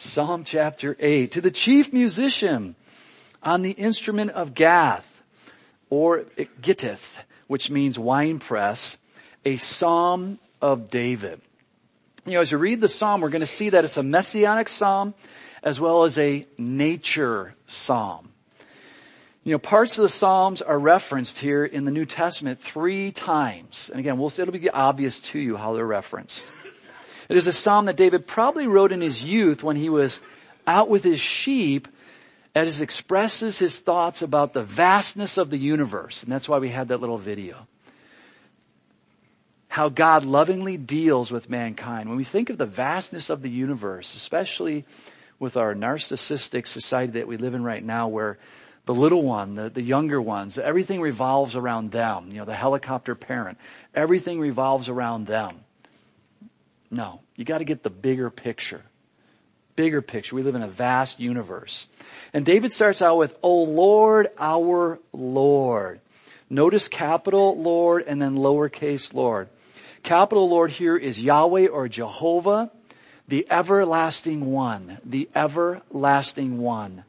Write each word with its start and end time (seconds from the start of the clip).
Psalm 0.00 0.44
chapter 0.44 0.96
8. 1.00 1.32
To 1.32 1.40
the 1.40 1.50
chief 1.50 1.92
musician 1.92 2.76
on 3.42 3.62
the 3.62 3.72
instrument 3.72 4.30
of 4.30 4.54
Gath, 4.54 5.22
or 5.90 6.20
Gittith, 6.62 7.18
which 7.48 7.68
means 7.68 7.98
winepress, 7.98 8.96
a 9.44 9.56
psalm 9.56 10.38
of 10.62 10.88
David. 10.88 11.40
You 12.24 12.34
know, 12.34 12.40
as 12.40 12.52
you 12.52 12.58
read 12.58 12.80
the 12.80 12.88
psalm, 12.88 13.20
we're 13.20 13.28
going 13.28 13.40
to 13.40 13.46
see 13.46 13.70
that 13.70 13.82
it's 13.82 13.96
a 13.96 14.02
messianic 14.04 14.68
psalm 14.68 15.14
as 15.64 15.80
well 15.80 16.04
as 16.04 16.16
a 16.16 16.46
nature 16.56 17.54
psalm. 17.66 18.28
You 19.48 19.52
know, 19.52 19.58
parts 19.58 19.96
of 19.96 20.02
the 20.02 20.10
Psalms 20.10 20.60
are 20.60 20.78
referenced 20.78 21.38
here 21.38 21.64
in 21.64 21.86
the 21.86 21.90
New 21.90 22.04
Testament 22.04 22.60
three 22.60 23.12
times. 23.12 23.88
And 23.88 23.98
again, 23.98 24.18
we'll, 24.18 24.28
it'll 24.28 24.52
be 24.52 24.68
obvious 24.68 25.20
to 25.20 25.38
you 25.38 25.56
how 25.56 25.72
they're 25.72 25.86
referenced. 25.86 26.52
It 27.28 27.36
is 27.36 27.46
a 27.46 27.52
psalm 27.52 27.86
that 27.86 27.96
David 27.96 28.26
probably 28.26 28.66
wrote 28.66 28.92
in 28.92 29.00
his 29.00 29.22
youth 29.22 29.62
when 29.62 29.76
he 29.76 29.90
was 29.90 30.20
out 30.66 30.88
with 30.88 31.04
his 31.04 31.20
sheep 31.20 31.88
as 32.54 32.80
it 32.80 32.84
expresses 32.84 33.58
his 33.58 33.78
thoughts 33.78 34.22
about 34.22 34.52
the 34.52 34.62
vastness 34.62 35.36
of 35.36 35.50
the 35.50 35.58
universe. 35.58 36.22
And 36.22 36.32
that's 36.32 36.48
why 36.48 36.58
we 36.58 36.70
had 36.70 36.88
that 36.88 37.00
little 37.00 37.18
video. 37.18 37.66
How 39.68 39.90
God 39.90 40.24
lovingly 40.24 40.76
deals 40.76 41.30
with 41.30 41.50
mankind. 41.50 42.08
When 42.08 42.18
we 42.18 42.24
think 42.24 42.48
of 42.50 42.58
the 42.58 42.66
vastness 42.66 43.28
of 43.28 43.42
the 43.42 43.50
universe, 43.50 44.16
especially 44.16 44.86
with 45.38 45.56
our 45.56 45.74
narcissistic 45.74 46.66
society 46.66 47.12
that 47.12 47.28
we 47.28 47.36
live 47.36 47.54
in 47.54 47.62
right 47.62 47.84
now 47.84 48.08
where 48.08 48.38
the 48.86 48.94
little 48.94 49.22
one, 49.22 49.54
the, 49.54 49.68
the 49.68 49.82
younger 49.82 50.20
ones, 50.20 50.58
everything 50.58 51.02
revolves 51.02 51.54
around 51.54 51.92
them. 51.92 52.30
You 52.30 52.38
know, 52.38 52.44
the 52.46 52.54
helicopter 52.54 53.14
parent, 53.14 53.58
everything 53.94 54.40
revolves 54.40 54.88
around 54.88 55.26
them. 55.26 55.60
No, 56.90 57.20
you 57.36 57.44
gotta 57.44 57.64
get 57.64 57.82
the 57.82 57.90
bigger 57.90 58.30
picture. 58.30 58.82
Bigger 59.76 60.02
picture. 60.02 60.34
We 60.34 60.42
live 60.42 60.54
in 60.54 60.62
a 60.62 60.68
vast 60.68 61.20
universe. 61.20 61.86
And 62.32 62.44
David 62.44 62.72
starts 62.72 63.00
out 63.00 63.16
with, 63.16 63.36
O 63.42 63.62
Lord, 63.62 64.28
our 64.38 64.98
Lord. 65.12 66.00
Notice 66.50 66.88
capital 66.88 67.60
Lord 67.60 68.04
and 68.06 68.20
then 68.20 68.36
lowercase 68.36 69.12
Lord. 69.12 69.48
Capital 70.02 70.48
Lord 70.48 70.70
here 70.70 70.96
is 70.96 71.20
Yahweh 71.20 71.66
or 71.66 71.88
Jehovah, 71.88 72.70
the 73.28 73.46
everlasting 73.50 74.46
one, 74.46 74.98
the 75.04 75.28
everlasting 75.34 76.58
one. 76.58 77.04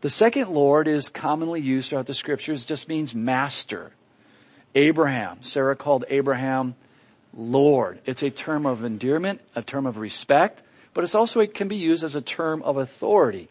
The 0.00 0.10
second 0.10 0.50
Lord 0.50 0.88
is 0.88 1.08
commonly 1.08 1.60
used 1.60 1.90
throughout 1.90 2.06
the 2.06 2.14
scriptures, 2.14 2.64
just 2.64 2.88
means 2.88 3.14
master. 3.14 3.92
Abraham, 4.74 5.38
Sarah 5.42 5.76
called 5.76 6.04
Abraham 6.08 6.74
Lord. 7.36 8.00
It's 8.06 8.22
a 8.22 8.30
term 8.30 8.66
of 8.66 8.84
endearment, 8.84 9.40
a 9.54 9.62
term 9.62 9.86
of 9.86 9.98
respect, 9.98 10.62
but 10.94 11.04
it's 11.04 11.14
also, 11.14 11.40
it 11.40 11.54
can 11.54 11.68
be 11.68 11.76
used 11.76 12.02
as 12.02 12.14
a 12.14 12.22
term 12.22 12.62
of 12.62 12.76
authority. 12.78 13.48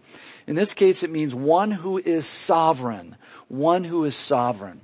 In 0.48 0.56
this 0.56 0.74
case, 0.74 1.04
it 1.04 1.12
means 1.12 1.34
one 1.34 1.72
who 1.72 1.98
is 1.98 2.26
sovereign, 2.26 3.16
one 3.48 3.84
who 3.84 4.04
is 4.06 4.16
sovereign. 4.16 4.82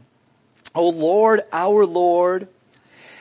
O 0.76 0.90
Lord, 0.90 1.44
our 1.52 1.86
Lord, 1.86 2.48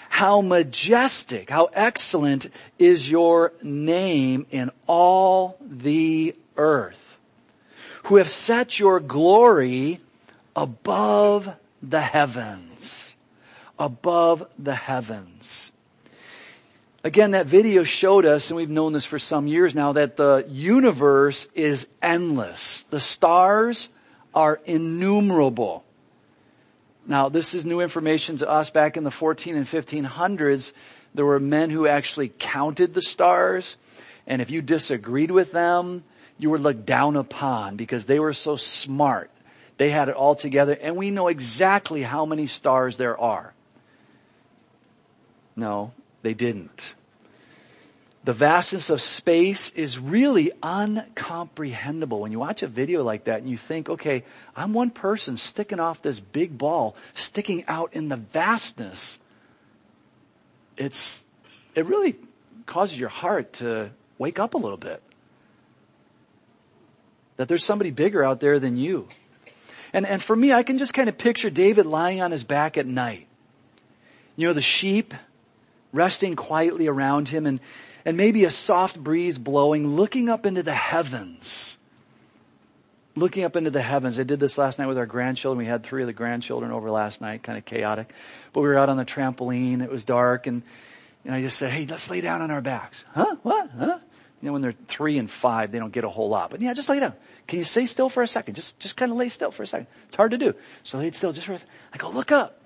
how 0.08 0.40
majestic, 0.40 1.50
how 1.50 1.70
excellent 1.72 2.50
is 2.78 3.10
your 3.10 3.52
name 3.62 4.46
in 4.50 4.70
all 4.86 5.56
the 5.60 6.34
earth 6.56 7.18
who 8.04 8.16
have 8.16 8.30
set 8.30 8.78
your 8.78 9.00
glory 9.00 10.00
above 10.56 11.50
the 11.82 12.00
heavens. 12.00 13.09
Above 13.80 14.46
the 14.58 14.74
heavens. 14.74 15.72
Again, 17.02 17.30
that 17.30 17.46
video 17.46 17.82
showed 17.82 18.26
us, 18.26 18.50
and 18.50 18.56
we've 18.56 18.68
known 18.68 18.92
this 18.92 19.06
for 19.06 19.18
some 19.18 19.46
years 19.46 19.74
now, 19.74 19.92
that 19.92 20.18
the 20.18 20.44
universe 20.48 21.48
is 21.54 21.88
endless. 22.02 22.82
The 22.90 23.00
stars 23.00 23.88
are 24.34 24.60
innumerable. 24.66 25.82
Now, 27.06 27.30
this 27.30 27.54
is 27.54 27.64
new 27.64 27.80
information 27.80 28.36
to 28.36 28.48
us 28.48 28.68
back 28.68 28.98
in 28.98 29.04
the 29.04 29.10
14 29.10 29.56
and 29.56 29.66
1500s. 29.66 30.72
There 31.14 31.24
were 31.24 31.40
men 31.40 31.70
who 31.70 31.86
actually 31.86 32.32
counted 32.38 32.92
the 32.92 33.02
stars, 33.02 33.78
and 34.26 34.42
if 34.42 34.50
you 34.50 34.60
disagreed 34.60 35.30
with 35.30 35.52
them, 35.52 36.04
you 36.38 36.50
were 36.50 36.58
looked 36.58 36.86
down 36.86 37.16
upon 37.16 37.76
because 37.76 38.06
they 38.06 38.18
were 38.18 38.32
so 38.32 38.56
smart. 38.56 39.30
They 39.76 39.90
had 39.90 40.08
it 40.08 40.14
all 40.14 40.34
together 40.34 40.76
and 40.80 40.96
we 40.96 41.10
know 41.10 41.28
exactly 41.28 42.02
how 42.02 42.26
many 42.26 42.46
stars 42.46 42.96
there 42.96 43.18
are. 43.18 43.54
No, 45.60 45.92
they 46.22 46.32
didn't. 46.32 46.94
The 48.24 48.32
vastness 48.32 48.88
of 48.88 49.02
space 49.02 49.70
is 49.72 49.98
really 49.98 50.52
uncomprehendable. 50.62 52.18
When 52.18 52.32
you 52.32 52.38
watch 52.38 52.62
a 52.62 52.66
video 52.66 53.02
like 53.02 53.24
that 53.24 53.42
and 53.42 53.50
you 53.50 53.58
think, 53.58 53.90
okay, 53.90 54.24
I'm 54.56 54.72
one 54.72 54.88
person 54.88 55.36
sticking 55.36 55.78
off 55.78 56.00
this 56.00 56.18
big 56.18 56.56
ball, 56.56 56.96
sticking 57.12 57.64
out 57.68 57.92
in 57.92 58.08
the 58.08 58.16
vastness. 58.16 59.18
It's, 60.78 61.22
it 61.74 61.84
really 61.84 62.16
causes 62.64 62.98
your 62.98 63.10
heart 63.10 63.52
to 63.54 63.90
wake 64.16 64.38
up 64.38 64.54
a 64.54 64.58
little 64.58 64.78
bit 64.78 65.02
that 67.36 67.48
there's 67.48 67.64
somebody 67.64 67.90
bigger 67.90 68.24
out 68.24 68.40
there 68.40 68.58
than 68.58 68.78
you. 68.78 69.08
And, 69.92 70.06
and 70.06 70.22
for 70.22 70.34
me, 70.34 70.54
I 70.54 70.62
can 70.62 70.78
just 70.78 70.94
kind 70.94 71.10
of 71.10 71.18
picture 71.18 71.50
David 71.50 71.84
lying 71.84 72.22
on 72.22 72.30
his 72.30 72.44
back 72.44 72.78
at 72.78 72.86
night. 72.86 73.26
You 74.36 74.48
know, 74.48 74.54
the 74.54 74.62
sheep 74.62 75.12
resting 75.92 76.36
quietly 76.36 76.86
around 76.86 77.28
him 77.28 77.46
and, 77.46 77.60
and 78.04 78.16
maybe 78.16 78.44
a 78.44 78.50
soft 78.50 79.02
breeze 79.02 79.38
blowing, 79.38 79.96
looking 79.96 80.28
up 80.28 80.46
into 80.46 80.62
the 80.62 80.74
heavens. 80.74 81.76
Looking 83.16 83.44
up 83.44 83.56
into 83.56 83.70
the 83.70 83.82
heavens. 83.82 84.20
I 84.20 84.22
did 84.22 84.40
this 84.40 84.56
last 84.56 84.78
night 84.78 84.86
with 84.86 84.96
our 84.96 85.06
grandchildren. 85.06 85.58
We 85.58 85.66
had 85.66 85.82
three 85.82 86.02
of 86.02 86.06
the 86.06 86.12
grandchildren 86.12 86.70
over 86.70 86.90
last 86.90 87.20
night, 87.20 87.42
kind 87.42 87.58
of 87.58 87.64
chaotic. 87.64 88.12
But 88.52 88.60
we 88.60 88.68
were 88.68 88.78
out 88.78 88.88
on 88.88 88.96
the 88.96 89.04
trampoline. 89.04 89.82
It 89.82 89.90
was 89.90 90.04
dark 90.04 90.46
and, 90.46 90.62
and 91.24 91.34
I 91.34 91.42
just 91.42 91.58
said, 91.58 91.70
hey, 91.70 91.86
let's 91.86 92.08
lay 92.08 92.20
down 92.20 92.40
on 92.40 92.50
our 92.50 92.60
backs. 92.60 93.04
Huh? 93.12 93.36
What? 93.42 93.70
Huh? 93.70 93.98
You 94.40 94.46
know, 94.46 94.52
when 94.54 94.62
they're 94.62 94.74
three 94.88 95.18
and 95.18 95.30
five, 95.30 95.70
they 95.70 95.78
don't 95.78 95.92
get 95.92 96.04
a 96.04 96.08
whole 96.08 96.30
lot. 96.30 96.50
But 96.50 96.62
yeah, 96.62 96.72
just 96.72 96.88
lay 96.88 96.98
down. 96.98 97.12
Can 97.46 97.58
you 97.58 97.64
stay 97.64 97.84
still 97.84 98.08
for 98.08 98.22
a 98.22 98.28
second? 98.28 98.54
Just, 98.54 98.78
just 98.78 98.96
kind 98.96 99.12
of 99.12 99.18
lay 99.18 99.28
still 99.28 99.50
for 99.50 99.62
a 99.62 99.66
second. 99.66 99.86
It's 100.06 100.16
hard 100.16 100.30
to 100.30 100.38
do. 100.38 100.54
So 100.82 100.96
laid 100.98 101.14
still 101.14 101.32
just 101.32 101.46
for 101.46 101.54
a 101.54 101.58
second. 101.58 101.72
I 101.92 101.98
go, 101.98 102.10
look 102.10 102.32
up. 102.32 102.58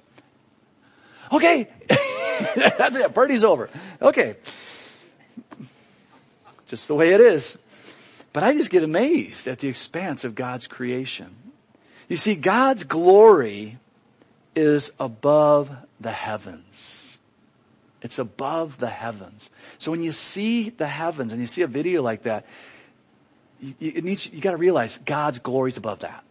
Okay. 1.33 1.69
That's 2.57 2.97
it. 2.97 3.15
Party's 3.15 3.45
over. 3.45 3.71
Okay. 4.01 4.37
Just 6.67 6.89
the 6.89 6.95
way 6.95 7.13
it 7.13 7.21
is. 7.21 7.59
But 8.33 8.43
I 8.43 8.53
just 8.53 8.71
get 8.71 8.83
amazed 8.83 9.47
at 9.47 9.61
the 9.61 9.69
expanse 9.69 10.25
of 10.25 10.35
God's 10.35 10.67
creation. 10.67 11.35
You 12.09 12.17
see, 12.17 12.35
God's 12.35 12.85
glory 12.85 13.79
is 14.57 14.93
above 14.99 15.71
the 16.01 16.11
heavens. 16.11 17.19
It's 18.03 18.19
above 18.19 18.79
the 18.79 18.89
heavens. 18.89 19.51
So 19.79 19.91
when 19.91 20.03
you 20.03 20.13
see 20.13 20.71
the 20.71 20.87
heavens 20.87 21.33
and 21.33 21.41
you 21.41 21.47
see 21.47 21.63
a 21.63 21.67
video 21.67 22.03
like 22.03 22.25
that, 22.25 22.45
you, 23.61 24.03
needs, 24.03 24.31
you 24.31 24.41
gotta 24.41 24.59
realize 24.59 24.99
God's 25.07 25.39
glory 25.39 25.71
is 25.71 25.77
above 25.77 26.01
that. 26.01 26.25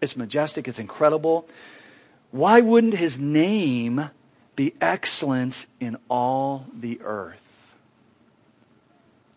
It's 0.00 0.16
majestic, 0.16 0.66
it's 0.66 0.80
incredible. 0.80 1.46
Why 2.32 2.60
wouldn't 2.60 2.94
His 2.94 3.18
name 3.18 4.10
be 4.54 4.74
excellent 4.80 5.66
in 5.80 5.96
all 6.08 6.66
the 6.74 7.00
earth? 7.02 7.40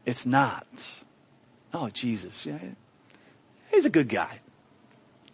It's 0.05 0.25
not. 0.25 0.65
Oh, 1.73 1.89
Jesus. 1.89 2.45
Yeah, 2.45 2.59
he's 3.71 3.85
a 3.85 3.89
good 3.89 4.09
guy. 4.09 4.39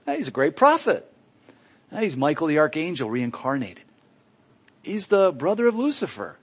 He's 0.05 0.27
a 0.27 0.31
great 0.31 0.55
prophet. 0.55 1.11
He's 1.91 2.15
Michael 2.15 2.47
the 2.47 2.59
archangel 2.59 3.09
reincarnated. 3.09 3.83
He's 4.81 5.07
the 5.07 5.31
brother 5.31 5.67
of 5.67 5.75
Lucifer. 5.75 6.37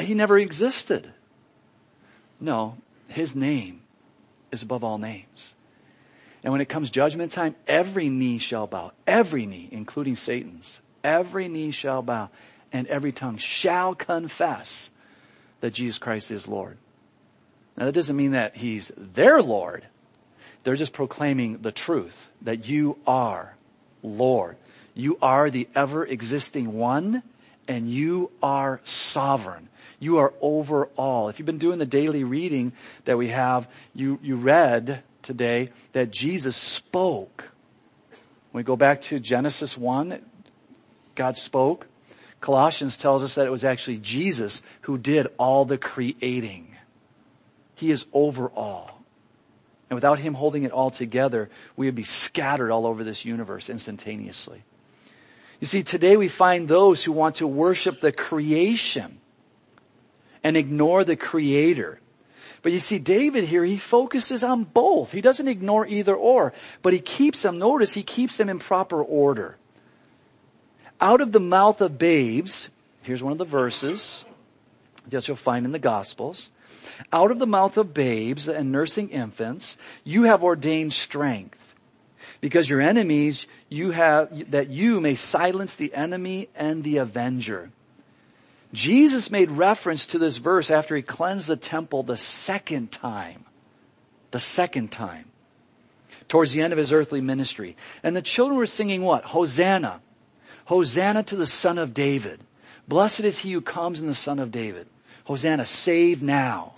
He 0.00 0.14
never 0.14 0.38
existed. 0.38 1.12
No, 2.40 2.76
his 3.08 3.34
name 3.34 3.80
is 4.52 4.62
above 4.62 4.84
all 4.84 4.98
names. 4.98 5.54
And 6.42 6.52
when 6.52 6.60
it 6.60 6.68
comes 6.68 6.90
judgment 6.90 7.32
time, 7.32 7.56
every 7.66 8.08
knee 8.08 8.38
shall 8.38 8.66
bow. 8.66 8.92
Every 9.06 9.46
knee, 9.46 9.68
including 9.70 10.16
Satan's. 10.16 10.80
Every 11.06 11.46
knee 11.46 11.70
shall 11.70 12.02
bow 12.02 12.30
and 12.72 12.88
every 12.88 13.12
tongue 13.12 13.36
shall 13.36 13.94
confess 13.94 14.90
that 15.60 15.72
Jesus 15.72 15.98
Christ 15.98 16.32
is 16.32 16.48
Lord. 16.48 16.78
Now 17.76 17.84
that 17.84 17.92
doesn't 17.92 18.16
mean 18.16 18.32
that 18.32 18.56
he's 18.56 18.90
their 18.96 19.40
Lord. 19.40 19.86
They're 20.64 20.74
just 20.74 20.92
proclaiming 20.92 21.58
the 21.58 21.70
truth 21.70 22.28
that 22.42 22.66
you 22.66 22.98
are 23.06 23.54
Lord. 24.02 24.56
You 24.94 25.16
are 25.22 25.48
the 25.48 25.68
ever 25.76 26.04
existing 26.04 26.72
one 26.72 27.22
and 27.68 27.88
you 27.88 28.32
are 28.42 28.80
sovereign. 28.82 29.68
You 30.00 30.18
are 30.18 30.34
over 30.40 30.86
all. 30.96 31.28
If 31.28 31.38
you've 31.38 31.46
been 31.46 31.58
doing 31.58 31.78
the 31.78 31.86
daily 31.86 32.24
reading 32.24 32.72
that 33.04 33.16
we 33.16 33.28
have, 33.28 33.68
you, 33.94 34.18
you 34.24 34.34
read 34.34 35.04
today 35.22 35.68
that 35.92 36.10
Jesus 36.10 36.56
spoke. 36.56 37.44
When 38.50 38.64
we 38.64 38.66
go 38.66 38.74
back 38.74 39.02
to 39.02 39.20
Genesis 39.20 39.78
1, 39.78 40.20
God 41.16 41.36
spoke. 41.36 41.86
Colossians 42.40 42.96
tells 42.96 43.22
us 43.22 43.34
that 43.34 43.46
it 43.46 43.50
was 43.50 43.64
actually 43.64 43.96
Jesus 43.96 44.62
who 44.82 44.98
did 44.98 45.26
all 45.38 45.64
the 45.64 45.78
creating. 45.78 46.76
He 47.74 47.90
is 47.90 48.06
over 48.12 48.48
all. 48.48 49.02
And 49.88 49.96
without 49.96 50.18
Him 50.18 50.34
holding 50.34 50.64
it 50.64 50.72
all 50.72 50.90
together, 50.90 51.48
we 51.76 51.86
would 51.86 51.94
be 51.94 52.02
scattered 52.02 52.70
all 52.70 52.86
over 52.86 53.04
this 53.04 53.24
universe 53.24 53.70
instantaneously. 53.70 54.62
You 55.60 55.66
see, 55.66 55.82
today 55.82 56.16
we 56.16 56.28
find 56.28 56.68
those 56.68 57.02
who 57.02 57.12
want 57.12 57.36
to 57.36 57.46
worship 57.46 58.00
the 58.00 58.12
creation 58.12 59.18
and 60.44 60.56
ignore 60.56 61.02
the 61.04 61.16
creator. 61.16 61.98
But 62.62 62.72
you 62.72 62.80
see, 62.80 62.98
David 62.98 63.44
here, 63.44 63.64
he 63.64 63.78
focuses 63.78 64.42
on 64.42 64.64
both. 64.64 65.12
He 65.12 65.20
doesn't 65.20 65.48
ignore 65.48 65.86
either 65.86 66.14
or, 66.14 66.52
but 66.82 66.92
he 66.92 67.00
keeps 67.00 67.42
them, 67.42 67.58
notice, 67.58 67.92
he 67.94 68.02
keeps 68.02 68.36
them 68.36 68.48
in 68.48 68.58
proper 68.58 69.02
order. 69.02 69.56
Out 71.00 71.20
of 71.20 71.32
the 71.32 71.40
mouth 71.40 71.80
of 71.80 71.98
babes, 71.98 72.70
here's 73.02 73.22
one 73.22 73.32
of 73.32 73.38
the 73.38 73.44
verses 73.44 74.24
that 75.08 75.28
you'll 75.28 75.36
find 75.36 75.66
in 75.66 75.72
the 75.72 75.78
Gospels. 75.78 76.48
Out 77.12 77.30
of 77.30 77.38
the 77.38 77.46
mouth 77.46 77.76
of 77.76 77.92
babes 77.92 78.48
and 78.48 78.72
nursing 78.72 79.10
infants, 79.10 79.76
you 80.04 80.24
have 80.24 80.42
ordained 80.42 80.92
strength. 80.92 81.58
Because 82.40 82.68
your 82.68 82.80
enemies, 82.80 83.46
you 83.68 83.90
have, 83.90 84.50
that 84.50 84.68
you 84.68 85.00
may 85.00 85.14
silence 85.14 85.76
the 85.76 85.94
enemy 85.94 86.48
and 86.54 86.82
the 86.82 86.98
avenger. 86.98 87.70
Jesus 88.72 89.30
made 89.30 89.50
reference 89.50 90.06
to 90.06 90.18
this 90.18 90.36
verse 90.36 90.70
after 90.70 90.96
he 90.96 91.02
cleansed 91.02 91.48
the 91.48 91.56
temple 91.56 92.02
the 92.02 92.16
second 92.16 92.92
time. 92.92 93.44
The 94.32 94.40
second 94.40 94.90
time. 94.90 95.26
Towards 96.28 96.52
the 96.52 96.62
end 96.62 96.72
of 96.72 96.78
his 96.78 96.92
earthly 96.92 97.20
ministry. 97.20 97.76
And 98.02 98.14
the 98.14 98.22
children 98.22 98.58
were 98.58 98.66
singing 98.66 99.02
what? 99.02 99.24
Hosanna. 99.24 100.00
Hosanna 100.66 101.22
to 101.24 101.36
the 101.36 101.46
son 101.46 101.78
of 101.78 101.94
David. 101.94 102.40
Blessed 102.86 103.20
is 103.20 103.38
he 103.38 103.52
who 103.52 103.60
comes 103.60 104.00
in 104.00 104.06
the 104.06 104.14
son 104.14 104.38
of 104.38 104.52
David. 104.52 104.86
Hosanna, 105.24 105.64
save 105.64 106.22
now. 106.22 106.74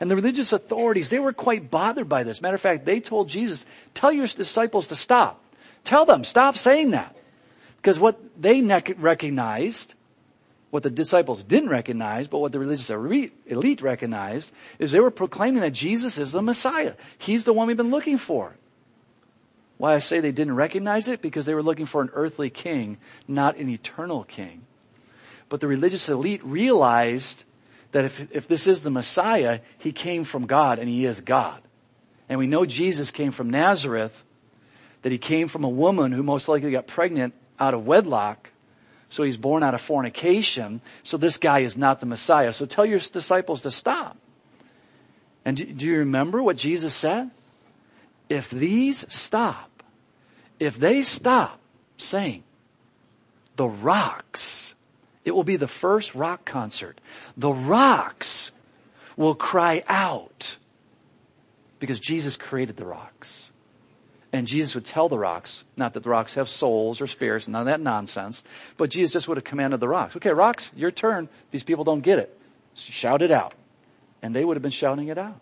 And 0.00 0.10
the 0.10 0.16
religious 0.16 0.52
authorities, 0.52 1.10
they 1.10 1.18
were 1.18 1.32
quite 1.32 1.70
bothered 1.70 2.08
by 2.08 2.22
this. 2.22 2.40
Matter 2.40 2.54
of 2.54 2.60
fact, 2.60 2.84
they 2.84 3.00
told 3.00 3.28
Jesus, 3.28 3.66
tell 3.94 4.10
your 4.12 4.26
disciples 4.26 4.88
to 4.88 4.94
stop. 4.94 5.42
Tell 5.84 6.06
them, 6.06 6.24
stop 6.24 6.56
saying 6.56 6.90
that. 6.90 7.16
Because 7.76 7.98
what 7.98 8.20
they 8.40 8.62
recognized, 8.62 9.94
what 10.70 10.82
the 10.82 10.90
disciples 10.90 11.42
didn't 11.42 11.70
recognize, 11.70 12.28
but 12.28 12.38
what 12.38 12.52
the 12.52 12.58
religious 12.58 12.90
elite 12.90 13.82
recognized, 13.82 14.52
is 14.78 14.90
they 14.90 15.00
were 15.00 15.10
proclaiming 15.10 15.62
that 15.62 15.72
Jesus 15.72 16.18
is 16.18 16.30
the 16.30 16.42
Messiah. 16.42 16.94
He's 17.18 17.44
the 17.44 17.52
one 17.52 17.66
we've 17.66 17.76
been 17.76 17.90
looking 17.90 18.18
for. 18.18 18.54
Why 19.78 19.94
I 19.94 20.00
say 20.00 20.20
they 20.20 20.32
didn't 20.32 20.56
recognize 20.56 21.08
it? 21.08 21.22
Because 21.22 21.46
they 21.46 21.54
were 21.54 21.62
looking 21.62 21.86
for 21.86 22.02
an 22.02 22.10
earthly 22.12 22.50
king, 22.50 22.98
not 23.26 23.56
an 23.56 23.68
eternal 23.68 24.24
king. 24.24 24.66
But 25.48 25.60
the 25.60 25.68
religious 25.68 26.08
elite 26.08 26.44
realized 26.44 27.44
that 27.92 28.04
if, 28.04 28.30
if 28.32 28.48
this 28.48 28.66
is 28.66 28.82
the 28.82 28.90
Messiah, 28.90 29.60
he 29.78 29.92
came 29.92 30.24
from 30.24 30.46
God 30.46 30.78
and 30.78 30.88
he 30.88 31.06
is 31.06 31.20
God. 31.20 31.62
And 32.28 32.38
we 32.38 32.46
know 32.46 32.66
Jesus 32.66 33.10
came 33.10 33.30
from 33.30 33.50
Nazareth, 33.50 34.22
that 35.02 35.12
he 35.12 35.18
came 35.18 35.48
from 35.48 35.64
a 35.64 35.68
woman 35.68 36.12
who 36.12 36.22
most 36.22 36.48
likely 36.48 36.72
got 36.72 36.86
pregnant 36.86 37.32
out 37.58 37.72
of 37.72 37.86
wedlock. 37.86 38.50
So 39.08 39.22
he's 39.22 39.38
born 39.38 39.62
out 39.62 39.74
of 39.74 39.80
fornication. 39.80 40.82
So 41.02 41.16
this 41.16 41.38
guy 41.38 41.60
is 41.60 41.76
not 41.76 42.00
the 42.00 42.06
Messiah. 42.06 42.52
So 42.52 42.66
tell 42.66 42.84
your 42.84 42.98
disciples 42.98 43.62
to 43.62 43.70
stop. 43.70 44.18
And 45.44 45.56
do, 45.56 45.64
do 45.64 45.86
you 45.86 45.98
remember 45.98 46.42
what 46.42 46.56
Jesus 46.56 46.94
said? 46.94 47.30
If 48.28 48.50
these 48.50 49.06
stop, 49.08 49.67
if 50.58 50.78
they 50.78 51.02
stop 51.02 51.60
saying, 51.96 52.42
the 53.56 53.68
rocks 53.68 54.74
it 55.28 55.34
will 55.34 55.44
be 55.44 55.56
the 55.56 55.68
first 55.68 56.14
rock 56.14 56.46
concert. 56.46 56.98
The 57.36 57.52
rocks 57.52 58.50
will 59.14 59.34
cry 59.34 59.84
out 59.86 60.56
because 61.80 62.00
Jesus 62.00 62.38
created 62.38 62.78
the 62.78 62.86
rocks. 62.86 63.50
And 64.32 64.46
Jesus 64.46 64.74
would 64.74 64.86
tell 64.86 65.10
the 65.10 65.18
rocks, 65.18 65.64
not 65.76 65.92
that 65.92 66.02
the 66.02 66.08
rocks 66.08 66.32
have 66.32 66.48
souls 66.48 67.02
or 67.02 67.06
spirits, 67.06 67.46
none 67.46 67.60
of 67.60 67.66
that 67.66 67.82
nonsense, 67.82 68.42
but 68.78 68.88
Jesus 68.88 69.12
just 69.12 69.28
would 69.28 69.36
have 69.36 69.44
commanded 69.44 69.80
the 69.80 69.88
rocks, 69.88 70.16
okay, 70.16 70.30
rocks, 70.30 70.70
your 70.74 70.90
turn. 70.90 71.28
These 71.50 71.62
people 71.62 71.84
don't 71.84 72.00
get 72.00 72.18
it. 72.18 72.34
So 72.72 72.90
shout 72.90 73.20
it 73.20 73.30
out. 73.30 73.52
And 74.22 74.34
they 74.34 74.46
would 74.46 74.56
have 74.56 74.62
been 74.62 74.70
shouting 74.70 75.08
it 75.08 75.18
out. 75.18 75.40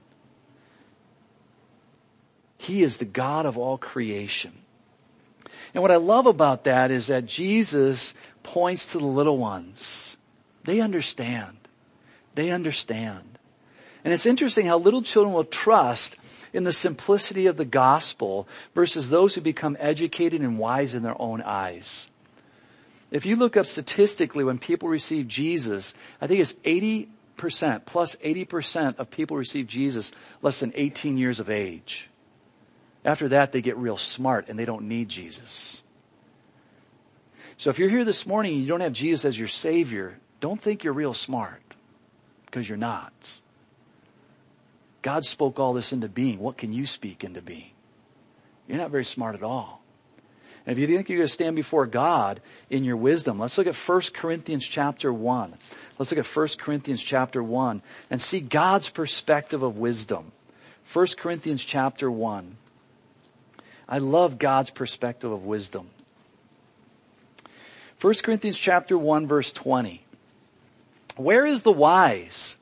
He 2.58 2.82
is 2.82 2.96
the 2.96 3.04
God 3.04 3.46
of 3.46 3.56
all 3.56 3.78
creation. 3.78 4.52
And 5.76 5.82
what 5.82 5.92
I 5.92 5.96
love 5.96 6.24
about 6.24 6.64
that 6.64 6.90
is 6.90 7.08
that 7.08 7.26
Jesus 7.26 8.14
points 8.42 8.92
to 8.92 8.98
the 8.98 9.04
little 9.04 9.36
ones. 9.36 10.16
They 10.64 10.80
understand. 10.80 11.58
They 12.34 12.48
understand. 12.48 13.38
And 14.02 14.14
it's 14.14 14.24
interesting 14.24 14.64
how 14.64 14.78
little 14.78 15.02
children 15.02 15.34
will 15.34 15.44
trust 15.44 16.16
in 16.54 16.64
the 16.64 16.72
simplicity 16.72 17.44
of 17.44 17.58
the 17.58 17.66
gospel 17.66 18.48
versus 18.74 19.10
those 19.10 19.34
who 19.34 19.42
become 19.42 19.76
educated 19.78 20.40
and 20.40 20.58
wise 20.58 20.94
in 20.94 21.02
their 21.02 21.20
own 21.20 21.42
eyes. 21.42 22.08
If 23.10 23.26
you 23.26 23.36
look 23.36 23.58
up 23.58 23.66
statistically 23.66 24.44
when 24.44 24.58
people 24.58 24.88
receive 24.88 25.28
Jesus, 25.28 25.92
I 26.22 26.26
think 26.26 26.40
it's 26.40 26.54
80% 26.64 27.84
plus 27.84 28.16
80% 28.24 28.96
of 28.96 29.10
people 29.10 29.36
receive 29.36 29.66
Jesus 29.66 30.10
less 30.40 30.58
than 30.60 30.72
18 30.74 31.18
years 31.18 31.38
of 31.38 31.50
age. 31.50 32.08
After 33.06 33.28
that, 33.28 33.52
they 33.52 33.62
get 33.62 33.76
real 33.76 33.96
smart 33.96 34.48
and 34.48 34.58
they 34.58 34.64
don't 34.64 34.88
need 34.88 35.08
Jesus. 35.08 35.82
So 37.56 37.70
if 37.70 37.78
you're 37.78 37.88
here 37.88 38.04
this 38.04 38.26
morning 38.26 38.54
and 38.54 38.62
you 38.62 38.68
don't 38.68 38.80
have 38.80 38.92
Jesus 38.92 39.24
as 39.24 39.38
your 39.38 39.48
Savior, 39.48 40.18
don't 40.40 40.60
think 40.60 40.82
you're 40.82 40.92
real 40.92 41.14
smart 41.14 41.62
because 42.44 42.68
you're 42.68 42.76
not. 42.76 43.12
God 45.02 45.24
spoke 45.24 45.60
all 45.60 45.72
this 45.72 45.92
into 45.92 46.08
being. 46.08 46.40
What 46.40 46.58
can 46.58 46.72
you 46.72 46.84
speak 46.84 47.22
into 47.22 47.40
being? 47.40 47.70
You're 48.66 48.78
not 48.78 48.90
very 48.90 49.04
smart 49.04 49.36
at 49.36 49.44
all. 49.44 49.80
And 50.66 50.72
if 50.72 50.80
you 50.80 50.88
think 50.88 51.08
you're 51.08 51.18
going 51.18 51.28
to 51.28 51.32
stand 51.32 51.54
before 51.54 51.86
God 51.86 52.40
in 52.70 52.82
your 52.82 52.96
wisdom, 52.96 53.38
let's 53.38 53.56
look 53.56 53.68
at 53.68 53.76
1 53.76 54.00
Corinthians 54.14 54.66
chapter 54.66 55.12
1. 55.12 55.54
Let's 55.96 56.10
look 56.10 56.18
at 56.18 56.26
1 56.26 56.48
Corinthians 56.58 57.04
chapter 57.04 57.40
1 57.40 57.82
and 58.10 58.20
see 58.20 58.40
God's 58.40 58.90
perspective 58.90 59.62
of 59.62 59.76
wisdom. 59.76 60.32
1 60.92 61.06
Corinthians 61.16 61.64
chapter 61.64 62.10
1. 62.10 62.56
I 63.88 63.98
love 63.98 64.38
God's 64.38 64.70
perspective 64.70 65.30
of 65.30 65.44
wisdom. 65.44 65.88
1 68.00 68.14
Corinthians 68.22 68.58
chapter 68.58 68.98
1 68.98 69.26
verse 69.26 69.52
20. 69.52 70.02
Where 71.16 71.46
is 71.46 71.62
the 71.62 71.72
wise? 71.72 72.58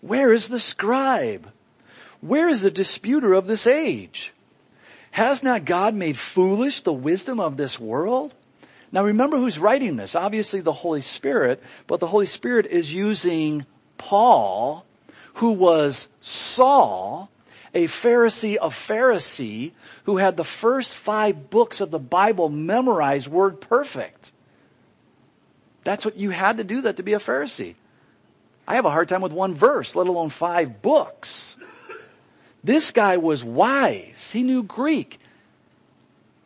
Where 0.00 0.32
is 0.32 0.48
the 0.48 0.58
scribe? 0.58 1.50
Where 2.20 2.48
is 2.48 2.62
the 2.62 2.70
disputer 2.70 3.34
of 3.34 3.46
this 3.46 3.66
age? 3.66 4.32
Has 5.12 5.42
not 5.42 5.64
God 5.64 5.94
made 5.94 6.18
foolish 6.18 6.80
the 6.80 6.92
wisdom 6.92 7.40
of 7.40 7.56
this 7.56 7.78
world? 7.78 8.34
Now 8.90 9.04
remember 9.04 9.36
who's 9.36 9.58
writing 9.58 9.96
this. 9.96 10.14
Obviously 10.14 10.60
the 10.60 10.72
Holy 10.72 11.02
Spirit, 11.02 11.62
but 11.86 12.00
the 12.00 12.06
Holy 12.06 12.26
Spirit 12.26 12.66
is 12.66 12.92
using 12.92 13.66
Paul, 13.96 14.84
who 15.34 15.52
was 15.52 16.08
Saul, 16.20 17.30
a 17.74 17.84
Pharisee 17.84 18.56
of 18.56 18.74
Pharisee, 18.74 19.72
who 20.04 20.16
had 20.16 20.36
the 20.36 20.44
first 20.44 20.94
five 20.94 21.50
books 21.50 21.80
of 21.80 21.90
the 21.90 21.98
Bible 21.98 22.48
memorized 22.48 23.28
word 23.28 23.60
perfect. 23.60 24.32
That's 25.84 26.04
what 26.04 26.16
you 26.16 26.30
had 26.30 26.58
to 26.58 26.64
do 26.64 26.82
that 26.82 26.96
to 26.96 27.02
be 27.02 27.14
a 27.14 27.18
Pharisee. 27.18 27.74
I 28.66 28.74
have 28.74 28.84
a 28.84 28.90
hard 28.90 29.08
time 29.08 29.22
with 29.22 29.32
one 29.32 29.54
verse, 29.54 29.94
let 29.94 30.06
alone 30.06 30.28
five 30.28 30.82
books. 30.82 31.56
This 32.62 32.90
guy 32.90 33.16
was 33.16 33.42
wise. 33.42 34.30
He 34.30 34.42
knew 34.42 34.62
Greek. 34.62 35.18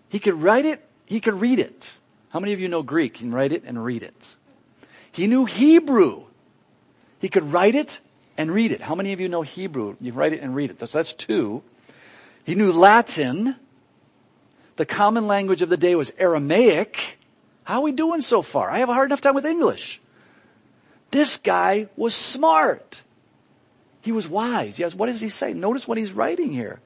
He 0.08 0.18
could 0.18 0.40
write 0.40 0.64
it, 0.64 0.84
he 1.06 1.20
could 1.20 1.40
read 1.40 1.58
it. 1.58 1.92
How 2.28 2.38
many 2.38 2.52
of 2.52 2.60
you 2.60 2.68
know 2.68 2.82
Greek? 2.82 3.14
Can 3.14 3.32
write 3.32 3.52
it 3.52 3.64
and 3.66 3.82
read 3.82 4.02
it. 4.02 4.36
He 5.10 5.26
knew 5.26 5.44
Hebrew. 5.44 6.24
He 7.18 7.28
could 7.28 7.52
write 7.52 7.74
it 7.74 8.00
and 8.36 8.52
read 8.52 8.72
it. 8.72 8.80
How 8.80 8.94
many 8.94 9.12
of 9.12 9.20
you 9.20 9.28
know 9.28 9.42
Hebrew? 9.42 9.96
You 10.00 10.12
write 10.12 10.32
it 10.32 10.40
and 10.40 10.54
read 10.54 10.70
it. 10.70 10.80
So 10.80 10.98
that's 10.98 11.12
two. 11.14 11.62
He 12.44 12.54
knew 12.54 12.72
Latin. 12.72 13.56
The 14.76 14.86
common 14.86 15.26
language 15.26 15.62
of 15.62 15.68
the 15.68 15.76
day 15.76 15.94
was 15.94 16.12
Aramaic. 16.18 17.18
How 17.64 17.76
are 17.76 17.82
we 17.82 17.92
doing 17.92 18.20
so 18.20 18.42
far? 18.42 18.70
I 18.70 18.78
have 18.78 18.88
a 18.88 18.94
hard 18.94 19.08
enough 19.08 19.20
time 19.20 19.34
with 19.34 19.46
English. 19.46 20.00
This 21.10 21.36
guy 21.36 21.88
was 21.94 22.14
smart. 22.14 23.02
He 24.00 24.12
was 24.12 24.28
wise. 24.28 24.78
Yes, 24.78 24.94
what 24.94 25.06
does 25.06 25.20
he 25.20 25.28
say? 25.28 25.52
Notice 25.52 25.86
what 25.86 25.98
he's 25.98 26.12
writing 26.12 26.52
here. 26.52 26.80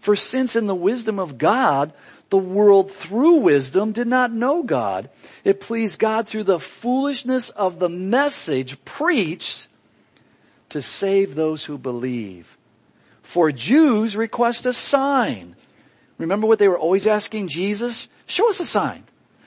For 0.00 0.16
since 0.16 0.56
in 0.56 0.66
the 0.66 0.74
wisdom 0.74 1.18
of 1.20 1.38
God, 1.38 1.92
the 2.28 2.38
world 2.38 2.90
through 2.90 3.36
wisdom 3.36 3.92
did 3.92 4.08
not 4.08 4.32
know 4.32 4.62
God, 4.62 5.10
it 5.44 5.60
pleased 5.60 5.98
God 5.98 6.26
through 6.26 6.44
the 6.44 6.58
foolishness 6.58 7.50
of 7.50 7.78
the 7.78 7.88
message 7.88 8.84
preached 8.84 9.68
to 10.72 10.82
save 10.82 11.34
those 11.34 11.64
who 11.64 11.78
believe. 11.78 12.58
For 13.22 13.52
Jews 13.52 14.16
request 14.16 14.66
a 14.66 14.72
sign. 14.72 15.54
Remember 16.18 16.46
what 16.46 16.58
they 16.58 16.68
were 16.68 16.78
always 16.78 17.06
asking 17.06 17.48
Jesus? 17.48 18.08
Show 18.26 18.48
us 18.48 18.60
a 18.60 18.64
sign. 18.64 19.04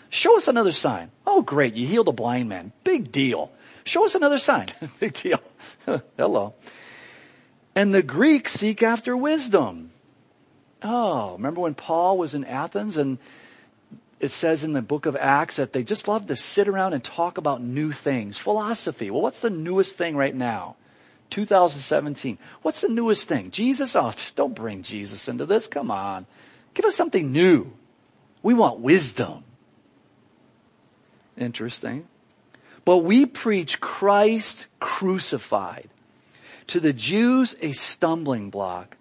Show 0.10 0.38
us 0.38 0.48
another 0.48 0.72
sign. 0.72 1.12
Oh 1.26 1.42
great, 1.42 1.74
you 1.74 1.88
healed 1.88 2.08
a 2.08 2.14
blind 2.14 2.48
man. 2.48 2.72
Big 2.84 3.12
deal. 3.12 3.52
Show 3.84 4.06
us 4.06 4.16
another 4.16 4.38
sign. 4.38 4.68
Big 5.00 5.14
deal. 5.14 5.42
Hello. 6.18 6.54
And 7.76 7.94
the 7.94 8.04
Greeks 8.04 8.54
seek 8.54 8.82
after 8.84 9.18
wisdom. 9.18 9.92
Oh, 10.82 11.34
remember 11.34 11.62
when 11.62 11.74
Paul 11.74 12.18
was 12.18 12.36
in 12.36 12.46
Athens 12.46 12.98
and 12.98 13.18
it 14.20 14.30
says 14.30 14.64
in 14.64 14.74
the 14.74 14.82
book 14.82 15.06
of 15.06 15.16
Acts 15.16 15.58
that 15.58 15.74
they 15.74 15.84
just 15.84 16.08
love 16.08 16.28
to 16.28 16.36
sit 16.36 16.68
around 16.68 16.94
and 16.94 17.04
talk 17.04 17.38
about 17.38 17.62
new 17.62 17.92
things. 17.92 18.38
Philosophy. 18.38 19.10
Well, 19.10 19.22
what's 19.22 19.42
the 19.42 19.50
newest 19.50 19.98
thing 19.98 20.16
right 20.16 20.34
now? 20.34 20.78
2017. 21.36 22.38
What's 22.62 22.80
the 22.80 22.88
newest 22.88 23.28
thing? 23.28 23.52
Jesus? 23.52 23.94
Oh, 23.98 24.14
don't 24.36 24.56
bring 24.56 24.84
Jesus 24.84 25.28
into 25.28 25.46
this. 25.46 25.68
Come 25.68 25.92
on. 25.92 26.26
Give 26.74 26.86
us 26.86 26.96
something 26.96 27.30
new. 27.30 27.74
We 28.42 28.54
want 28.54 28.80
wisdom. 28.80 29.44
Interesting. 31.36 32.08
But 32.86 33.00
we 33.00 33.26
preach 33.26 33.82
Christ 33.82 34.68
crucified. 34.80 35.90
To 36.68 36.80
the 36.80 36.94
Jews, 36.94 37.58
a 37.62 37.74
stumbling 37.74 38.50
block, 38.50 38.96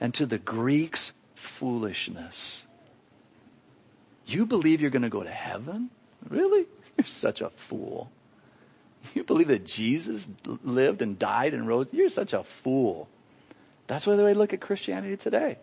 and 0.00 0.14
to 0.14 0.24
the 0.24 0.38
Greeks, 0.38 1.12
foolishness. 1.34 2.64
You 4.24 4.46
believe 4.46 4.80
you're 4.80 4.90
going 4.90 5.02
to 5.02 5.10
go 5.10 5.22
to 5.22 5.30
heaven? 5.30 5.90
Really? 6.30 6.64
You're 6.96 7.06
such 7.06 7.42
a 7.42 7.50
fool. 7.50 8.10
You 9.12 9.24
believe 9.24 9.48
that 9.48 9.64
Jesus 9.64 10.28
lived 10.44 11.02
and 11.02 11.18
died 11.18 11.52
and 11.52 11.68
rose? 11.68 11.86
You're 11.92 12.08
such 12.08 12.32
a 12.32 12.42
fool. 12.42 13.08
That's 13.86 14.06
why 14.06 14.16
they 14.16 14.34
look 14.34 14.52
at 14.52 14.60
Christianity 14.60 15.16
today. 15.16 15.58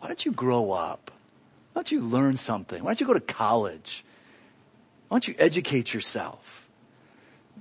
Why 0.00 0.08
don't 0.08 0.24
you 0.24 0.32
grow 0.32 0.72
up? 0.72 1.10
Why 1.72 1.80
don't 1.80 1.92
you 1.92 2.00
learn 2.00 2.36
something? 2.36 2.82
Why 2.82 2.90
don't 2.90 3.00
you 3.00 3.06
go 3.06 3.14
to 3.14 3.20
college? 3.20 4.04
Why 5.08 5.16
don't 5.16 5.28
you 5.28 5.34
educate 5.38 5.94
yourself? 5.94 6.66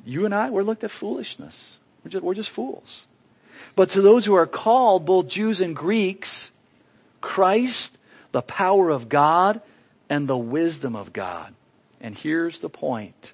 You 0.06 0.26
and 0.26 0.34
I, 0.36 0.50
we're 0.50 0.64
looked 0.64 0.84
at 0.84 0.92
foolishness. 0.92 1.78
We're 2.04 2.12
just, 2.12 2.24
we're 2.24 2.34
just 2.34 2.50
fools. 2.50 3.06
But 3.76 3.90
to 3.92 4.02
those 4.02 4.26
who 4.26 4.34
are 4.34 4.48
called, 4.48 5.06
both 5.06 5.28
Jews 5.28 5.62
and 5.62 5.76
Greeks, 5.76 6.52
Christ, 7.22 7.98
the 8.32 8.42
power 8.42 8.90
of 8.90 9.08
God, 9.08 9.62
and 10.10 10.28
the 10.28 10.38
wisdom 10.38 10.96
of 10.96 11.14
God. 11.14 11.54
And 12.02 12.18
here's 12.18 12.60
the 12.60 12.70
point. 12.70 13.34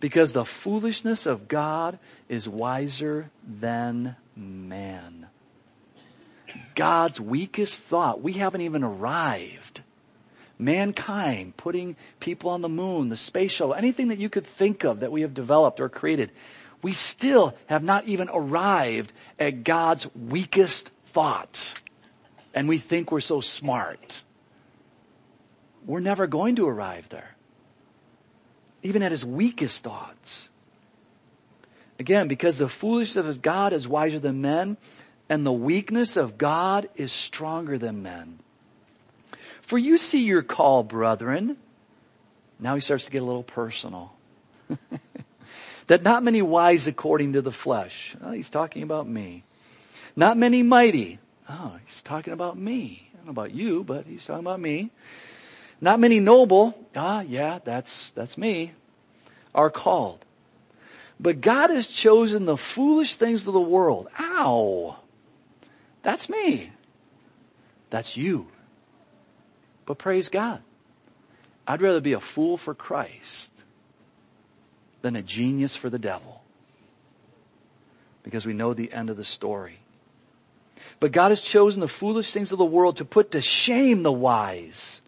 Because 0.00 0.32
the 0.32 0.44
foolishness 0.44 1.26
of 1.26 1.48
God 1.48 1.98
is 2.28 2.48
wiser 2.48 3.30
than 3.46 4.16
man. 4.34 5.26
God's 6.74 7.20
weakest 7.20 7.82
thought, 7.82 8.22
we 8.22 8.34
haven't 8.34 8.60
even 8.60 8.84
arrived. 8.84 9.82
Mankind 10.58 11.56
putting 11.56 11.96
people 12.20 12.50
on 12.50 12.62
the 12.62 12.68
moon, 12.68 13.08
the 13.08 13.16
space 13.16 13.52
shuttle, 13.52 13.74
anything 13.74 14.08
that 14.08 14.18
you 14.18 14.28
could 14.28 14.46
think 14.46 14.84
of 14.84 15.00
that 15.00 15.12
we 15.12 15.22
have 15.22 15.34
developed 15.34 15.80
or 15.80 15.88
created, 15.88 16.30
we 16.82 16.94
still 16.94 17.54
have 17.66 17.82
not 17.82 18.06
even 18.06 18.30
arrived 18.32 19.12
at 19.38 19.64
God's 19.64 20.08
weakest 20.14 20.90
thoughts. 21.06 21.74
And 22.54 22.68
we 22.68 22.78
think 22.78 23.12
we're 23.12 23.20
so 23.20 23.40
smart. 23.40 24.22
We're 25.84 26.00
never 26.00 26.26
going 26.26 26.56
to 26.56 26.66
arrive 26.66 27.08
there. 27.10 27.35
Even 28.86 29.02
at 29.02 29.10
his 29.10 29.24
weakest 29.24 29.82
thoughts. 29.82 30.48
Again, 31.98 32.28
because 32.28 32.58
the 32.58 32.68
foolishness 32.68 33.26
of 33.26 33.42
God 33.42 33.72
is 33.72 33.88
wiser 33.88 34.20
than 34.20 34.40
men, 34.40 34.76
and 35.28 35.44
the 35.44 35.52
weakness 35.52 36.16
of 36.16 36.38
God 36.38 36.88
is 36.94 37.10
stronger 37.10 37.78
than 37.78 38.04
men. 38.04 38.38
For 39.62 39.76
you 39.76 39.96
see 39.96 40.22
your 40.22 40.42
call, 40.42 40.84
brethren. 40.84 41.56
Now 42.60 42.76
he 42.76 42.80
starts 42.80 43.06
to 43.06 43.10
get 43.10 43.22
a 43.22 43.24
little 43.24 43.42
personal. 43.42 44.12
that 45.88 46.04
not 46.04 46.22
many 46.22 46.40
wise 46.40 46.86
according 46.86 47.32
to 47.32 47.42
the 47.42 47.50
flesh. 47.50 48.14
Oh, 48.22 48.30
he's 48.30 48.50
talking 48.50 48.84
about 48.84 49.08
me. 49.08 49.42
Not 50.14 50.36
many 50.36 50.62
mighty. 50.62 51.18
Oh, 51.48 51.76
he's 51.84 52.02
talking 52.02 52.32
about 52.32 52.56
me. 52.56 53.08
I 53.12 53.16
don't 53.16 53.26
know 53.26 53.30
about 53.32 53.50
you, 53.52 53.82
but 53.82 54.06
he's 54.06 54.24
talking 54.24 54.46
about 54.46 54.60
me. 54.60 54.92
Not 55.80 56.00
many 56.00 56.20
noble. 56.20 56.78
Ah, 56.94 57.20
yeah, 57.20 57.58
that's, 57.62 58.10
that's 58.10 58.38
me. 58.38 58.72
Are 59.54 59.70
called. 59.70 60.24
But 61.18 61.40
God 61.40 61.70
has 61.70 61.86
chosen 61.86 62.44
the 62.44 62.56
foolish 62.56 63.16
things 63.16 63.46
of 63.46 63.52
the 63.52 63.60
world. 63.60 64.08
Ow. 64.18 64.96
That's 66.02 66.28
me. 66.28 66.70
That's 67.90 68.16
you. 68.16 68.48
But 69.86 69.98
praise 69.98 70.28
God. 70.28 70.62
I'd 71.66 71.82
rather 71.82 72.00
be 72.00 72.12
a 72.12 72.20
fool 72.20 72.56
for 72.56 72.74
Christ 72.74 73.50
than 75.02 75.16
a 75.16 75.22
genius 75.22 75.76
for 75.76 75.90
the 75.90 75.98
devil. 75.98 76.42
Because 78.22 78.44
we 78.44 78.52
know 78.52 78.74
the 78.74 78.92
end 78.92 79.10
of 79.10 79.16
the 79.16 79.24
story. 79.24 79.78
But 81.00 81.12
God 81.12 81.30
has 81.30 81.40
chosen 81.40 81.80
the 81.80 81.88
foolish 81.88 82.32
things 82.32 82.52
of 82.52 82.58
the 82.58 82.64
world 82.64 82.96
to 82.96 83.04
put 83.04 83.32
to 83.32 83.40
shame 83.40 84.02
the 84.02 84.12
wise. 84.12 85.00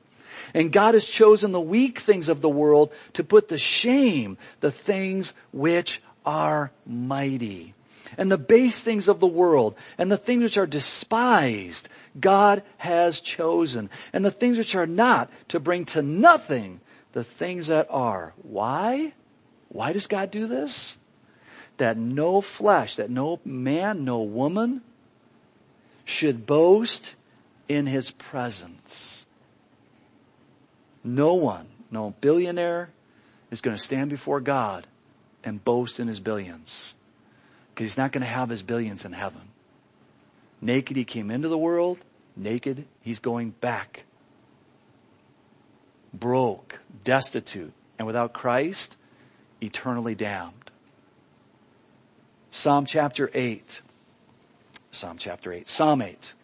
And 0.54 0.72
God 0.72 0.94
has 0.94 1.04
chosen 1.04 1.52
the 1.52 1.60
weak 1.60 1.98
things 1.98 2.28
of 2.28 2.40
the 2.40 2.48
world 2.48 2.92
to 3.14 3.24
put 3.24 3.48
to 3.48 3.58
shame 3.58 4.38
the 4.60 4.70
things 4.70 5.34
which 5.52 6.02
are 6.24 6.70
mighty 6.86 7.74
and 8.16 8.30
the 8.30 8.38
base 8.38 8.80
things 8.80 9.08
of 9.08 9.20
the 9.20 9.26
world 9.26 9.74
and 9.98 10.10
the 10.10 10.16
things 10.16 10.42
which 10.42 10.56
are 10.56 10.66
despised, 10.66 11.88
God 12.18 12.62
has 12.78 13.20
chosen. 13.20 13.90
And 14.12 14.24
the 14.24 14.30
things 14.30 14.56
which 14.56 14.74
are 14.74 14.86
not 14.86 15.30
to 15.48 15.60
bring 15.60 15.84
to 15.86 16.02
nothing 16.02 16.80
the 17.12 17.24
things 17.24 17.66
that 17.66 17.88
are. 17.90 18.32
Why? 18.42 19.12
Why 19.68 19.92
does 19.92 20.06
God 20.06 20.30
do 20.30 20.46
this? 20.46 20.96
That 21.76 21.96
no 21.96 22.40
flesh, 22.40 22.96
that 22.96 23.10
no 23.10 23.40
man, 23.44 24.04
no 24.04 24.20
woman 24.20 24.82
should 26.04 26.46
boast 26.46 27.14
in 27.68 27.86
his 27.86 28.10
presence. 28.10 29.26
No 31.08 31.32
one, 31.32 31.66
no 31.90 32.14
billionaire 32.20 32.90
is 33.50 33.62
going 33.62 33.74
to 33.74 33.82
stand 33.82 34.10
before 34.10 34.40
God 34.40 34.86
and 35.42 35.64
boast 35.64 36.00
in 36.00 36.06
his 36.06 36.20
billions. 36.20 36.94
Because 37.72 37.92
he's 37.92 37.96
not 37.96 38.12
going 38.12 38.20
to 38.20 38.28
have 38.28 38.50
his 38.50 38.62
billions 38.62 39.06
in 39.06 39.12
heaven. 39.12 39.40
Naked 40.60 40.98
he 40.98 41.04
came 41.04 41.30
into 41.30 41.48
the 41.48 41.56
world. 41.56 41.96
Naked 42.36 42.84
he's 43.00 43.20
going 43.20 43.50
back. 43.50 44.02
Broke, 46.12 46.78
destitute, 47.04 47.72
and 47.98 48.06
without 48.06 48.34
Christ, 48.34 48.94
eternally 49.62 50.14
damned. 50.14 50.70
Psalm 52.50 52.84
chapter 52.84 53.30
8. 53.32 53.80
Psalm 54.90 55.16
chapter 55.16 55.54
8. 55.54 55.70
Psalm 55.70 56.02
8. 56.02 56.34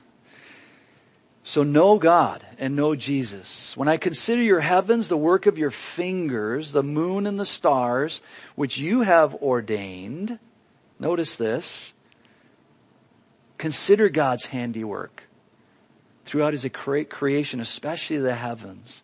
So 1.45 1.63
know 1.63 1.99
God 1.99 2.45
and 2.59 2.75
know 2.75 2.97
Jesus. 2.97 3.77
When 3.77 3.87
I 3.87 3.99
consider 3.99 4.43
your 4.43 4.61
heavens, 4.61 5.09
the 5.09 5.17
work 5.17 5.47
of 5.47 5.59
your 5.59 5.71
fingers, 5.71 6.73
the 6.73 6.83
moon 6.83 7.27
and 7.27 7.39
the 7.39 7.47
stars, 7.47 8.21
which 8.57 8.79
you 8.79 9.03
have 9.03 9.35
ordained, 9.35 10.39
Notice 10.99 11.37
this. 11.37 11.93
Consider 13.59 14.09
God's 14.09 14.47
handiwork 14.47 15.25
throughout 16.25 16.53
his 16.53 16.67
creation, 16.73 17.61
especially 17.61 18.19
the 18.19 18.35
heavens. 18.35 19.03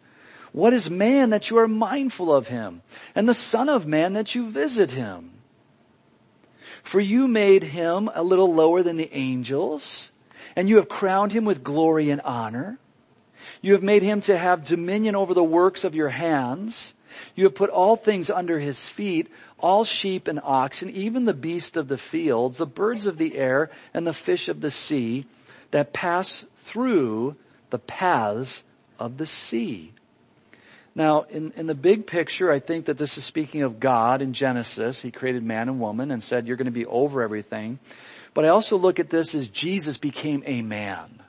What 0.52 0.72
is 0.72 0.90
man 0.90 1.30
that 1.30 1.50
you 1.50 1.58
are 1.58 1.68
mindful 1.68 2.34
of 2.34 2.48
him 2.48 2.82
and 3.14 3.28
the 3.28 3.34
son 3.34 3.68
of 3.68 3.86
man 3.86 4.14
that 4.14 4.34
you 4.34 4.50
visit 4.50 4.92
him? 4.92 5.30
For 6.82 7.00
you 7.00 7.28
made 7.28 7.62
him 7.62 8.10
a 8.14 8.22
little 8.22 8.52
lower 8.52 8.82
than 8.82 8.96
the 8.96 9.14
angels 9.14 10.09
and 10.56 10.68
you 10.68 10.76
have 10.76 10.88
crowned 10.88 11.32
him 11.32 11.44
with 11.44 11.64
glory 11.64 12.10
and 12.10 12.20
honor. 12.22 12.78
You 13.62 13.72
have 13.72 13.82
made 13.82 14.02
him 14.02 14.20
to 14.22 14.38
have 14.38 14.64
dominion 14.64 15.14
over 15.14 15.34
the 15.34 15.44
works 15.44 15.84
of 15.84 15.94
your 15.94 16.08
hands. 16.08 16.94
You 17.34 17.44
have 17.44 17.54
put 17.54 17.70
all 17.70 17.96
things 17.96 18.30
under 18.30 18.58
his 18.58 18.86
feet, 18.86 19.28
all 19.58 19.84
sheep 19.84 20.28
and 20.28 20.40
oxen, 20.42 20.90
even 20.90 21.24
the 21.24 21.34
beast 21.34 21.76
of 21.76 21.88
the 21.88 21.98
fields, 21.98 22.58
the 22.58 22.66
birds 22.66 23.06
of 23.06 23.18
the 23.18 23.36
air, 23.36 23.70
and 23.92 24.06
the 24.06 24.12
fish 24.12 24.48
of 24.48 24.60
the 24.60 24.70
sea 24.70 25.26
that 25.70 25.92
pass 25.92 26.44
through 26.64 27.36
the 27.70 27.78
paths 27.78 28.62
of 28.98 29.16
the 29.18 29.26
sea. 29.26 29.92
Now, 30.94 31.22
in, 31.22 31.52
in 31.56 31.66
the 31.66 31.74
big 31.74 32.06
picture, 32.06 32.50
I 32.50 32.58
think 32.58 32.86
that 32.86 32.98
this 32.98 33.16
is 33.16 33.24
speaking 33.24 33.62
of 33.62 33.80
God 33.80 34.22
in 34.22 34.32
Genesis. 34.32 35.00
He 35.00 35.10
created 35.10 35.42
man 35.42 35.68
and 35.68 35.80
woman 35.80 36.10
and 36.10 36.22
said, 36.22 36.46
you're 36.46 36.56
going 36.56 36.66
to 36.66 36.72
be 36.72 36.86
over 36.86 37.22
everything. 37.22 37.78
But 38.34 38.44
I 38.44 38.48
also 38.48 38.76
look 38.76 39.00
at 39.00 39.10
this 39.10 39.34
as 39.34 39.48
Jesus 39.48 39.98
became 39.98 40.42
a 40.46 40.62
man. 40.62 41.22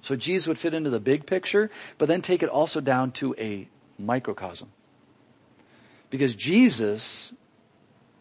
So 0.00 0.16
Jesus 0.16 0.46
would 0.46 0.58
fit 0.58 0.72
into 0.74 0.90
the 0.90 1.00
big 1.00 1.26
picture, 1.26 1.70
but 1.98 2.08
then 2.08 2.22
take 2.22 2.42
it 2.42 2.48
also 2.48 2.80
down 2.80 3.12
to 3.12 3.34
a 3.38 3.68
microcosm. 3.98 4.70
Because 6.08 6.34
Jesus 6.34 7.34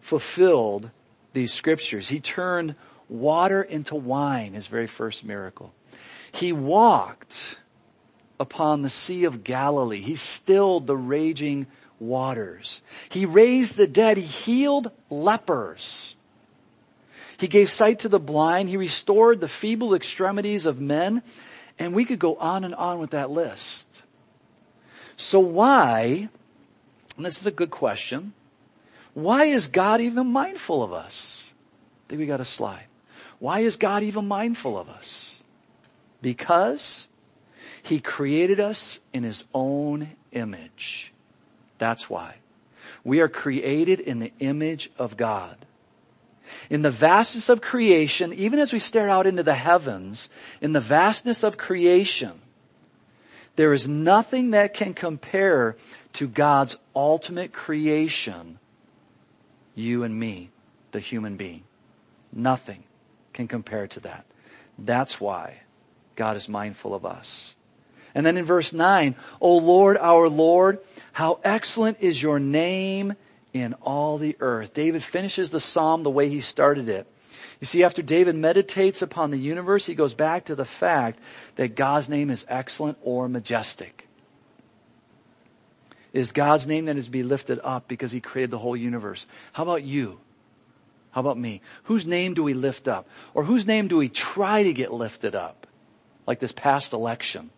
fulfilled 0.01 0.89
these 1.33 1.53
scriptures. 1.53 2.09
He 2.09 2.19
turned 2.19 2.75
water 3.07 3.61
into 3.61 3.95
wine, 3.95 4.53
his 4.53 4.67
very 4.67 4.87
first 4.87 5.23
miracle. 5.23 5.73
He 6.31 6.51
walked 6.51 7.57
upon 8.39 8.81
the 8.81 8.89
Sea 8.89 9.23
of 9.23 9.43
Galilee. 9.43 10.01
He 10.01 10.15
stilled 10.15 10.87
the 10.87 10.97
raging 10.97 11.67
waters. 11.99 12.81
He 13.09 13.25
raised 13.25 13.77
the 13.77 13.87
dead. 13.87 14.17
He 14.17 14.23
healed 14.23 14.91
lepers. 15.09 16.16
He 17.37 17.47
gave 17.47 17.69
sight 17.69 17.99
to 17.99 18.09
the 18.09 18.19
blind. 18.19 18.69
He 18.69 18.77
restored 18.77 19.39
the 19.39 19.47
feeble 19.47 19.93
extremities 19.93 20.65
of 20.65 20.81
men. 20.81 21.21
And 21.79 21.93
we 21.93 22.05
could 22.05 22.19
go 22.19 22.35
on 22.35 22.63
and 22.63 22.73
on 22.73 22.99
with 22.99 23.11
that 23.11 23.29
list. 23.29 24.01
So 25.15 25.39
why, 25.39 26.29
and 27.15 27.25
this 27.25 27.39
is 27.39 27.47
a 27.47 27.51
good 27.51 27.71
question, 27.71 28.33
why 29.13 29.45
is 29.45 29.67
God 29.67 30.01
even 30.01 30.27
mindful 30.27 30.83
of 30.83 30.93
us? 30.93 31.51
I 32.05 32.09
think 32.09 32.19
we 32.19 32.25
got 32.25 32.41
a 32.41 32.45
slide. 32.45 32.85
Why 33.39 33.59
is 33.59 33.75
God 33.75 34.03
even 34.03 34.27
mindful 34.27 34.77
of 34.77 34.89
us? 34.89 35.41
Because 36.21 37.07
He 37.83 37.99
created 37.99 38.59
us 38.59 38.99
in 39.13 39.23
His 39.23 39.45
own 39.53 40.09
image. 40.31 41.13
That's 41.77 42.09
why. 42.09 42.35
We 43.03 43.19
are 43.19 43.27
created 43.27 43.99
in 43.99 44.19
the 44.19 44.31
image 44.39 44.89
of 44.97 45.17
God. 45.17 45.57
In 46.69 46.81
the 46.81 46.89
vastness 46.89 47.49
of 47.49 47.61
creation, 47.61 48.33
even 48.33 48.59
as 48.59 48.73
we 48.73 48.79
stare 48.79 49.09
out 49.09 49.27
into 49.27 49.43
the 49.43 49.55
heavens, 49.55 50.29
in 50.61 50.73
the 50.73 50.79
vastness 50.79 51.43
of 51.43 51.57
creation, 51.57 52.41
there 53.55 53.73
is 53.73 53.87
nothing 53.87 54.51
that 54.51 54.73
can 54.73 54.93
compare 54.93 55.75
to 56.13 56.27
God's 56.27 56.77
ultimate 56.95 57.53
creation, 57.53 58.59
you 59.75 60.03
and 60.03 60.17
me, 60.17 60.49
the 60.91 60.99
human 60.99 61.37
being. 61.37 61.63
Nothing 62.31 62.83
can 63.33 63.47
compare 63.47 63.87
to 63.87 63.99
that. 64.01 64.25
That's 64.77 65.19
why 65.19 65.61
God 66.15 66.37
is 66.37 66.47
mindful 66.47 66.93
of 66.93 67.05
us. 67.05 67.55
And 68.13 68.25
then 68.25 68.37
in 68.37 68.45
verse 68.45 68.73
9, 68.73 69.15
O 69.41 69.57
Lord, 69.57 69.97
our 69.97 70.27
Lord, 70.29 70.79
how 71.13 71.39
excellent 71.43 71.97
is 72.01 72.21
your 72.21 72.39
name 72.39 73.13
in 73.61 73.73
all 73.75 74.17
the 74.17 74.35
earth. 74.39 74.73
David 74.73 75.03
finishes 75.03 75.49
the 75.49 75.59
psalm 75.59 76.03
the 76.03 76.09
way 76.09 76.29
he 76.29 76.41
started 76.41 76.89
it. 76.89 77.07
You 77.59 77.65
see, 77.65 77.83
after 77.83 78.01
David 78.01 78.35
meditates 78.35 79.01
upon 79.01 79.31
the 79.31 79.37
universe, 79.37 79.85
he 79.85 79.95
goes 79.95 80.13
back 80.13 80.45
to 80.45 80.55
the 80.55 80.65
fact 80.65 81.19
that 81.55 81.75
God's 81.75 82.07
name 82.07 82.29
is 82.29 82.45
excellent 82.47 82.97
or 83.01 83.27
majestic. 83.27 84.07
It 86.13 86.19
is 86.19 86.31
God's 86.31 86.67
name 86.67 86.85
that 86.85 86.97
is 86.97 87.05
to 87.05 87.11
be 87.11 87.23
lifted 87.23 87.59
up 87.63 87.87
because 87.87 88.11
he 88.11 88.21
created 88.21 88.51
the 88.51 88.59
whole 88.59 88.77
universe. 88.77 89.25
How 89.53 89.63
about 89.63 89.83
you? 89.83 90.19
How 91.11 91.21
about 91.21 91.37
me? 91.37 91.61
Whose 91.83 92.05
name 92.05 92.35
do 92.35 92.43
we 92.43 92.53
lift 92.53 92.87
up? 92.87 93.07
Or 93.33 93.43
whose 93.43 93.65
name 93.65 93.87
do 93.87 93.97
we 93.97 94.09
try 94.09 94.63
to 94.63 94.73
get 94.73 94.93
lifted 94.93 95.35
up? 95.35 95.65
Like 96.27 96.39
this 96.39 96.51
past 96.51 96.93
election. 96.93 97.49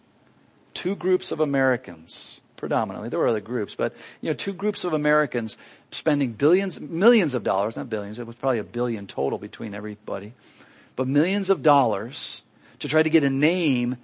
Two 0.73 0.95
groups 0.95 1.31
of 1.31 1.39
Americans 1.39 2.39
predominantly. 2.59 3.09
There 3.09 3.19
were 3.19 3.27
other 3.27 3.39
groups, 3.39 3.75
but 3.75 3.93
you 4.21 4.29
know, 4.29 4.33
two 4.33 4.53
groups 4.53 4.83
of 4.83 4.93
Americans 4.93 5.57
spending 5.91 6.33
billions, 6.33 6.79
millions 6.79 7.33
of 7.33 7.43
dollars, 7.43 7.75
not 7.75 7.89
billions, 7.89 8.19
it 8.19 8.27
was 8.27 8.35
probably 8.35 8.59
a 8.59 8.63
billion 8.63 9.07
total 9.07 9.37
between 9.37 9.73
everybody, 9.73 10.33
but 10.95 11.07
millions 11.07 11.49
of 11.49 11.63
dollars 11.63 12.41
to 12.79 12.87
try 12.87 13.01
to 13.01 13.09
get 13.09 13.23
a 13.23 13.29
name 13.29 13.97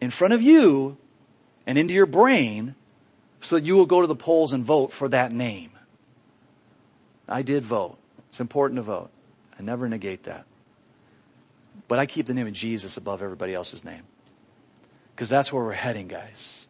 in 0.00 0.10
front 0.10 0.34
of 0.34 0.42
you 0.42 0.96
and 1.66 1.76
into 1.76 1.92
your 1.92 2.06
brain 2.06 2.74
so 3.40 3.56
that 3.56 3.64
you 3.64 3.76
will 3.76 3.86
go 3.86 4.00
to 4.00 4.06
the 4.06 4.16
polls 4.16 4.52
and 4.52 4.64
vote 4.64 4.92
for 4.92 5.08
that 5.08 5.32
name. 5.32 5.70
I 7.28 7.42
did 7.42 7.64
vote. 7.64 7.98
It's 8.30 8.40
important 8.40 8.76
to 8.78 8.82
vote. 8.82 9.10
I 9.58 9.62
never 9.62 9.88
negate 9.88 10.24
that. 10.24 10.44
But 11.88 11.98
I 11.98 12.06
keep 12.06 12.26
the 12.26 12.34
name 12.34 12.46
of 12.46 12.52
Jesus 12.52 12.96
above 12.96 13.22
everybody 13.22 13.54
else's 13.54 13.84
name. 13.84 14.02
Because 15.14 15.28
that's 15.28 15.52
where 15.52 15.64
we're 15.64 15.72
heading, 15.72 16.08
guys. 16.08 16.66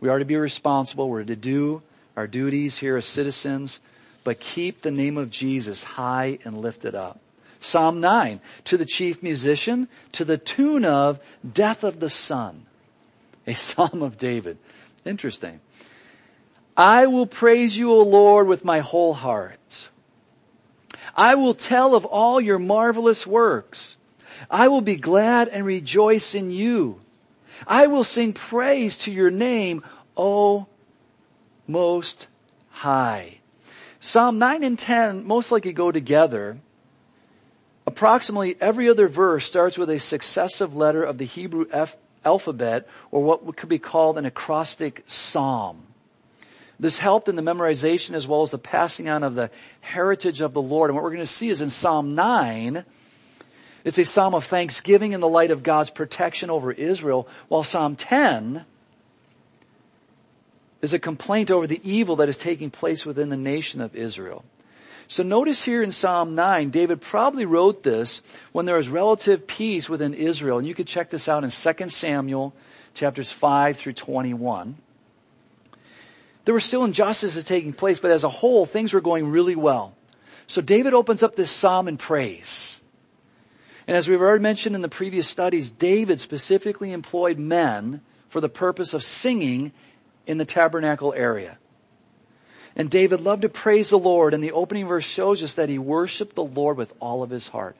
We 0.00 0.08
are 0.08 0.18
to 0.18 0.24
be 0.24 0.36
responsible. 0.36 1.08
We're 1.08 1.24
to 1.24 1.36
do 1.36 1.82
our 2.16 2.26
duties 2.26 2.78
here 2.78 2.96
as 2.96 3.06
citizens, 3.06 3.80
but 4.22 4.40
keep 4.40 4.82
the 4.82 4.90
name 4.90 5.16
of 5.16 5.30
Jesus 5.30 5.82
high 5.82 6.38
and 6.44 6.58
lifted 6.58 6.94
up. 6.94 7.20
Psalm 7.60 8.00
9, 8.00 8.40
to 8.64 8.76
the 8.76 8.84
chief 8.84 9.22
musician, 9.22 9.88
to 10.12 10.24
the 10.24 10.38
tune 10.38 10.84
of 10.84 11.18
Death 11.50 11.82
of 11.82 11.98
the 11.98 12.10
Son. 12.10 12.66
A 13.46 13.54
Psalm 13.54 14.02
of 14.02 14.18
David. 14.18 14.58
Interesting. 15.04 15.60
I 16.76 17.06
will 17.06 17.26
praise 17.26 17.76
you, 17.76 17.92
O 17.92 18.02
Lord, 18.02 18.46
with 18.46 18.64
my 18.64 18.80
whole 18.80 19.14
heart. 19.14 19.88
I 21.16 21.36
will 21.36 21.54
tell 21.54 21.94
of 21.94 22.04
all 22.04 22.40
your 22.40 22.58
marvelous 22.58 23.26
works. 23.26 23.96
I 24.50 24.68
will 24.68 24.80
be 24.80 24.96
glad 24.96 25.48
and 25.48 25.64
rejoice 25.64 26.34
in 26.34 26.50
you. 26.50 27.00
I 27.66 27.86
will 27.86 28.04
sing 28.04 28.32
praise 28.32 28.98
to 28.98 29.12
your 29.12 29.30
name, 29.30 29.84
O 30.16 30.66
Most 31.66 32.28
High. 32.70 33.38
Psalm 34.00 34.38
9 34.38 34.62
and 34.62 34.78
10 34.78 35.26
most 35.26 35.50
likely 35.50 35.72
go 35.72 35.90
together. 35.90 36.58
Approximately 37.86 38.56
every 38.60 38.88
other 38.88 39.08
verse 39.08 39.46
starts 39.46 39.78
with 39.78 39.90
a 39.90 39.98
successive 39.98 40.74
letter 40.74 41.02
of 41.02 41.18
the 41.18 41.24
Hebrew 41.24 41.66
F- 41.72 41.96
alphabet 42.24 42.88
or 43.10 43.22
what 43.22 43.56
could 43.56 43.68
be 43.68 43.78
called 43.78 44.18
an 44.18 44.26
acrostic 44.26 45.04
psalm. 45.06 45.82
This 46.78 46.98
helped 46.98 47.28
in 47.28 47.36
the 47.36 47.42
memorization 47.42 48.14
as 48.14 48.26
well 48.26 48.42
as 48.42 48.50
the 48.50 48.58
passing 48.58 49.08
on 49.08 49.22
of 49.22 49.34
the 49.34 49.50
heritage 49.80 50.40
of 50.40 50.52
the 50.52 50.62
Lord. 50.62 50.90
And 50.90 50.96
what 50.96 51.04
we're 51.04 51.10
going 51.10 51.20
to 51.20 51.26
see 51.26 51.48
is 51.48 51.60
in 51.60 51.68
Psalm 51.68 52.14
9, 52.14 52.84
it's 53.84 53.98
a 53.98 54.04
psalm 54.04 54.34
of 54.34 54.44
thanksgiving 54.44 55.12
in 55.12 55.20
the 55.20 55.28
light 55.28 55.50
of 55.50 55.62
God's 55.62 55.90
protection 55.90 56.50
over 56.50 56.72
Israel, 56.72 57.28
while 57.48 57.62
Psalm 57.62 57.96
10 57.96 58.64
is 60.84 60.92
a 60.92 60.98
complaint 60.98 61.50
over 61.50 61.66
the 61.66 61.80
evil 61.82 62.16
that 62.16 62.28
is 62.28 62.36
taking 62.36 62.70
place 62.70 63.06
within 63.06 63.30
the 63.30 63.36
nation 63.36 63.80
of 63.80 63.96
Israel. 63.96 64.44
So 65.08 65.22
notice 65.22 65.64
here 65.64 65.82
in 65.82 65.90
Psalm 65.90 66.34
9, 66.34 66.70
David 66.70 67.00
probably 67.00 67.46
wrote 67.46 67.82
this 67.82 68.20
when 68.52 68.66
there 68.66 68.76
was 68.76 68.88
relative 68.88 69.46
peace 69.46 69.88
within 69.88 70.12
Israel. 70.12 70.58
And 70.58 70.66
you 70.66 70.74
can 70.74 70.84
check 70.84 71.08
this 71.08 71.26
out 71.26 71.42
in 71.42 71.50
2 71.50 71.88
Samuel 71.88 72.54
chapters 72.92 73.32
5 73.32 73.78
through 73.78 73.94
21. 73.94 74.76
There 76.44 76.54
were 76.54 76.60
still 76.60 76.84
injustices 76.84 77.44
taking 77.44 77.72
place, 77.72 77.98
but 77.98 78.10
as 78.10 78.24
a 78.24 78.28
whole, 78.28 78.66
things 78.66 78.92
were 78.92 79.00
going 79.00 79.28
really 79.28 79.56
well. 79.56 79.94
So 80.46 80.60
David 80.60 80.92
opens 80.92 81.22
up 81.22 81.34
this 81.34 81.50
psalm 81.50 81.88
in 81.88 81.96
praise. 81.96 82.80
And 83.86 83.96
as 83.96 84.06
we've 84.06 84.20
already 84.20 84.42
mentioned 84.42 84.74
in 84.74 84.82
the 84.82 84.88
previous 84.88 85.28
studies, 85.28 85.70
David 85.70 86.20
specifically 86.20 86.92
employed 86.92 87.38
men 87.38 88.02
for 88.28 88.40
the 88.40 88.48
purpose 88.48 88.94
of 88.94 89.02
singing 89.02 89.72
in 90.26 90.38
the 90.38 90.44
tabernacle 90.44 91.12
area. 91.14 91.58
And 92.76 92.90
David 92.90 93.20
loved 93.20 93.42
to 93.42 93.48
praise 93.48 93.90
the 93.90 93.98
Lord, 93.98 94.34
and 94.34 94.42
the 94.42 94.52
opening 94.52 94.86
verse 94.86 95.04
shows 95.04 95.42
us 95.42 95.54
that 95.54 95.68
he 95.68 95.78
worshiped 95.78 96.34
the 96.34 96.44
Lord 96.44 96.76
with 96.76 96.92
all 96.98 97.22
of 97.22 97.30
his 97.30 97.48
heart. 97.48 97.76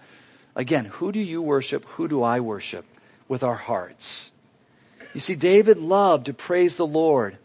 Again, 0.54 0.84
who 0.84 1.10
do 1.10 1.18
you 1.18 1.42
worship? 1.42 1.84
Who 1.96 2.06
do 2.06 2.22
I 2.22 2.40
worship? 2.40 2.84
With 3.26 3.42
our 3.42 3.56
hearts. 3.56 4.30
You 5.12 5.20
see, 5.20 5.34
David 5.34 5.78
loved 5.78 6.26
to 6.26 6.34
praise 6.34 6.76
the 6.76 6.86
Lord. 6.86 7.38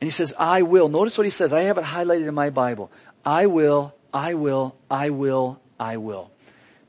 And 0.00 0.06
he 0.06 0.10
says, 0.10 0.32
I 0.38 0.62
will. 0.62 0.88
Notice 0.88 1.18
what 1.18 1.26
he 1.26 1.30
says. 1.30 1.52
I 1.52 1.62
have 1.62 1.76
it 1.76 1.84
highlighted 1.84 2.26
in 2.26 2.34
my 2.34 2.48
Bible. 2.48 2.90
I 3.24 3.46
will, 3.46 3.94
I 4.14 4.34
will, 4.34 4.76
I 4.90 5.10
will, 5.10 5.60
I 5.78 5.98
will. 5.98 6.30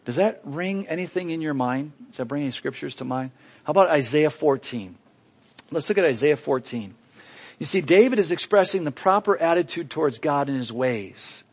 Does 0.05 0.15
that 0.15 0.41
ring 0.45 0.87
anything 0.87 1.29
in 1.29 1.41
your 1.41 1.53
mind? 1.53 1.91
Does 2.07 2.17
that 2.17 2.25
bring 2.25 2.43
any 2.43 2.51
scriptures 2.51 2.95
to 2.95 3.05
mind? 3.05 3.31
How 3.65 3.71
about 3.71 3.89
Isaiah 3.89 4.29
14? 4.29 4.95
Let's 5.71 5.87
look 5.87 5.97
at 5.97 6.05
Isaiah 6.05 6.35
14. 6.35 6.93
You 7.59 7.65
see, 7.65 7.81
David 7.81 8.19
is 8.19 8.31
expressing 8.31 8.83
the 8.83 8.91
proper 8.91 9.37
attitude 9.37 9.89
towards 9.89 10.19
God 10.19 10.49
and 10.49 10.57
his 10.57 10.71
ways. 10.71 11.43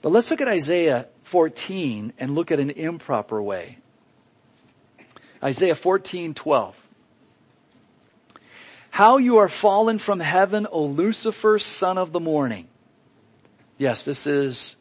But 0.00 0.10
let's 0.10 0.30
look 0.30 0.40
at 0.40 0.48
Isaiah 0.48 1.06
14 1.24 2.14
and 2.18 2.34
look 2.34 2.50
at 2.50 2.60
an 2.60 2.70
improper 2.70 3.42
way. 3.42 3.78
Isaiah 5.42 5.74
14, 5.74 6.34
12. 6.34 6.76
How 8.90 9.18
you 9.18 9.38
are 9.38 9.48
fallen 9.48 9.98
from 9.98 10.20
heaven, 10.20 10.66
O 10.70 10.84
Lucifer, 10.84 11.58
son 11.58 11.98
of 11.98 12.12
the 12.12 12.20
morning. 12.20 12.66
Yes, 13.76 14.04
this 14.04 14.26
is 14.26 14.76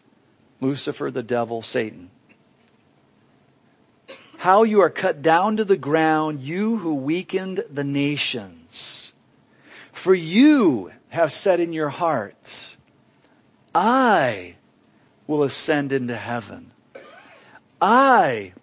Lucifer, 0.61 1.11
the 1.11 1.21
devil, 1.21 1.61
Satan 1.61 2.09
how 4.37 4.63
you 4.63 4.81
are 4.81 4.89
cut 4.89 5.21
down 5.21 5.57
to 5.57 5.65
the 5.65 5.77
ground, 5.77 6.41
you 6.41 6.77
who 6.77 6.95
weakened 6.95 7.63
the 7.71 7.83
nations. 7.83 9.13
For 9.91 10.13
you 10.13 10.91
have 11.09 11.31
said 11.31 11.59
in 11.59 11.73
your 11.73 11.89
heart, 11.89 12.77
I 13.73 14.55
will 15.25 15.43
ascend 15.43 15.91
into 15.91 16.15
heaven. 16.15 16.71
I 17.81 18.53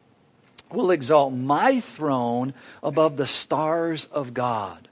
will 0.70 0.90
exalt 0.90 1.32
my 1.32 1.80
throne 1.80 2.54
above 2.82 3.16
the 3.16 3.26
stars 3.26 4.06
of 4.06 4.34
God. 4.34 4.88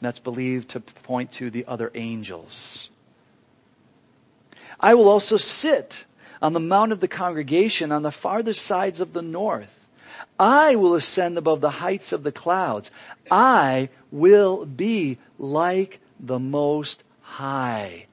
That's 0.00 0.20
believed 0.20 0.70
to 0.70 0.80
point 0.80 1.32
to 1.32 1.50
the 1.50 1.64
other 1.66 1.90
angels. 1.94 2.90
I 4.78 4.94
will 4.94 5.08
also 5.08 5.36
sit 5.36 6.04
on 6.42 6.52
the 6.52 6.60
mount 6.60 6.92
of 6.92 7.00
the 7.00 7.08
congregation 7.08 7.92
on 7.92 8.02
the 8.02 8.12
farthest 8.12 8.64
sides 8.64 9.00
of 9.00 9.12
the 9.12 9.22
north. 9.22 9.72
I 10.38 10.76
will 10.76 10.94
ascend 10.94 11.38
above 11.38 11.60
the 11.60 11.70
heights 11.70 12.12
of 12.12 12.22
the 12.22 12.32
clouds. 12.32 12.90
I 13.30 13.88
will 14.10 14.66
be 14.66 15.18
like 15.38 16.00
the 16.20 16.38
most 16.38 17.02
high. 17.20 18.06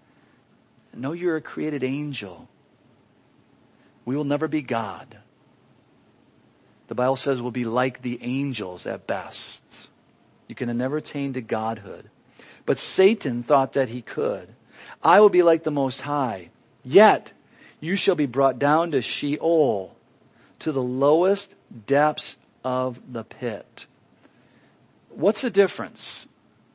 No, 0.93 1.13
you're 1.13 1.37
a 1.37 1.41
created 1.41 1.83
angel. 1.83 2.47
We 4.05 4.15
will 4.15 4.25
never 4.25 4.47
be 4.47 4.61
God. 4.61 5.17
The 6.87 6.95
Bible 6.95 7.15
says 7.15 7.41
we'll 7.41 7.51
be 7.51 7.65
like 7.65 8.01
the 8.01 8.19
angels 8.21 8.85
at 8.85 9.07
best. 9.07 9.63
You 10.47 10.55
can 10.55 10.75
never 10.77 10.97
attain 10.97 11.33
to 11.33 11.41
godhood. 11.41 12.09
But 12.65 12.77
Satan 12.77 13.43
thought 13.43 13.73
that 13.73 13.89
he 13.89 14.01
could. 14.01 14.49
I 15.01 15.19
will 15.19 15.29
be 15.29 15.43
like 15.43 15.63
the 15.63 15.71
Most 15.71 16.01
High. 16.01 16.49
Yet 16.83 17.33
you 17.79 17.95
shall 17.95 18.15
be 18.15 18.25
brought 18.25 18.59
down 18.59 18.91
to 18.91 19.01
Sheol, 19.01 19.95
to 20.59 20.71
the 20.71 20.83
lowest 20.83 21.55
depths 21.85 22.37
of 22.63 22.99
the 23.11 23.23
pit. 23.23 23.85
What's 25.09 25.41
the 25.41 25.49
difference 25.49 26.25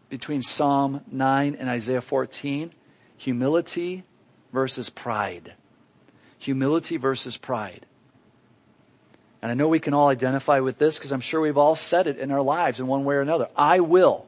between 0.09 0.43
Psalm 0.43 1.03
9 1.11 1.57
and 1.59 1.69
Isaiah 1.69 2.01
14? 2.01 2.73
Humility 3.17 4.05
versus 4.53 4.91
pride. 4.91 5.55
Humility 6.39 6.97
versus 6.97 7.37
pride. 7.37 7.85
And 9.43 9.51
I 9.51 9.55
know 9.55 9.69
we 9.69 9.81
can 9.81 9.95
all 9.95 10.09
identify 10.09 10.61
with 10.61 10.79
this 10.79 10.99
because 10.99 11.13
I'm 11.13 11.21
sure 11.21 11.41
we've 11.41 11.59
all 11.59 11.77
said 11.77 12.07
it 12.07 12.19
in 12.19 12.31
our 12.31 12.43
lives 12.43 12.81
in 12.81 12.87
one 12.87 13.05
way 13.05 13.15
or 13.15 13.21
another. 13.21 13.49
I 13.57 13.81
will. 13.81 14.27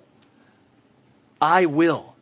I 1.40 1.66
will. 1.66 2.14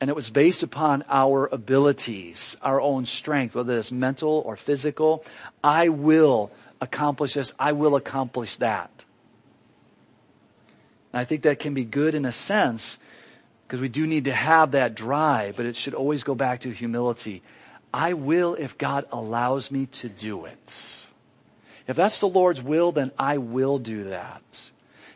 And 0.00 0.10
it 0.10 0.16
was 0.16 0.30
based 0.30 0.62
upon 0.62 1.04
our 1.08 1.48
abilities, 1.50 2.56
our 2.62 2.80
own 2.80 3.06
strength, 3.06 3.54
whether 3.54 3.78
it's 3.78 3.90
mental 3.90 4.42
or 4.44 4.56
physical. 4.56 5.24
I 5.64 5.88
will 5.88 6.50
accomplish 6.80 7.34
this. 7.34 7.54
I 7.58 7.72
will 7.72 7.96
accomplish 7.96 8.56
that. 8.56 9.04
And 11.12 11.20
I 11.20 11.24
think 11.24 11.42
that 11.42 11.58
can 11.58 11.74
be 11.74 11.84
good 11.84 12.14
in 12.14 12.24
a 12.24 12.32
sense 12.32 12.98
because 13.66 13.80
we 13.80 13.88
do 13.88 14.06
need 14.06 14.24
to 14.24 14.32
have 14.32 14.72
that 14.72 14.94
drive, 14.94 15.56
but 15.56 15.66
it 15.66 15.76
should 15.76 15.94
always 15.94 16.24
go 16.24 16.34
back 16.34 16.60
to 16.60 16.70
humility. 16.70 17.42
I 17.92 18.14
will 18.14 18.54
if 18.54 18.78
God 18.78 19.06
allows 19.12 19.70
me 19.70 19.86
to 19.86 20.08
do 20.08 20.44
it. 20.44 21.06
If 21.86 21.96
that's 21.96 22.18
the 22.20 22.28
Lord's 22.28 22.62
will, 22.62 22.92
then 22.92 23.12
I 23.18 23.38
will 23.38 23.78
do 23.78 24.04
that. 24.04 24.70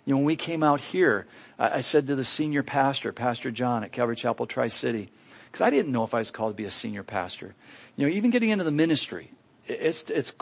You 0.05 0.12
know, 0.12 0.18
when 0.18 0.27
we 0.27 0.37
came 0.37 0.62
out 0.62 0.81
here, 0.81 1.27
I 1.59 1.83
said 1.83 2.07
to 2.09 2.16
the 2.16 2.25
senior 2.25 2.62
pastor, 2.62 3.12
Pastor 3.12 3.51
John 3.51 3.85
at 3.85 3.92
Calvary 3.92 4.16
Chapel 4.16 4.46
Tri-City, 4.46 5.11
because 5.46 5.61
I 5.61 5.70
didn't 5.70 5.92
know 5.92 6.03
if 6.05 6.14
I 6.14 6.18
was 6.18 6.31
called 6.31 6.55
to 6.55 6.57
be 6.57 6.64
a 6.64 6.70
senior 6.70 7.03
pastor. 7.03 7.55
You 7.96 8.07
know, 8.07 8.12
even 8.12 8.31
getting 8.31 8.51
into 8.51 8.64
the 8.64 8.70
ministry, 8.70 9.31
it's, 9.66 10.11
it's, 10.11 10.35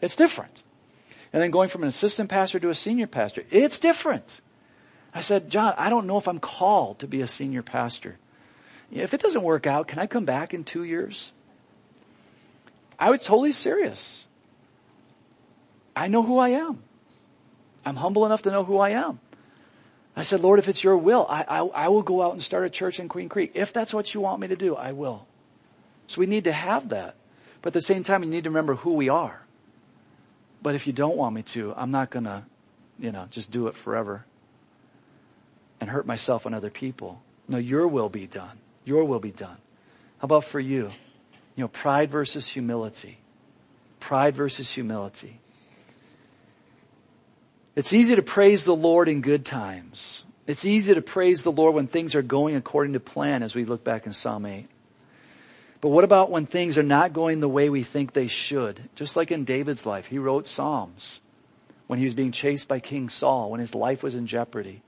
it's 0.00 0.16
different. 0.16 0.62
And 1.32 1.42
then 1.42 1.50
going 1.50 1.68
from 1.68 1.82
an 1.82 1.88
assistant 1.88 2.28
pastor 2.28 2.58
to 2.58 2.70
a 2.70 2.74
senior 2.74 3.06
pastor, 3.06 3.44
it's 3.50 3.78
different. 3.78 4.40
I 5.14 5.20
said, 5.20 5.50
John, 5.50 5.74
I 5.76 5.90
don't 5.90 6.06
know 6.06 6.18
if 6.18 6.28
I'm 6.28 6.40
called 6.40 7.00
to 7.00 7.06
be 7.06 7.20
a 7.20 7.26
senior 7.26 7.62
pastor. 7.62 8.16
If 8.90 9.14
it 9.14 9.20
doesn't 9.20 9.42
work 9.42 9.66
out, 9.66 9.86
can 9.86 9.98
I 9.98 10.06
come 10.06 10.24
back 10.24 10.54
in 10.54 10.64
two 10.64 10.84
years? 10.84 11.32
I 12.98 13.10
was 13.10 13.24
totally 13.24 13.52
serious. 13.52 14.26
I 15.94 16.08
know 16.08 16.22
who 16.22 16.38
I 16.38 16.50
am. 16.50 16.82
I'm 17.84 17.96
humble 17.96 18.26
enough 18.26 18.42
to 18.42 18.50
know 18.50 18.64
who 18.64 18.78
I 18.78 18.90
am. 18.90 19.20
I 20.16 20.22
said, 20.22 20.40
Lord, 20.40 20.58
if 20.58 20.68
it's 20.68 20.82
your 20.82 20.96
will, 20.96 21.26
I, 21.28 21.44
I, 21.48 21.58
I, 21.60 21.88
will 21.88 22.02
go 22.02 22.22
out 22.22 22.32
and 22.32 22.42
start 22.42 22.66
a 22.66 22.70
church 22.70 22.98
in 23.00 23.08
Queen 23.08 23.28
Creek. 23.28 23.52
If 23.54 23.72
that's 23.72 23.94
what 23.94 24.12
you 24.12 24.20
want 24.20 24.40
me 24.40 24.48
to 24.48 24.56
do, 24.56 24.74
I 24.74 24.92
will. 24.92 25.26
So 26.08 26.18
we 26.18 26.26
need 26.26 26.44
to 26.44 26.52
have 26.52 26.90
that. 26.90 27.14
But 27.62 27.68
at 27.68 27.74
the 27.74 27.80
same 27.80 28.02
time, 28.02 28.22
you 28.22 28.28
need 28.28 28.44
to 28.44 28.50
remember 28.50 28.74
who 28.74 28.94
we 28.94 29.08
are. 29.08 29.40
But 30.62 30.74
if 30.74 30.86
you 30.86 30.92
don't 30.92 31.16
want 31.16 31.34
me 31.34 31.42
to, 31.42 31.72
I'm 31.76 31.90
not 31.90 32.10
going 32.10 32.24
to, 32.24 32.44
you 32.98 33.12
know, 33.12 33.26
just 33.30 33.50
do 33.50 33.66
it 33.66 33.74
forever 33.74 34.24
and 35.80 35.88
hurt 35.88 36.06
myself 36.06 36.46
and 36.46 36.54
other 36.54 36.70
people. 36.70 37.22
No, 37.48 37.58
your 37.58 37.88
will 37.88 38.08
be 38.08 38.26
done. 38.26 38.58
Your 38.84 39.04
will 39.04 39.18
be 39.18 39.30
done. 39.30 39.56
How 40.18 40.26
about 40.26 40.44
for 40.44 40.60
you? 40.60 40.90
You 41.56 41.64
know, 41.64 41.68
pride 41.68 42.10
versus 42.10 42.46
humility. 42.46 43.18
Pride 43.98 44.36
versus 44.36 44.70
humility. 44.70 45.40
It's 47.74 47.92
easy 47.92 48.16
to 48.16 48.22
praise 48.22 48.64
the 48.64 48.76
Lord 48.76 49.08
in 49.08 49.20
good 49.20 49.44
times. 49.44 50.24
It's 50.46 50.64
easy 50.64 50.94
to 50.94 51.02
praise 51.02 51.42
the 51.42 51.52
Lord 51.52 51.74
when 51.74 51.86
things 51.86 52.14
are 52.14 52.22
going 52.22 52.56
according 52.56 52.94
to 52.94 53.00
plan 53.00 53.42
as 53.42 53.54
we 53.54 53.64
look 53.64 53.84
back 53.84 54.06
in 54.06 54.12
Psalm 54.12 54.46
8. 54.46 54.66
But 55.80 55.88
what 55.88 56.04
about 56.04 56.30
when 56.30 56.46
things 56.46 56.76
are 56.76 56.82
not 56.82 57.12
going 57.12 57.40
the 57.40 57.48
way 57.48 57.70
we 57.70 57.82
think 57.82 58.12
they 58.12 58.28
should? 58.28 58.88
Just 58.96 59.16
like 59.16 59.30
in 59.30 59.44
David's 59.44 59.86
life, 59.86 60.06
he 60.06 60.18
wrote 60.18 60.46
Psalms 60.46 61.20
when 61.86 61.98
he 61.98 62.04
was 62.04 62.14
being 62.14 62.32
chased 62.32 62.68
by 62.68 62.80
King 62.80 63.08
Saul, 63.08 63.50
when 63.50 63.60
his 63.60 63.74
life 63.74 64.02
was 64.02 64.14
in 64.14 64.26
jeopardy. 64.26 64.82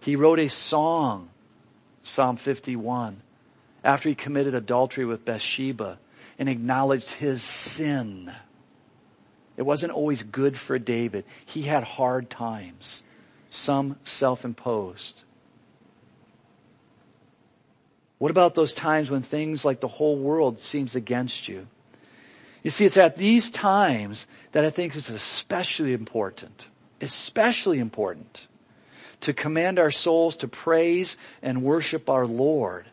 He 0.00 0.16
wrote 0.16 0.38
a 0.38 0.48
song, 0.48 1.28
Psalm 2.04 2.36
51, 2.36 3.20
after 3.82 4.08
he 4.08 4.14
committed 4.14 4.54
adultery 4.54 5.04
with 5.04 5.24
Bathsheba 5.24 5.98
and 6.38 6.48
acknowledged 6.48 7.10
his 7.10 7.42
sin. 7.42 8.32
It 9.56 9.62
wasn't 9.62 9.92
always 9.92 10.22
good 10.22 10.56
for 10.56 10.78
David. 10.78 11.24
He 11.44 11.62
had 11.62 11.82
hard 11.82 12.30
times, 12.30 13.02
some 13.50 13.96
self-imposed. 14.04 15.24
What 18.18 18.30
about 18.30 18.54
those 18.54 18.72
times 18.72 19.10
when 19.10 19.22
things 19.22 19.64
like 19.64 19.80
the 19.80 19.88
whole 19.88 20.16
world 20.16 20.58
seems 20.58 20.94
against 20.94 21.48
you? 21.48 21.66
You 22.62 22.70
see, 22.70 22.84
it's 22.84 22.96
at 22.96 23.16
these 23.16 23.50
times 23.50 24.26
that 24.52 24.64
I 24.64 24.70
think 24.70 24.96
it's 24.96 25.10
especially 25.10 25.92
important, 25.92 26.66
especially 27.00 27.78
important 27.78 28.46
to 29.20 29.32
command 29.32 29.78
our 29.78 29.90
souls 29.90 30.36
to 30.36 30.48
praise 30.48 31.16
and 31.42 31.62
worship 31.62 32.08
our 32.08 32.26
Lord 32.26 32.86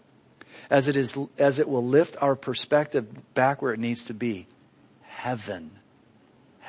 as 0.70 0.88
it 0.88 0.96
is, 0.96 1.18
as 1.38 1.60
it 1.60 1.68
will 1.68 1.86
lift 1.86 2.16
our 2.22 2.36
perspective 2.36 3.34
back 3.34 3.62
where 3.62 3.74
it 3.74 3.80
needs 3.80 4.04
to 4.06 4.14
be. 4.14 4.48
Heaven 5.02 5.72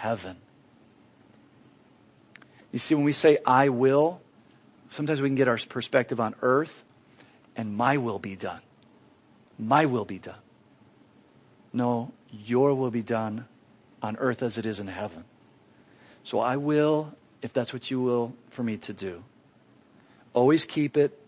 heaven. 0.05 0.37
You 2.73 2.79
see, 2.79 2.95
when 2.95 3.05
we 3.05 3.13
say 3.13 3.39
I 3.47 3.71
will, 3.71 4.21
sometimes 4.91 5.23
we 5.23 5.29
can 5.31 5.35
get 5.35 5.49
our 5.49 5.57
perspective 5.57 6.21
on 6.21 6.35
earth 6.43 6.85
and 7.57 7.77
my 7.77 7.97
will 7.97 8.19
be 8.19 8.37
done. 8.37 8.61
My 9.59 9.87
will 9.87 10.05
be 10.05 10.19
done. 10.19 10.39
No, 11.73 12.13
your 12.31 12.75
will 12.75 12.91
be 12.91 13.03
done 13.03 13.47
on 14.03 14.17
earth 14.17 14.43
as 14.43 14.59
it 14.59 14.67
is 14.67 14.81
in 14.81 14.87
heaven. 14.87 15.25
So 16.23 16.41
I 16.41 16.57
will, 16.57 17.15
if 17.43 17.53
that's 17.53 17.73
what 17.73 17.91
you 17.91 18.01
will 18.01 18.35
for 18.51 18.63
me 18.63 18.77
to 18.79 18.93
do. 18.93 19.23
Always 20.33 20.65
keep 20.65 20.97
it 20.97 21.19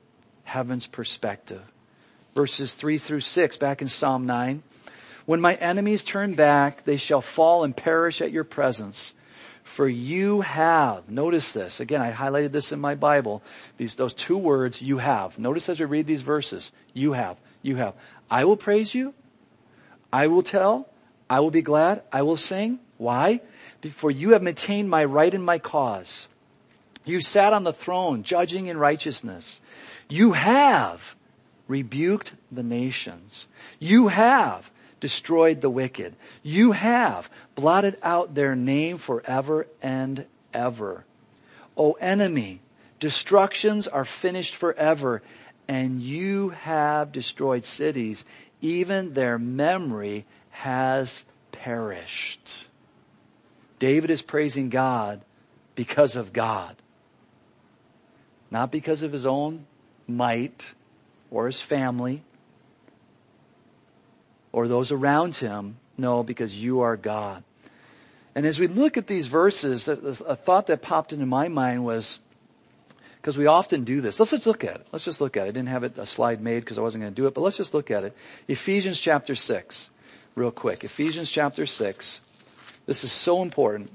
heaven's 0.45 0.87
perspective. 0.87 1.63
Verses 2.35 2.75
three 2.75 2.99
through 2.99 3.21
six 3.21 3.57
back 3.57 3.81
in 3.83 3.89
Psalm 3.89 4.27
nine. 4.27 4.63
When 5.25 5.41
my 5.41 5.55
enemies 5.55 6.05
turn 6.05 6.35
back, 6.35 6.85
they 6.85 6.97
shall 6.97 7.21
fall 7.21 7.65
and 7.65 7.77
perish 7.77 8.21
at 8.21 8.31
your 8.31 8.45
presence. 8.45 9.13
For 9.67 9.89
you 9.89 10.43
have, 10.43 11.11
notice 11.11 11.53
this, 11.53 11.81
again, 11.81 12.01
I 12.01 12.13
highlighted 12.13 12.53
this 12.53 12.71
in 12.71 12.79
my 12.79 12.95
Bible, 12.95 13.43
these, 13.77 13.97
those 13.97 14.15
two 14.15 14.39
words, 14.39 14.81
you 14.81 14.99
have. 14.99 15.41
Notice 15.41 15.69
as 15.69 15.81
we 15.81 15.87
read 15.87 16.07
these 16.07 16.23
verses, 16.23 16.71
you 16.95 17.13
have, 17.13 17.37
you 17.63 17.75
have. 17.75 17.95
I 18.31 18.45
will 18.45 18.57
praise 18.57 18.95
you. 18.95 19.13
I 20.13 20.29
will 20.29 20.45
tell. 20.45 20.89
I 21.29 21.41
will 21.41 21.51
be 21.51 21.63
glad. 21.63 22.03
I 22.13 22.23
will 22.23 22.37
sing. 22.37 22.79
Why? 22.97 23.41
For 23.91 24.09
you 24.09 24.31
have 24.31 24.43
maintained 24.43 24.89
my 24.89 25.05
right 25.05 25.35
and 25.35 25.45
my 25.45 25.59
cause. 25.59 26.29
You 27.05 27.21
sat 27.21 27.53
on 27.53 27.65
the 27.65 27.73
throne, 27.73 28.23
judging 28.23 28.69
in 28.69 28.79
righteousness. 28.79 29.61
You 30.09 30.33
have 30.33 31.17
rebuked 31.67 32.35
the 32.53 32.63
nations. 32.63 33.49
You 33.81 34.09
have 34.09 34.71
destroyed 35.01 35.61
the 35.61 35.71
wicked. 35.71 36.15
You 36.43 36.73
have 36.73 37.31
blotted 37.55 37.97
out 38.03 38.35
their 38.35 38.55
name 38.55 38.99
forever 38.99 39.67
and 39.83 40.27
ever. 40.53 41.05
O 41.77 41.93
enemy, 41.93 42.61
destructions 43.01 43.87
are 43.87 44.05
finished 44.05 44.57
forever 44.57 45.23
and 45.69 46.01
you 46.01 46.51
have 46.51 47.13
destroyed 47.13 47.65
cities. 47.65 48.25
Even 48.61 49.15
their 49.15 49.39
memory 49.39 50.25
has 50.51 51.25
perished. 51.53 52.69
David 53.79 54.11
is 54.11 54.23
praising 54.23 54.71
God 54.71 55.21
because 55.75 56.17
of 56.17 56.33
God. 56.33 56.77
Not 58.51 58.71
because 58.71 59.03
of 59.03 59.13
his 59.13 59.27
own 59.27 59.67
might 60.07 60.67
or 61.31 61.47
his 61.47 61.61
family 61.61 62.23
or 64.57 64.69
those 64.69 64.91
around 64.91 65.37
him. 65.37 65.77
No, 65.99 66.23
because 66.23 66.57
you 66.57 66.81
are 66.81 66.97
God. 66.97 67.45
And 68.35 68.47
as 68.47 68.59
we 68.59 68.69
look 68.69 68.97
at 68.97 69.07
these 69.07 69.27
verses, 69.27 69.87
a, 69.87 70.35
thought 70.35 70.69
that 70.69 70.81
popped 70.81 71.13
into 71.13 71.27
my 71.27 71.49
mind 71.49 71.85
was, 71.85 72.21
because 73.17 73.37
we 73.37 73.45
often 73.45 73.85
do 73.85 74.01
this. 74.01 74.19
Let's 74.19 74.31
just 74.31 74.47
look 74.47 74.65
at 74.65 74.77
it. 74.77 74.87
Let's 74.93 75.05
just 75.05 75.21
look 75.21 75.37
at 75.37 75.45
it. 75.45 75.49
I 75.49 75.53
didn't 75.53 75.69
have 75.69 75.85
it, 75.85 75.99
a 75.99 76.07
slide 76.07 76.41
made 76.41 76.61
because 76.61 76.79
I 76.79 76.81
wasn't 76.81 77.03
going 77.03 77.13
to 77.13 77.21
do 77.21 77.27
it, 77.27 77.35
but 77.35 77.43
let's 77.43 77.59
just 77.59 77.75
look 77.75 77.91
at 77.91 78.05
it. 78.05 78.17
Ephesians 78.49 78.99
chapter 78.99 79.35
6, 79.35 79.91
real 80.37 80.51
quick. 80.51 80.85
Ephesians 80.85 81.31
chapter 81.31 81.67
6. 81.67 82.23
This 82.87 83.05
is 83.05 83.13
so 83.13 83.43
important. 83.43 83.91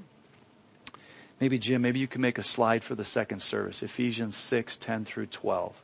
Maybe 1.40 1.58
Jim, 1.58 1.82
maybe 1.82 1.98
you 1.98 2.06
can 2.06 2.20
make 2.20 2.38
a 2.38 2.44
slide 2.44 2.84
for 2.84 2.94
the 2.94 3.04
second 3.04 3.42
service. 3.42 3.82
Ephesians 3.82 4.36
6, 4.36 4.76
10 4.76 5.06
through 5.06 5.26
12. 5.26 5.74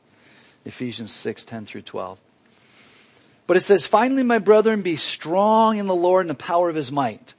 Ephesians 0.67 1.11
6, 1.11 1.45
10 1.45 1.67
through 1.67 1.83
12. 1.83 2.21
But 3.49 3.57
it 3.57 3.63
says, 3.63 3.87
finally, 3.87 4.23
my 4.23 4.39
brethren, 4.39 4.83
be 4.83 4.97
strong 4.97 5.79
in 5.79 5.87
the 5.87 5.95
Lord 5.95 6.27
and 6.27 6.31
the 6.31 6.35
power 6.35 6.69
of 6.69 6.77
his 6.77 6.93
might. 6.93 7.33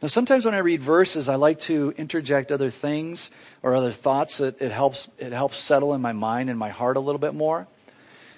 Now 0.00 0.06
sometimes 0.06 0.44
when 0.44 0.54
I 0.54 0.58
read 0.58 0.80
verses, 0.80 1.28
I 1.28 1.34
like 1.34 1.58
to 1.60 1.92
interject 1.98 2.52
other 2.52 2.70
things 2.70 3.32
or 3.60 3.74
other 3.74 3.90
thoughts 3.90 4.38
that 4.38 4.62
it 4.62 4.70
helps, 4.70 5.08
it 5.18 5.32
helps 5.32 5.58
settle 5.58 5.94
in 5.94 6.00
my 6.00 6.12
mind 6.12 6.48
and 6.48 6.56
my 6.56 6.68
heart 6.68 6.96
a 6.96 7.00
little 7.00 7.18
bit 7.18 7.34
more. 7.34 7.66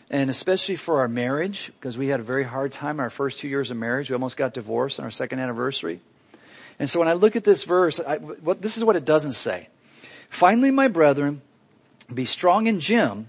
And 0.09 0.31
especially 0.31 0.77
for 0.77 1.01
our 1.01 1.09
marriage, 1.09 1.71
because 1.79 1.99
we 1.99 2.09
had 2.09 2.21
a 2.21 2.23
very 2.23 2.43
hard 2.43 2.73
time 2.73 2.99
our 2.99 3.11
first 3.11 3.39
two 3.39 3.49
years 3.49 3.71
of 3.71 3.77
marriage. 3.77 4.09
We 4.09 4.15
almost 4.15 4.39
got 4.39 4.55
divorced 4.55 4.99
on 4.99 5.05
our 5.05 5.11
second 5.11 5.41
anniversary. 5.41 6.01
And 6.79 6.89
so 6.89 7.01
when 7.01 7.09
I 7.09 7.13
look 7.13 7.37
at 7.37 7.45
this 7.45 7.65
verse, 7.65 8.01
I, 8.01 8.17
what, 8.17 8.63
this 8.63 8.79
is 8.79 8.85
what 8.85 8.97
it 8.97 9.05
doesn't 9.05 9.35
say. 9.35 9.69
Finally, 10.31 10.71
my 10.71 10.89
brethren, 10.89 11.43
be 12.13 12.25
strong 12.25 12.67
in 12.67 12.81
Jim 12.81 13.29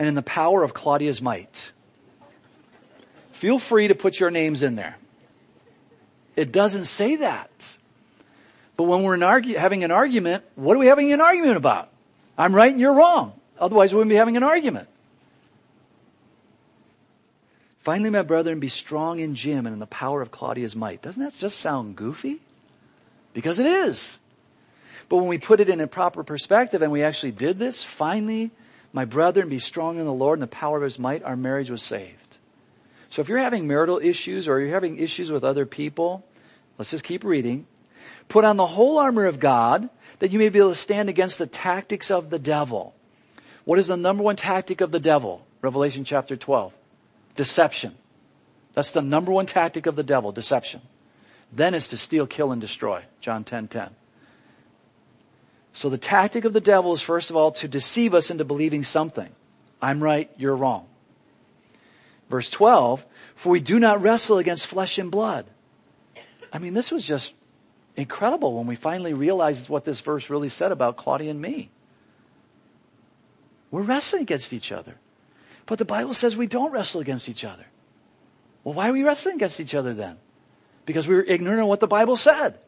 and 0.00 0.08
in 0.08 0.16
the 0.16 0.22
power 0.22 0.64
of 0.64 0.74
Claudia's 0.74 1.22
might. 1.22 1.70
Feel 3.40 3.58
free 3.58 3.88
to 3.88 3.94
put 3.94 4.20
your 4.20 4.30
names 4.30 4.62
in 4.62 4.74
there. 4.74 4.98
It 6.36 6.52
doesn't 6.52 6.84
say 6.84 7.16
that. 7.16 7.78
But 8.76 8.82
when 8.82 9.02
we're 9.02 9.24
argue, 9.24 9.56
having 9.56 9.82
an 9.82 9.90
argument, 9.90 10.44
what 10.56 10.76
are 10.76 10.78
we 10.78 10.88
having 10.88 11.10
an 11.10 11.22
argument 11.22 11.56
about? 11.56 11.88
I'm 12.36 12.54
right 12.54 12.70
and 12.70 12.78
you're 12.78 12.92
wrong. 12.92 13.32
Otherwise 13.58 13.94
we 13.94 13.96
wouldn't 13.96 14.10
be 14.10 14.16
having 14.16 14.36
an 14.36 14.42
argument. 14.42 14.88
Finally, 17.78 18.10
my 18.10 18.20
brethren, 18.20 18.60
be 18.60 18.68
strong 18.68 19.20
in 19.20 19.34
Jim 19.34 19.64
and 19.64 19.72
in 19.72 19.78
the 19.78 19.86
power 19.86 20.20
of 20.20 20.30
Claudia's 20.30 20.76
might. 20.76 21.00
Doesn't 21.00 21.22
that 21.22 21.32
just 21.32 21.60
sound 21.60 21.96
goofy? 21.96 22.42
Because 23.32 23.58
it 23.58 23.64
is. 23.64 24.18
But 25.08 25.16
when 25.16 25.28
we 25.28 25.38
put 25.38 25.60
it 25.60 25.70
in 25.70 25.80
a 25.80 25.86
proper 25.86 26.24
perspective 26.24 26.82
and 26.82 26.92
we 26.92 27.02
actually 27.02 27.32
did 27.32 27.58
this, 27.58 27.82
finally, 27.82 28.50
my 28.92 29.06
brethren, 29.06 29.48
be 29.48 29.58
strong 29.58 29.98
in 29.98 30.04
the 30.04 30.12
Lord 30.12 30.38
and 30.38 30.42
the 30.42 30.46
power 30.54 30.76
of 30.76 30.82
his 30.82 30.98
might, 30.98 31.22
our 31.22 31.36
marriage 31.36 31.70
was 31.70 31.80
saved. 31.80 32.19
So 33.10 33.20
if 33.22 33.28
you're 33.28 33.38
having 33.38 33.66
marital 33.66 33.98
issues 33.98 34.48
or 34.48 34.60
you're 34.60 34.70
having 34.70 34.98
issues 34.98 35.30
with 35.30 35.44
other 35.44 35.66
people, 35.66 36.24
let's 36.78 36.92
just 36.92 37.04
keep 37.04 37.24
reading. 37.24 37.66
Put 38.28 38.44
on 38.44 38.56
the 38.56 38.66
whole 38.66 38.98
armor 38.98 39.26
of 39.26 39.40
God 39.40 39.90
that 40.20 40.30
you 40.30 40.38
may 40.38 40.48
be 40.48 40.60
able 40.60 40.70
to 40.70 40.76
stand 40.76 41.08
against 41.08 41.38
the 41.38 41.46
tactics 41.46 42.10
of 42.10 42.30
the 42.30 42.38
devil. 42.38 42.94
What 43.64 43.78
is 43.78 43.88
the 43.88 43.96
number 43.96 44.22
one 44.22 44.36
tactic 44.36 44.80
of 44.80 44.92
the 44.92 45.00
devil? 45.00 45.44
Revelation 45.60 46.04
chapter 46.04 46.36
12. 46.36 46.72
Deception. 47.34 47.96
That's 48.74 48.92
the 48.92 49.02
number 49.02 49.32
one 49.32 49.46
tactic 49.46 49.86
of 49.86 49.96
the 49.96 50.02
devil, 50.04 50.30
deception. 50.30 50.80
Then 51.52 51.74
is 51.74 51.88
to 51.88 51.96
steal, 51.96 52.26
kill, 52.26 52.52
and 52.52 52.60
destroy. 52.60 53.02
John 53.20 53.42
10, 53.42 53.68
10. 53.68 53.90
So 55.72 55.88
the 55.88 55.98
tactic 55.98 56.44
of 56.44 56.52
the 56.52 56.60
devil 56.60 56.92
is 56.92 57.02
first 57.02 57.30
of 57.30 57.36
all 57.36 57.52
to 57.52 57.68
deceive 57.68 58.14
us 58.14 58.30
into 58.30 58.44
believing 58.44 58.84
something. 58.84 59.28
I'm 59.82 60.02
right, 60.02 60.30
you're 60.36 60.54
wrong. 60.54 60.86
Verse 62.30 62.48
12, 62.48 63.04
for 63.34 63.50
we 63.50 63.58
do 63.58 63.80
not 63.80 64.00
wrestle 64.00 64.38
against 64.38 64.68
flesh 64.68 64.98
and 64.98 65.10
blood. 65.10 65.46
I 66.52 66.58
mean, 66.58 66.74
this 66.74 66.92
was 66.92 67.04
just 67.04 67.34
incredible 67.96 68.56
when 68.56 68.68
we 68.68 68.76
finally 68.76 69.12
realized 69.12 69.68
what 69.68 69.84
this 69.84 69.98
verse 69.98 70.30
really 70.30 70.48
said 70.48 70.70
about 70.70 70.96
Claudia 70.96 71.32
and 71.32 71.42
me. 71.42 71.70
We're 73.72 73.82
wrestling 73.82 74.22
against 74.22 74.52
each 74.52 74.70
other. 74.70 74.94
But 75.66 75.78
the 75.78 75.84
Bible 75.84 76.14
says 76.14 76.36
we 76.36 76.46
don't 76.46 76.70
wrestle 76.70 77.00
against 77.00 77.28
each 77.28 77.44
other. 77.44 77.66
Well, 78.62 78.74
why 78.74 78.88
are 78.88 78.92
we 78.92 79.02
wrestling 79.02 79.34
against 79.34 79.58
each 79.58 79.74
other 79.74 79.92
then? 79.92 80.16
Because 80.86 81.08
we 81.08 81.16
were 81.16 81.24
ignorant 81.24 81.62
of 81.62 81.66
what 81.66 81.80
the 81.80 81.88
Bible 81.88 82.16
said. 82.16 82.58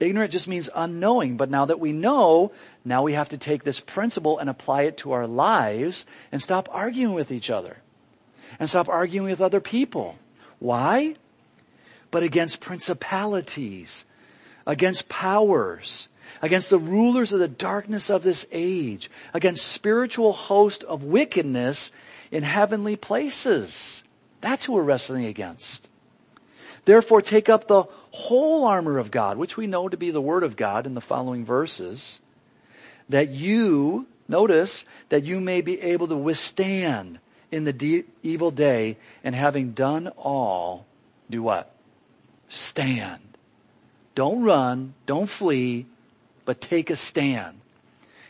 Ignorant 0.00 0.32
just 0.32 0.48
means 0.48 0.68
unknowing, 0.74 1.36
but 1.36 1.50
now 1.50 1.66
that 1.66 1.78
we 1.78 1.92
know, 1.92 2.50
now 2.84 3.02
we 3.02 3.12
have 3.12 3.28
to 3.28 3.38
take 3.38 3.62
this 3.62 3.78
principle 3.78 4.38
and 4.38 4.50
apply 4.50 4.82
it 4.82 4.96
to 4.98 5.12
our 5.12 5.28
lives 5.28 6.04
and 6.32 6.42
stop 6.42 6.68
arguing 6.72 7.14
with 7.14 7.30
each 7.30 7.50
other 7.50 7.76
and 8.58 8.68
stop 8.68 8.88
arguing 8.88 9.30
with 9.30 9.40
other 9.40 9.60
people. 9.60 10.16
Why? 10.58 11.16
But 12.10 12.22
against 12.22 12.60
principalities, 12.60 14.04
against 14.66 15.08
powers, 15.08 16.08
against 16.42 16.70
the 16.70 16.78
rulers 16.78 17.32
of 17.32 17.40
the 17.40 17.48
darkness 17.48 18.10
of 18.10 18.22
this 18.22 18.46
age, 18.52 19.10
against 19.32 19.66
spiritual 19.66 20.32
host 20.32 20.82
of 20.84 21.04
wickedness 21.04 21.90
in 22.30 22.42
heavenly 22.42 22.96
places. 22.96 24.02
That's 24.40 24.64
who 24.64 24.72
we're 24.72 24.82
wrestling 24.82 25.26
against. 25.26 25.88
Therefore 26.84 27.20
take 27.20 27.48
up 27.48 27.68
the 27.68 27.84
whole 28.10 28.64
armor 28.64 28.98
of 28.98 29.10
God, 29.10 29.36
which 29.36 29.56
we 29.56 29.66
know 29.66 29.88
to 29.88 29.96
be 29.96 30.10
the 30.10 30.20
word 30.20 30.42
of 30.42 30.56
God 30.56 30.86
in 30.86 30.94
the 30.94 31.00
following 31.00 31.44
verses, 31.44 32.20
that 33.08 33.30
you, 33.30 34.06
notice, 34.28 34.84
that 35.08 35.24
you 35.24 35.40
may 35.40 35.60
be 35.60 35.80
able 35.80 36.08
to 36.08 36.16
withstand 36.16 37.18
in 37.50 37.64
the 37.64 37.72
de- 37.72 38.04
evil 38.22 38.50
day 38.50 38.96
and 39.24 39.34
having 39.34 39.72
done 39.72 40.08
all, 40.16 40.86
do 41.28 41.42
what? 41.42 41.72
Stand. 42.48 43.20
Don't 44.14 44.42
run, 44.42 44.94
don't 45.06 45.28
flee, 45.28 45.86
but 46.44 46.60
take 46.60 46.90
a 46.90 46.96
stand. 46.96 47.60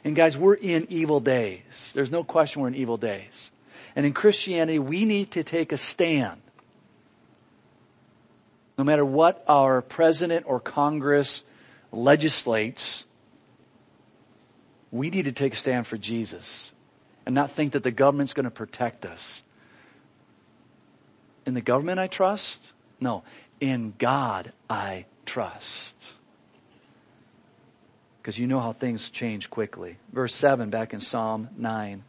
And 0.04 0.16
guys, 0.16 0.36
we're 0.36 0.54
in 0.54 0.86
evil 0.90 1.20
days. 1.20 1.92
There's 1.94 2.10
no 2.10 2.24
question 2.24 2.62
we're 2.62 2.68
in 2.68 2.74
evil 2.74 2.96
days. 2.96 3.50
And 3.94 4.06
in 4.06 4.12
Christianity, 4.12 4.78
we 4.78 5.04
need 5.04 5.32
to 5.32 5.42
take 5.42 5.72
a 5.72 5.76
stand. 5.76 6.40
No 8.78 8.84
matter 8.84 9.04
what 9.04 9.44
our 9.46 9.82
president 9.82 10.46
or 10.48 10.60
Congress 10.60 11.42
legislates, 11.92 13.04
we 14.90 15.10
need 15.10 15.24
to 15.24 15.32
take 15.32 15.52
a 15.52 15.56
stand 15.56 15.86
for 15.86 15.98
Jesus 15.98 16.72
and 17.26 17.34
not 17.34 17.52
think 17.52 17.72
that 17.72 17.82
the 17.82 17.90
government's 17.90 18.32
going 18.32 18.44
to 18.44 18.50
protect 18.50 19.04
us. 19.04 19.42
In 21.46 21.54
the 21.54 21.60
government 21.60 21.98
I 21.98 22.06
trust? 22.06 22.72
No. 23.00 23.22
In 23.60 23.94
God 23.98 24.52
I 24.68 25.06
trust. 25.26 26.12
Because 28.20 28.38
you 28.38 28.46
know 28.46 28.60
how 28.60 28.72
things 28.72 29.08
change 29.10 29.48
quickly. 29.48 29.96
Verse 30.12 30.34
7 30.34 30.70
back 30.70 30.92
in 30.92 31.00
Psalm 31.00 31.48
9. 31.56 32.04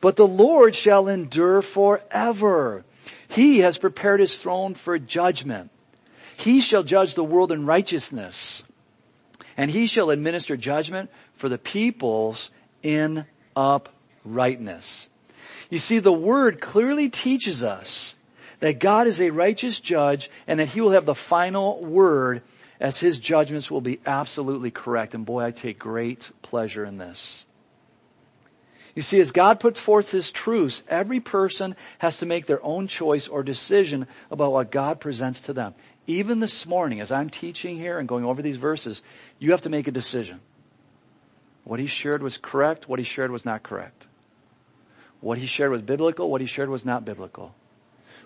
But 0.00 0.16
the 0.16 0.26
Lord 0.26 0.74
shall 0.74 1.08
endure 1.08 1.62
forever. 1.62 2.84
He 3.28 3.60
has 3.60 3.78
prepared 3.78 4.20
his 4.20 4.40
throne 4.40 4.74
for 4.74 4.98
judgment. 4.98 5.70
He 6.36 6.60
shall 6.60 6.82
judge 6.82 7.14
the 7.14 7.24
world 7.24 7.52
in 7.52 7.66
righteousness. 7.66 8.64
And 9.56 9.70
he 9.70 9.86
shall 9.86 10.10
administer 10.10 10.56
judgment 10.56 11.10
for 11.34 11.48
the 11.48 11.58
peoples 11.58 12.50
in 12.82 13.26
up 13.54 13.91
rightness. 14.24 15.08
You 15.70 15.78
see, 15.78 15.98
the 15.98 16.12
word 16.12 16.60
clearly 16.60 17.08
teaches 17.08 17.62
us 17.62 18.14
that 18.60 18.78
God 18.78 19.06
is 19.06 19.20
a 19.20 19.30
righteous 19.30 19.80
judge 19.80 20.30
and 20.46 20.60
that 20.60 20.68
he 20.68 20.80
will 20.80 20.90
have 20.90 21.06
the 21.06 21.14
final 21.14 21.82
word 21.84 22.42
as 22.78 22.98
his 22.98 23.18
judgments 23.18 23.70
will 23.70 23.80
be 23.80 24.00
absolutely 24.04 24.70
correct. 24.70 25.14
And 25.14 25.24
boy, 25.24 25.44
I 25.44 25.50
take 25.50 25.78
great 25.78 26.30
pleasure 26.42 26.84
in 26.84 26.98
this. 26.98 27.44
You 28.94 29.02
see, 29.02 29.20
as 29.20 29.32
God 29.32 29.60
puts 29.60 29.80
forth 29.80 30.10
his 30.10 30.30
truths, 30.30 30.82
every 30.86 31.20
person 31.20 31.76
has 31.98 32.18
to 32.18 32.26
make 32.26 32.46
their 32.46 32.62
own 32.62 32.88
choice 32.88 33.26
or 33.26 33.42
decision 33.42 34.06
about 34.30 34.52
what 34.52 34.70
God 34.70 35.00
presents 35.00 35.40
to 35.42 35.52
them. 35.52 35.74
Even 36.06 36.40
this 36.40 36.66
morning, 36.66 37.00
as 37.00 37.10
I'm 37.10 37.30
teaching 37.30 37.78
here 37.78 37.98
and 37.98 38.08
going 38.08 38.24
over 38.24 38.42
these 38.42 38.58
verses, 38.58 39.02
you 39.38 39.52
have 39.52 39.62
to 39.62 39.70
make 39.70 39.88
a 39.88 39.92
decision. 39.92 40.40
What 41.64 41.80
he 41.80 41.86
shared 41.86 42.22
was 42.22 42.36
correct, 42.36 42.88
what 42.88 42.98
he 42.98 43.04
shared 43.04 43.30
was 43.30 43.44
not 43.44 43.62
correct. 43.62 44.06
What 45.22 45.38
he 45.38 45.46
shared 45.46 45.70
was 45.70 45.82
biblical, 45.82 46.28
what 46.28 46.40
he 46.40 46.46
shared 46.48 46.68
was 46.68 46.84
not 46.84 47.04
biblical. 47.04 47.54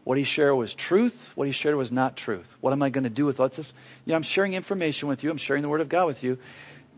What 0.03 0.17
he 0.17 0.25
shared 0.25 0.57
was 0.57 0.73
truth, 0.73 1.29
what 1.35 1.47
he 1.47 1.53
shared 1.53 1.77
was 1.77 1.93
not 1.93 2.17
truth. 2.17 2.53
What 2.63 2.73
am 2.73 2.83
I 2.83 2.89
going 2.89 3.05
to 3.05 3.11
do 3.11 3.27
with 3.27 3.39
what's 3.39 3.59
this? 3.59 3.73
You 4.07 4.13
know, 4.13 4.17
I'm 4.17 4.23
sharing 4.23 4.55
information 4.55 5.09
with 5.09 5.23
you, 5.23 5.31
I'm 5.31 5.37
sharing 5.37 5.63
the 5.63 5.69
word 5.69 5.83
of 5.83 5.91
God 5.91 6.07
with 6.07 6.25
you. 6.25 6.39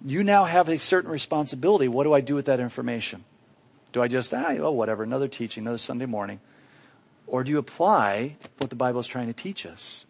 You 0.05 0.23
now 0.23 0.45
have 0.45 0.69
a 0.69 0.79
certain 0.79 1.11
responsibility. 1.11 1.89
What 1.89 2.05
do 2.05 2.15
I 2.15 2.21
do 2.21 2.37
with 2.37 2.47
that 2.47 2.61
information? 2.61 3.25
Do 3.93 4.01
I 4.01 4.07
just, 4.07 4.33
ah, 4.33 4.55
oh, 4.61 4.71
whatever, 4.71 5.03
another 5.03 5.27
teaching, 5.27 5.65
another 5.65 5.79
Sunday 5.79 6.07
morning? 6.07 6.39
Or 7.27 7.43
do 7.43 7.51
you 7.51 7.59
apply 7.59 8.37
what 8.59 8.71
the 8.71 8.77
Bible 8.77 9.01
is 9.01 9.09
trying 9.09 9.27
to 9.27 9.33
teach 9.33 9.67
us? 9.67 10.05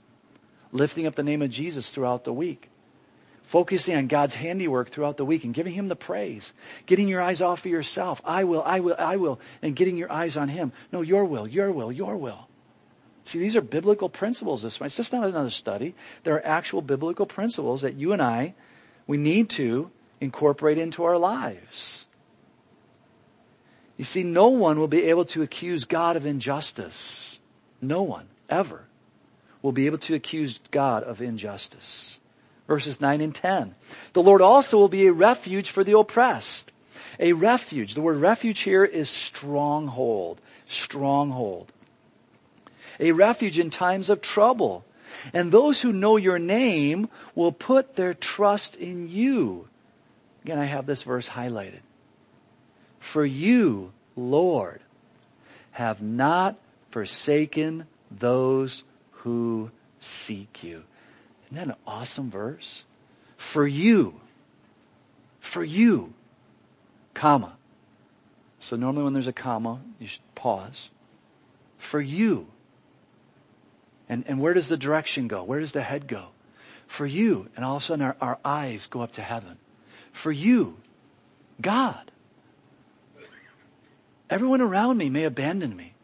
Lifting 0.70 1.07
up 1.07 1.14
the 1.14 1.22
name 1.22 1.40
of 1.40 1.48
Jesus 1.48 1.90
throughout 1.90 2.24
the 2.24 2.33
week 2.33 2.68
focusing 3.49 3.97
on 3.97 4.07
God's 4.07 4.35
handiwork 4.35 4.91
throughout 4.91 5.17
the 5.17 5.25
week 5.25 5.43
and 5.45 5.55
giving 5.55 5.73
Him 5.73 5.89
the 5.89 5.97
praise. 5.97 6.53
Getting 6.85 7.09
your 7.09 7.23
eyes 7.23 7.41
off 7.41 7.61
of 7.61 7.67
yourself. 7.67 8.21
I 8.25 8.45
will, 8.45 8.63
I 8.63 8.81
will, 8.81 8.95
I 8.99 9.17
will, 9.17 9.41
and 9.63 9.75
getting 9.75 9.97
your 9.97 10.13
eyes 10.13 10.37
on 10.37 10.49
Him. 10.49 10.73
No, 10.93 11.01
your 11.01 11.25
will, 11.25 11.49
your 11.49 11.73
will, 11.73 11.91
your 11.91 12.17
will. 12.17 12.47
See, 13.25 13.39
these 13.39 13.57
are 13.57 13.63
biblical 13.63 14.11
principles 14.11 14.63
this. 14.63 14.81
It's 14.81 14.97
just 14.97 15.13
not 15.13 15.27
another 15.27 15.51
study. 15.51 15.95
There 16.25 16.35
are 16.35 16.47
actual 16.47 16.83
biblical 16.83 17.25
principles 17.25 17.83
that 17.83 17.95
you 17.95 18.13
and 18.13 18.23
I, 18.23 18.55
we 19.07 19.17
need 19.17 19.49
to 19.51 19.91
incorporate 20.21 20.77
into 20.77 21.05
our 21.05 21.17
lives. 21.17 22.07
You 23.97 24.05
see, 24.05 24.25
no 24.25 24.49
one 24.49 24.79
will 24.79 24.89
be 24.89 25.05
able 25.05 25.25
to 25.27 25.43
accuse 25.43 25.85
God 25.85 26.17
of 26.17 26.27
injustice. 26.27 27.39
No 27.81 28.03
one, 28.03 28.29
ever, 28.51 28.85
will 29.63 29.73
be 29.73 29.87
able 29.87 29.99
to 29.99 30.15
accuse 30.15 30.61
God 30.71 31.03
of 31.03 31.23
injustice 31.23 32.21
verses 32.68 33.00
9 33.00 33.20
and 33.20 33.35
10. 33.35 33.74
The 34.12 34.22
Lord 34.22 34.40
also 34.40 34.76
will 34.76 34.88
be 34.88 35.07
a 35.07 35.12
refuge 35.12 35.70
for 35.70 35.83
the 35.83 35.98
oppressed. 35.98 36.70
A 37.18 37.33
refuge. 37.33 37.94
The 37.94 38.00
word 38.02 38.18
refuge 38.18 38.61
here 38.61 38.85
is 38.85 39.11
stronghold. 39.11 40.40
Stronghold. 40.68 41.72
a 43.00 43.12
refuge 43.12 43.59
in 43.59 43.70
times 43.70 44.11
of 44.11 44.20
trouble. 44.20 44.85
And 45.33 45.50
those 45.50 45.81
who 45.81 45.92
know 45.92 46.16
your 46.16 46.38
name 46.38 47.09
will 47.35 47.52
put 47.52 47.96
their 47.96 48.14
trust 48.14 48.76
in 48.76 49.09
you. 49.09 49.68
Again, 50.44 50.59
I 50.59 50.64
have 50.66 50.87
this 50.87 51.02
verse 51.02 51.28
highlighted. 51.28 51.81
For 52.98 53.24
you, 53.24 53.92
Lord, 54.16 54.81
have 55.72 56.02
not 56.02 56.57
forsaken 56.90 57.87
those 58.11 58.85
who 59.11 59.70
seek 60.00 60.62
you. 60.62 60.83
Isn't 61.49 61.57
that 61.57 61.69
an 61.69 61.81
awesome 61.87 62.31
verse? 62.31 62.85
For 63.39 63.67
you. 63.67 64.21
For 65.41 65.65
you. 65.65 66.13
Comma. 67.15 67.55
So 68.61 68.77
normally 68.77 69.05
when 69.05 69.15
there's 69.15 69.27
a 69.27 69.33
comma, 69.33 69.81
you 69.99 70.09
should 70.09 70.35
pause. 70.35 70.91
For 71.79 72.01
you. 72.01 72.49
And, 74.11 74.25
and 74.27 74.41
where 74.41 74.53
does 74.53 74.69
the 74.69 74.77
direction 74.77 75.27
go? 75.27 75.43
Where 75.43 75.61
does 75.61 75.73
the 75.73 75.83
head 75.83 76.07
go? 76.07 76.27
For 76.87 77.07
you. 77.07 77.49
And 77.57 77.65
all 77.65 77.77
of 77.77 77.83
a 77.83 77.87
sudden 77.87 78.05
our, 78.05 78.17
our 78.21 78.39
eyes 78.45 78.87
go 78.87 79.01
up 79.01 79.13
to 79.13 79.23
heaven. 79.23 79.57
For 80.13 80.31
you. 80.31 80.77
God. 81.63 82.11
Everyone 84.29 84.61
around 84.61 84.99
me 84.99 85.09
may 85.09 85.25
abandon 85.25 85.75
me. 85.75 85.95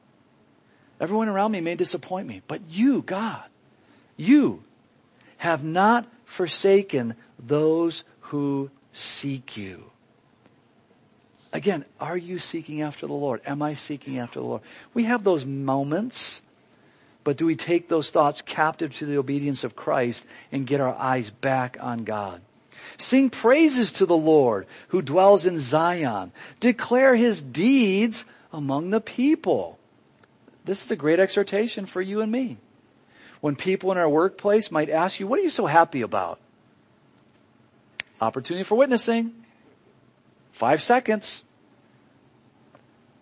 Everyone 0.98 1.28
around 1.28 1.52
me 1.52 1.60
may 1.60 1.74
disappoint 1.74 2.26
me. 2.26 2.40
But 2.46 2.62
you, 2.70 3.02
God, 3.02 3.44
you 4.16 4.62
have 5.44 5.62
not 5.62 6.06
forsaken 6.24 7.14
those 7.38 8.02
who 8.32 8.70
seek 8.94 9.58
you. 9.58 9.84
Again, 11.52 11.84
are 12.00 12.16
you 12.16 12.38
seeking 12.38 12.80
after 12.80 13.06
the 13.06 13.12
Lord? 13.12 13.42
Am 13.44 13.60
I 13.60 13.74
seeking 13.74 14.18
after 14.18 14.40
the 14.40 14.46
Lord? 14.46 14.62
We 14.94 15.04
have 15.04 15.22
those 15.22 15.44
moments, 15.44 16.40
but 17.24 17.36
do 17.36 17.44
we 17.44 17.56
take 17.56 17.90
those 17.90 18.10
thoughts 18.10 18.40
captive 18.40 18.94
to 18.94 19.04
the 19.04 19.18
obedience 19.18 19.64
of 19.64 19.76
Christ 19.76 20.24
and 20.50 20.66
get 20.66 20.80
our 20.80 20.94
eyes 20.94 21.28
back 21.28 21.76
on 21.78 22.04
God? 22.04 22.40
Sing 22.96 23.28
praises 23.28 23.92
to 23.92 24.06
the 24.06 24.16
Lord 24.16 24.66
who 24.88 25.02
dwells 25.02 25.44
in 25.44 25.58
Zion. 25.58 26.32
Declare 26.58 27.16
his 27.16 27.42
deeds 27.42 28.24
among 28.50 28.92
the 28.92 29.00
people. 29.00 29.78
This 30.64 30.82
is 30.82 30.90
a 30.90 30.96
great 30.96 31.20
exhortation 31.20 31.84
for 31.84 32.00
you 32.00 32.22
and 32.22 32.32
me. 32.32 32.56
When 33.44 33.56
people 33.56 33.92
in 33.92 33.98
our 33.98 34.08
workplace 34.08 34.70
might 34.70 34.88
ask 34.88 35.20
you, 35.20 35.26
what 35.26 35.38
are 35.38 35.42
you 35.42 35.50
so 35.50 35.66
happy 35.66 36.00
about? 36.00 36.40
Opportunity 38.18 38.64
for 38.64 38.74
witnessing. 38.74 39.34
Five 40.52 40.82
seconds. 40.82 41.42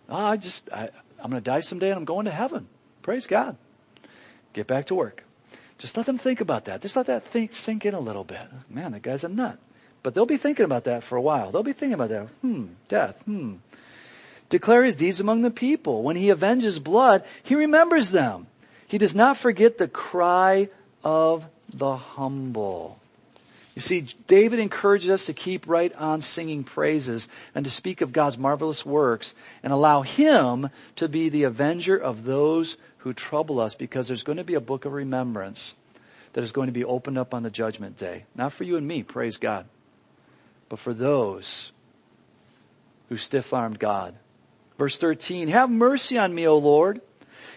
Oh, 0.07 0.15
I 0.15 0.37
just, 0.37 0.69
I, 0.71 0.91
I'm 1.19 1.29
going 1.29 1.43
to 1.43 1.51
die 1.51 1.59
someday 1.59 1.89
and 1.89 1.97
I'm 1.97 2.05
going 2.05 2.23
to 2.23 2.31
heaven. 2.31 2.69
Praise 3.01 3.27
God. 3.27 3.57
Get 4.53 4.65
back 4.65 4.85
to 4.85 4.95
work. 4.95 5.25
Just 5.77 5.97
let 5.97 6.05
them 6.05 6.17
think 6.17 6.39
about 6.39 6.63
that. 6.65 6.81
Just 6.81 6.95
let 6.95 7.07
that 7.07 7.25
think, 7.25 7.51
think 7.51 7.85
in 7.85 7.93
a 7.93 7.99
little 7.99 8.23
bit. 8.23 8.47
Man, 8.69 8.93
that 8.93 9.01
guy's 9.01 9.25
a 9.25 9.27
nut. 9.27 9.59
But 10.03 10.15
they'll 10.15 10.25
be 10.25 10.37
thinking 10.37 10.63
about 10.63 10.85
that 10.85 11.03
for 11.03 11.17
a 11.17 11.21
while. 11.21 11.51
They'll 11.51 11.63
be 11.63 11.73
thinking 11.73 11.95
about 11.95 12.11
that. 12.11 12.27
Hmm, 12.39 12.67
death, 12.87 13.21
hmm. 13.25 13.55
Declare 14.47 14.85
his 14.85 14.95
deeds 14.95 15.19
among 15.19 15.41
the 15.41 15.51
people. 15.51 16.01
When 16.01 16.15
he 16.15 16.31
avenges 16.31 16.79
blood, 16.79 17.25
he 17.43 17.55
remembers 17.55 18.11
them. 18.11 18.47
He 18.93 18.99
does 18.99 19.15
not 19.15 19.37
forget 19.37 19.79
the 19.79 19.87
cry 19.87 20.69
of 21.03 21.43
the 21.73 21.95
humble. 21.95 22.99
You 23.73 23.81
see, 23.81 24.01
David 24.27 24.59
encourages 24.59 25.09
us 25.09 25.25
to 25.25 25.33
keep 25.33 25.67
right 25.67 25.91
on 25.95 26.21
singing 26.21 26.63
praises 26.63 27.27
and 27.55 27.65
to 27.65 27.71
speak 27.71 28.01
of 28.01 28.13
God's 28.13 28.37
marvelous 28.37 28.85
works 28.85 29.33
and 29.63 29.73
allow 29.73 30.03
Him 30.03 30.69
to 30.97 31.07
be 31.07 31.29
the 31.29 31.45
avenger 31.45 31.97
of 31.97 32.23
those 32.23 32.77
who 32.97 33.13
trouble 33.13 33.59
us 33.59 33.73
because 33.73 34.07
there's 34.07 34.21
going 34.21 34.37
to 34.37 34.43
be 34.43 34.53
a 34.53 34.61
book 34.61 34.85
of 34.85 34.93
remembrance 34.93 35.73
that 36.33 36.43
is 36.43 36.51
going 36.51 36.67
to 36.67 36.71
be 36.71 36.85
opened 36.85 37.17
up 37.17 37.33
on 37.33 37.41
the 37.41 37.49
judgment 37.49 37.97
day. 37.97 38.25
Not 38.35 38.53
for 38.53 38.63
you 38.63 38.77
and 38.77 38.87
me, 38.87 39.01
praise 39.01 39.37
God, 39.37 39.65
but 40.69 40.77
for 40.77 40.93
those 40.93 41.71
who 43.09 43.17
stiff-armed 43.17 43.79
God. 43.79 44.13
Verse 44.77 44.99
13, 44.99 45.47
have 45.47 45.71
mercy 45.71 46.19
on 46.19 46.35
me, 46.35 46.47
O 46.47 46.59
Lord. 46.59 47.01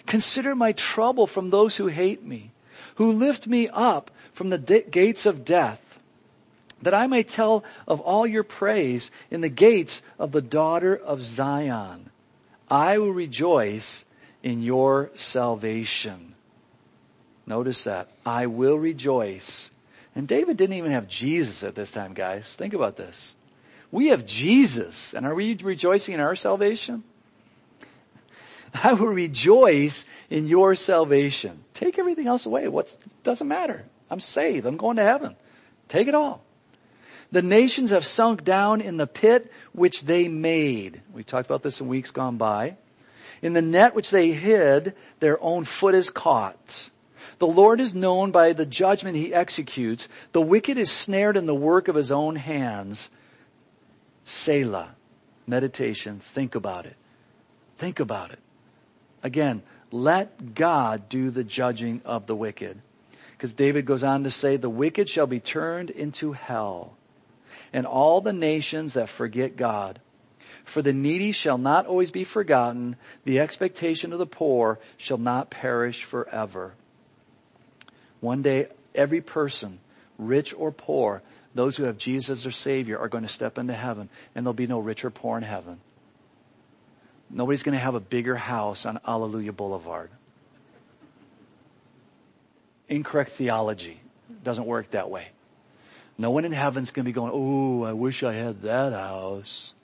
Consider 0.07 0.55
my 0.55 0.73
trouble 0.73 1.27
from 1.27 1.51
those 1.51 1.77
who 1.77 1.89
hate 1.89 2.25
me, 2.25 2.53
who 2.97 3.13
lift 3.13 3.47
me 3.47 3.69
up 3.69 4.11
from 4.33 4.51
the 4.51 4.59
gates 4.59 5.27
of 5.27 5.45
death 5.45 5.83
that 6.83 6.95
I 6.95 7.07
may 7.07 7.23
tell 7.23 7.65
of 7.89 8.01
all 8.01 8.27
your 8.27 8.43
praise 8.43 9.11
in 9.31 9.41
the 9.41 9.49
gates 9.49 10.03
of 10.19 10.33
the 10.33 10.43
daughter 10.43 10.95
of 10.97 11.25
Zion. 11.25 12.11
I 12.71 12.99
will 12.99 13.13
rejoice 13.13 14.05
in 14.43 14.63
your 14.63 15.11
salvation. 15.17 16.35
Notice 17.47 17.85
that. 17.85 18.09
I 18.25 18.47
will 18.47 18.77
rejoice. 18.77 19.71
And 20.15 20.27
David 20.27 20.57
didn't 20.57 20.77
even 20.77 20.93
have 20.93 21.09
Jesus 21.09 21.63
at 21.63 21.75
this 21.75 21.91
time, 21.91 22.13
guys. 22.13 22.55
Think 22.55 22.75
about 22.75 22.97
this. 22.97 23.35
We 23.91 24.09
have 24.09 24.27
Jesus. 24.27 25.15
And 25.15 25.27
are 25.27 25.35
we 25.35 25.55
rejoicing 25.55 26.15
in 26.15 26.21
our 26.21 26.35
salvation? 26.35 27.05
I 28.85 28.93
will 28.93 29.09
rejoice 29.09 30.07
in 30.31 30.47
your 30.47 30.75
salvation. 30.75 31.65
Take 31.75 31.99
everything 31.99 32.27
else 32.27 32.47
away. 32.47 32.69
What 32.69 32.97
doesn't 33.23 33.49
matter. 33.49 33.85
I'm 34.11 34.21
saved. 34.21 34.67
I'm 34.67 34.77
going 34.77 34.97
to 34.97 35.03
heaven. 35.03 35.37
Take 35.89 36.09
it 36.09 36.15
all. 36.15 36.43
The 37.33 37.43
nations 37.43 37.91
have 37.91 38.05
sunk 38.05 38.45
down 38.45 38.81
in 38.81 38.97
the 38.97 39.07
pit 39.07 39.51
which 39.73 40.03
they 40.03 40.29
made. 40.29 41.03
We 41.13 41.25
talked 41.25 41.47
about 41.47 41.63
this 41.63 41.81
in 41.81 41.89
weeks 41.89 42.11
gone 42.11 42.37
by. 42.37 42.77
In 43.43 43.53
the 43.53 43.63
net 43.63 43.95
which 43.95 44.11
they 44.11 44.33
hid, 44.33 44.95
their 45.21 45.43
own 45.43 45.65
foot 45.65 45.95
is 45.95 46.09
caught. 46.09 46.91
The 47.39 47.47
Lord 47.47 47.81
is 47.81 47.95
known 47.95 48.31
by 48.31 48.53
the 48.53 48.65
judgment 48.65 49.17
he 49.17 49.35
executes. 49.35 50.09
The 50.33 50.41
wicked 50.41 50.79
is 50.79 50.91
snared 50.91 51.37
in 51.37 51.47
the 51.47 51.55
work 51.55 51.89
of 51.89 51.95
his 51.95 52.11
own 52.11 52.37
hands. 52.37 53.11
Selah. 54.25 54.95
Meditation. 55.47 56.19
Think 56.21 56.55
about 56.55 56.87
it. 56.87 56.97
Think 57.77 58.01
about 58.01 58.31
it. 58.31 58.39
Again, 59.27 59.63
let 59.91 60.55
God 60.55 61.09
do 61.09 61.31
the 61.31 61.43
judging 61.43 62.01
of 62.05 62.27
the 62.27 62.37
wicked. 62.37 62.81
Because 63.33 63.53
David 63.53 63.85
goes 63.85 64.05
on 64.05 64.23
to 64.23 64.31
say, 64.31 64.57
the 64.57 64.71
wicked 64.71 65.09
shall 65.09 65.27
be 65.27 65.41
turned 65.41 65.91
into 65.91 66.31
hell 66.31 66.95
and 67.73 67.87
all 67.87 68.21
the 68.21 68.33
nations 68.33 68.95
that 68.95 69.09
forget 69.09 69.57
God. 69.57 69.99
For 70.65 70.81
the 70.81 70.93
needy 70.93 71.33
shall 71.33 71.59
not 71.59 71.87
always 71.87 72.13
be 72.13 72.23
forgotten. 72.23 72.95
The 73.25 73.41
expectation 73.41 74.13
of 74.13 74.21
the 74.21 74.27
poor 74.27 74.79
shall 74.97 75.19
not 75.19 75.51
perish 75.51 76.05
forever. 76.05 76.75
One 78.21 78.43
day, 78.43 78.69
every 78.95 79.23
person, 79.23 79.81
rich 80.19 80.55
or 80.57 80.71
poor, 80.71 81.21
those 81.53 81.77
who 81.77 81.83
have 81.83 81.99
Jesus 81.99 82.31
as 82.31 82.43
their 82.45 82.53
Savior 82.53 82.97
are 83.01 83.09
going 83.09 83.25
to 83.25 83.29
step 83.29 83.59
into 83.59 83.75
heaven 83.75 84.09
and 84.37 84.47
there'll 84.47 84.55
be 84.55 84.69
no 84.69 84.79
rich 84.79 85.05
or 85.05 85.11
poor 85.11 85.37
in 85.37 85.43
heaven. 85.43 85.81
Nobody's 87.31 87.63
going 87.63 87.75
to 87.75 87.83
have 87.83 87.95
a 87.95 88.01
bigger 88.01 88.37
house 88.37 88.87
on 88.87 89.01
Alleluia 89.07 89.53
Boulevard. 89.53 90.11
Incorrect 92.89 93.33
theology. 93.33 94.01
Doesn't 94.45 94.67
work 94.67 94.91
that 94.93 95.11
way. 95.11 95.29
No 96.19 96.31
one 96.31 96.45
in 96.45 96.53
heaven's 96.53 96.91
going 96.91 97.05
to 97.05 97.09
be 97.09 97.13
going, 97.13 97.33
oh, 97.35 97.83
I 97.83 97.93
wish 97.93 98.23
I 98.23 98.33
had 98.33 98.63
that 98.63 98.93
house. 98.93 99.75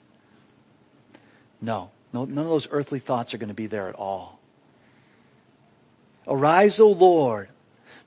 No, 1.61 1.91
no, 2.11 2.25
none 2.25 2.43
of 2.43 2.49
those 2.49 2.67
earthly 2.71 2.99
thoughts 2.99 3.33
are 3.33 3.37
going 3.37 3.49
to 3.49 3.53
be 3.53 3.67
there 3.67 3.87
at 3.87 3.95
all. 3.95 4.39
Arise, 6.27 6.79
O 6.79 6.89
Lord. 6.89 7.49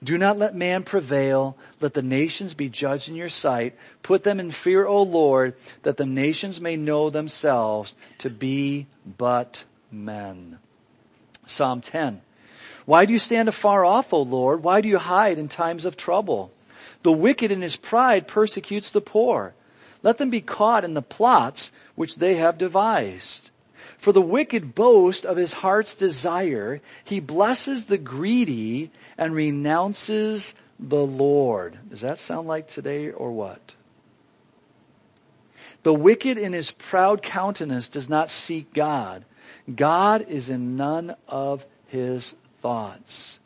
Do 0.02 0.18
not 0.18 0.38
let 0.38 0.54
man 0.54 0.82
prevail. 0.82 1.56
Let 1.80 1.94
the 1.94 2.02
nations 2.02 2.54
be 2.54 2.68
judged 2.68 3.08
in 3.08 3.16
your 3.16 3.28
sight. 3.28 3.74
Put 4.02 4.24
them 4.24 4.38
in 4.38 4.50
fear, 4.50 4.86
O 4.86 5.02
Lord, 5.02 5.54
that 5.82 5.96
the 5.96 6.06
nations 6.06 6.60
may 6.60 6.76
know 6.76 7.10
themselves 7.10 7.94
to 8.18 8.30
be 8.30 8.86
but 9.04 9.64
men. 9.90 10.58
Psalm 11.46 11.80
10. 11.80 12.20
Why 12.84 13.04
do 13.04 13.12
you 13.12 13.18
stand 13.18 13.48
afar 13.48 13.84
off, 13.84 14.12
O 14.12 14.22
Lord? 14.22 14.62
Why 14.62 14.80
do 14.80 14.88
you 14.88 14.98
hide 14.98 15.38
in 15.38 15.48
times 15.48 15.84
of 15.84 15.96
trouble? 15.96 16.52
The 17.02 17.12
wicked 17.12 17.50
in 17.50 17.62
his 17.62 17.76
pride 17.76 18.28
persecutes 18.28 18.90
the 18.90 19.00
poor. 19.00 19.54
Let 20.02 20.18
them 20.18 20.30
be 20.30 20.40
caught 20.40 20.84
in 20.84 20.94
the 20.94 21.02
plots 21.02 21.70
which 21.94 22.16
they 22.16 22.34
have 22.34 22.58
devised. 22.58 23.50
For 23.98 24.12
the 24.12 24.20
wicked 24.20 24.74
boast 24.74 25.24
of 25.24 25.36
his 25.36 25.52
heart's 25.52 25.94
desire. 25.94 26.80
He 27.04 27.20
blesses 27.20 27.86
the 27.86 27.98
greedy 27.98 28.90
and 29.18 29.34
renounces 29.34 30.54
the 30.78 31.04
Lord. 31.04 31.78
Does 31.88 32.02
that 32.02 32.18
sound 32.18 32.46
like 32.46 32.68
today 32.68 33.10
or 33.10 33.32
what? 33.32 33.74
The 35.82 35.94
wicked 35.94 36.36
in 36.36 36.52
his 36.52 36.72
proud 36.72 37.22
countenance 37.22 37.88
does 37.88 38.08
not 38.08 38.30
seek 38.30 38.72
God. 38.74 39.24
God 39.72 40.26
is 40.28 40.48
in 40.48 40.76
none 40.76 41.14
of 41.28 41.64
his 41.86 42.34
thoughts. 42.60 43.38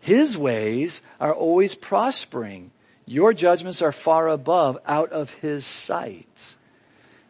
His 0.00 0.36
ways 0.36 1.02
are 1.18 1.34
always 1.34 1.74
prospering. 1.74 2.70
Your 3.06 3.32
judgments 3.32 3.82
are 3.82 3.92
far 3.92 4.28
above 4.28 4.78
out 4.86 5.12
of 5.12 5.32
his 5.34 5.66
sight. 5.66 6.56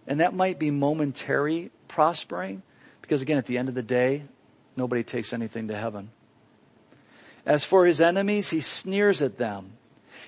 And 0.06 0.20
that 0.20 0.34
might 0.34 0.58
be 0.58 0.70
momentary 0.70 1.70
prospering 1.94 2.60
because 3.00 3.22
again, 3.22 3.38
at 3.38 3.46
the 3.46 3.58
end 3.58 3.68
of 3.68 3.74
the 3.74 3.82
day, 3.82 4.24
nobody 4.76 5.04
takes 5.04 5.32
anything 5.32 5.68
to 5.68 5.76
heaven. 5.76 6.10
As 7.46 7.62
for 7.62 7.86
his 7.86 8.00
enemies, 8.00 8.48
he 8.48 8.60
sneers 8.60 9.22
at 9.22 9.38
them. 9.38 9.72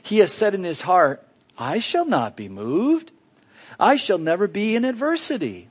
He 0.03 0.19
has 0.19 0.31
said 0.31 0.55
in 0.55 0.63
his 0.63 0.83
heart, 0.83 1.27
I 1.59 1.79
shall 1.79 2.05
not 2.05 2.37
be 2.37 2.49
moved. 2.49 3.11
I 3.81 3.97
shall 3.97 4.19
never 4.19 4.47
be 4.47 4.77
in 4.77 4.85
adversity. 4.85 5.69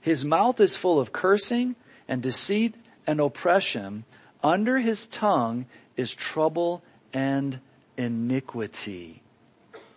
His 0.00 0.24
mouth 0.24 0.60
is 0.60 0.76
full 0.76 1.00
of 1.00 1.12
cursing 1.12 1.76
and 2.06 2.22
deceit 2.22 2.76
and 3.06 3.20
oppression. 3.20 4.04
Under 4.42 4.78
his 4.78 5.06
tongue 5.06 5.66
is 5.96 6.12
trouble 6.12 6.82
and 7.14 7.60
iniquity. 7.96 9.22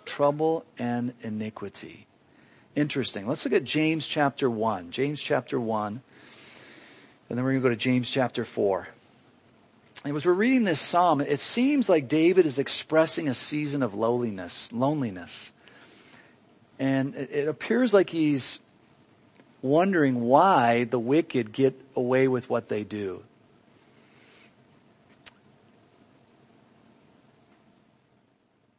Trouble 0.06 0.64
and 0.78 1.14
iniquity. 1.22 2.06
Interesting. 2.76 3.28
Let's 3.28 3.44
look 3.44 3.54
at 3.54 3.64
James 3.64 4.08
chapter 4.08 4.50
1. 4.50 4.92
James 4.92 5.22
chapter 5.22 5.60
1. 5.60 6.02
And 7.30 7.38
then 7.38 7.44
we're 7.44 7.52
going 7.52 7.62
to 7.62 7.70
go 7.70 7.70
to 7.70 7.76
James 7.76 8.10
chapter 8.10 8.46
4. 8.46 8.88
And 10.04 10.16
as 10.16 10.26
we're 10.26 10.34
reading 10.34 10.64
this 10.64 10.82
psalm, 10.82 11.22
it 11.22 11.40
seems 11.40 11.88
like 11.88 12.08
David 12.08 12.46
is 12.46 12.60
expressing 12.60 13.28
a 13.28 13.34
season 13.34 13.84
of 13.84 13.94
lowliness, 13.94 14.72
loneliness. 14.72 15.52
And 16.80 17.14
it 17.14 17.48
appears 17.48 17.94
like 17.94 18.10
he's 18.10 18.60
wondering 19.62 20.22
why 20.22 20.86
the 20.86 20.98
wicked 20.98 21.52
get 21.52 21.80
away 21.96 22.28
with 22.28 22.50
what 22.50 22.70
they 22.70 22.84
do. 22.84 23.22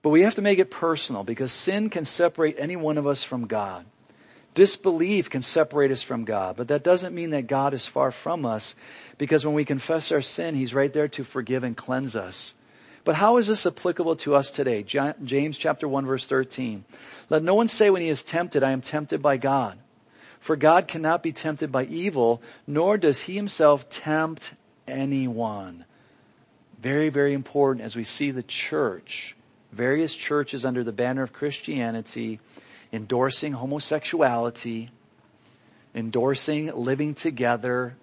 But 0.03 0.11
we 0.11 0.23
have 0.23 0.35
to 0.35 0.43
make 0.43 0.59
it 0.59 0.71
personal 0.71 1.25
because 1.25 1.53
sin 1.53 1.89
can 1.89 2.05
separate 2.05 2.57
any 2.59 2.77
one 2.77 2.99
of 2.99 3.07
us 3.07 3.23
from 3.23 3.47
God. 3.47 3.87
Disbelief 4.55 5.31
can 5.31 5.41
separate 5.41 5.91
us 5.91 6.03
from 6.03 6.25
God, 6.25 6.57
but 6.57 6.69
that 6.69 6.85
doesn't 6.85 7.15
mean 7.15 7.31
that 7.31 7.47
God 7.47 7.73
is 7.73 7.87
far 7.87 8.11
from 8.11 8.45
us 8.45 8.77
because 9.17 9.47
when 9.47 9.55
we 9.55 9.65
confess 9.65 10.13
our 10.13 10.21
sin, 10.21 10.55
He's 10.55 10.75
right 10.75 10.93
there 10.93 11.09
to 11.09 11.25
forgive 11.25 11.65
and 11.65 11.77
cleanse 11.77 12.17
us. 12.17 12.55
But 13.05 13.15
how 13.15 13.39
is 13.39 13.47
this 13.47 13.67
applicable 13.67 14.17
to 14.17 14.35
us 14.35 14.51
today? 14.51 14.83
James 14.83 15.59
chapter 15.59 15.89
1 15.89 16.07
verse 16.07 16.27
13. 16.27 16.85
Let 17.31 17.43
no 17.43 17.55
one 17.55 17.69
say 17.69 17.91
when 17.91 18.03
he 18.03 18.09
is 18.09 18.23
tempted, 18.23 18.63
I 18.63 18.71
am 18.71 18.81
tempted 18.81 19.23
by 19.23 19.39
God. 19.39 19.79
For 20.39 20.57
God 20.57 20.87
cannot 20.87 21.23
be 21.23 21.33
tempted 21.33 21.73
by 21.73 21.85
evil, 21.85 22.43
nor 22.67 22.99
does 22.99 23.21
he 23.21 23.35
himself 23.35 23.89
tempt 23.89 24.53
anyone. 24.87 25.85
Very, 26.81 27.09
very 27.09 27.33
important 27.33 27.85
as 27.85 27.97
we 27.97 28.05
see 28.05 28.31
the 28.31 28.43
church, 28.43 29.37
various 29.73 30.15
churches 30.15 30.65
under 30.65 30.85
the 30.85 30.93
banner 30.93 31.23
of 31.23 31.33
Christianity 31.33 32.39
endorsing 32.93 33.53
homosexuality, 33.53 34.91
endorsing 35.95 36.67
living 36.75 37.15
together, 37.15 37.97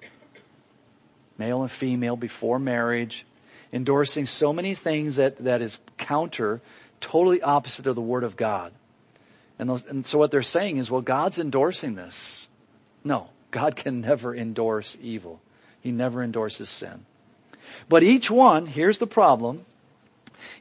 male 1.38 1.62
and 1.62 1.72
female 1.72 2.16
before 2.16 2.60
marriage, 2.60 3.26
endorsing 3.72 4.26
so 4.26 4.52
many 4.52 4.74
things 4.74 5.18
that, 5.18 5.38
that 5.44 5.62
is 5.62 5.80
counter, 5.98 6.60
totally 7.00 7.42
opposite 7.42 7.86
of 7.88 7.96
the 7.96 8.02
Word 8.02 8.24
of 8.24 8.36
God. 8.36 8.74
And, 9.60 9.70
those, 9.70 9.86
and 9.86 10.06
so 10.06 10.18
what 10.18 10.32
they're 10.32 10.42
saying 10.42 10.78
is, 10.78 10.90
well, 10.90 11.02
God's 11.02 11.38
endorsing 11.38 11.96
this. 11.96 12.48
No, 13.04 13.30
God 13.52 13.76
can 13.76 14.02
never 14.02 14.36
endorse 14.36 14.98
evil. 15.02 15.40
He 15.82 15.92
never 15.92 16.24
endorses 16.24 16.70
sin. 16.70 17.06
But 17.88 18.04
each 18.04 18.32
one, 18.32 18.66
here's 18.66 18.98
the 18.98 19.08
problem, 19.08 19.66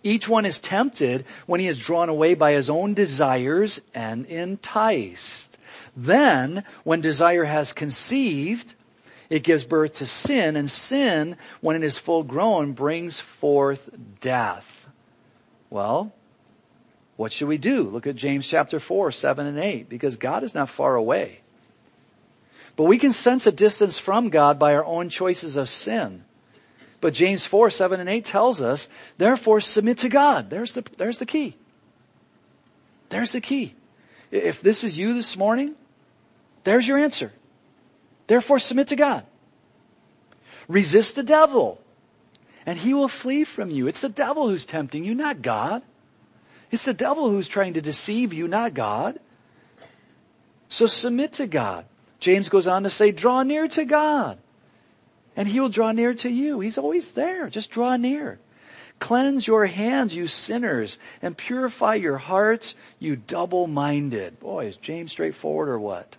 each 0.02 0.28
one 0.28 0.44
is 0.44 0.60
tempted 0.60 1.24
when 1.46 1.60
he 1.60 1.66
is 1.66 1.78
drawn 1.78 2.08
away 2.08 2.34
by 2.34 2.52
his 2.52 2.70
own 2.70 2.94
desires 2.94 3.80
and 3.94 4.26
enticed. 4.26 5.58
Then, 5.96 6.64
when 6.84 7.00
desire 7.00 7.44
has 7.44 7.72
conceived, 7.72 8.74
it 9.28 9.42
gives 9.42 9.64
birth 9.64 9.96
to 9.96 10.06
sin, 10.06 10.56
and 10.56 10.70
sin, 10.70 11.36
when 11.60 11.76
it 11.76 11.82
is 11.82 11.98
full 11.98 12.22
grown, 12.22 12.72
brings 12.72 13.20
forth 13.20 13.88
death. 14.20 14.86
Well, 15.70 16.12
what 17.16 17.32
should 17.32 17.48
we 17.48 17.58
do? 17.58 17.82
Look 17.82 18.06
at 18.06 18.14
James 18.14 18.46
chapter 18.46 18.78
4, 18.80 19.10
7 19.10 19.46
and 19.46 19.58
8, 19.58 19.88
because 19.88 20.16
God 20.16 20.44
is 20.44 20.54
not 20.54 20.70
far 20.70 20.94
away. 20.94 21.40
But 22.76 22.84
we 22.84 22.98
can 22.98 23.12
sense 23.12 23.46
a 23.46 23.52
distance 23.52 23.98
from 23.98 24.28
God 24.28 24.58
by 24.58 24.74
our 24.74 24.84
own 24.84 25.08
choices 25.08 25.56
of 25.56 25.68
sin. 25.68 26.24
But 27.00 27.14
James 27.14 27.46
4, 27.46 27.70
7 27.70 28.00
and 28.00 28.08
8 28.08 28.24
tells 28.24 28.60
us, 28.60 28.88
therefore 29.18 29.60
submit 29.60 29.98
to 29.98 30.08
God. 30.08 30.50
There's 30.50 30.72
the, 30.72 30.84
there's 30.96 31.18
the 31.18 31.26
key. 31.26 31.56
There's 33.10 33.32
the 33.32 33.40
key. 33.40 33.74
If 34.30 34.60
this 34.60 34.84
is 34.84 34.98
you 34.98 35.14
this 35.14 35.36
morning, 35.36 35.74
there's 36.64 36.86
your 36.86 36.98
answer. 36.98 37.32
Therefore 38.26 38.58
submit 38.58 38.88
to 38.88 38.96
God. 38.96 39.24
Resist 40.66 41.16
the 41.16 41.22
devil 41.22 41.80
and 42.66 42.78
he 42.78 42.92
will 42.92 43.08
flee 43.08 43.44
from 43.44 43.70
you. 43.70 43.86
It's 43.86 44.02
the 44.02 44.10
devil 44.10 44.48
who's 44.48 44.66
tempting 44.66 45.04
you, 45.04 45.14
not 45.14 45.40
God. 45.40 45.82
It's 46.70 46.84
the 46.84 46.92
devil 46.92 47.30
who's 47.30 47.48
trying 47.48 47.74
to 47.74 47.80
deceive 47.80 48.34
you, 48.34 48.46
not 48.46 48.74
God. 48.74 49.18
So 50.68 50.84
submit 50.84 51.34
to 51.34 51.46
God. 51.46 51.86
James 52.20 52.50
goes 52.50 52.66
on 52.66 52.82
to 52.82 52.90
say, 52.90 53.12
draw 53.12 53.42
near 53.42 53.68
to 53.68 53.86
God 53.86 54.38
and 55.38 55.46
he 55.46 55.60
will 55.60 55.68
draw 55.68 55.92
near 55.92 56.12
to 56.14 56.28
you. 56.28 56.58
He's 56.58 56.78
always 56.78 57.12
there. 57.12 57.48
Just 57.48 57.70
draw 57.70 57.96
near. 57.96 58.40
Cleanse 58.98 59.46
your 59.46 59.66
hands, 59.66 60.12
you 60.12 60.26
sinners, 60.26 60.98
and 61.22 61.38
purify 61.38 61.94
your 61.94 62.18
hearts, 62.18 62.74
you 62.98 63.14
double-minded. 63.14 64.40
Boy, 64.40 64.66
is 64.66 64.76
James 64.76 65.12
straightforward 65.12 65.68
or 65.68 65.78
what? 65.78 66.16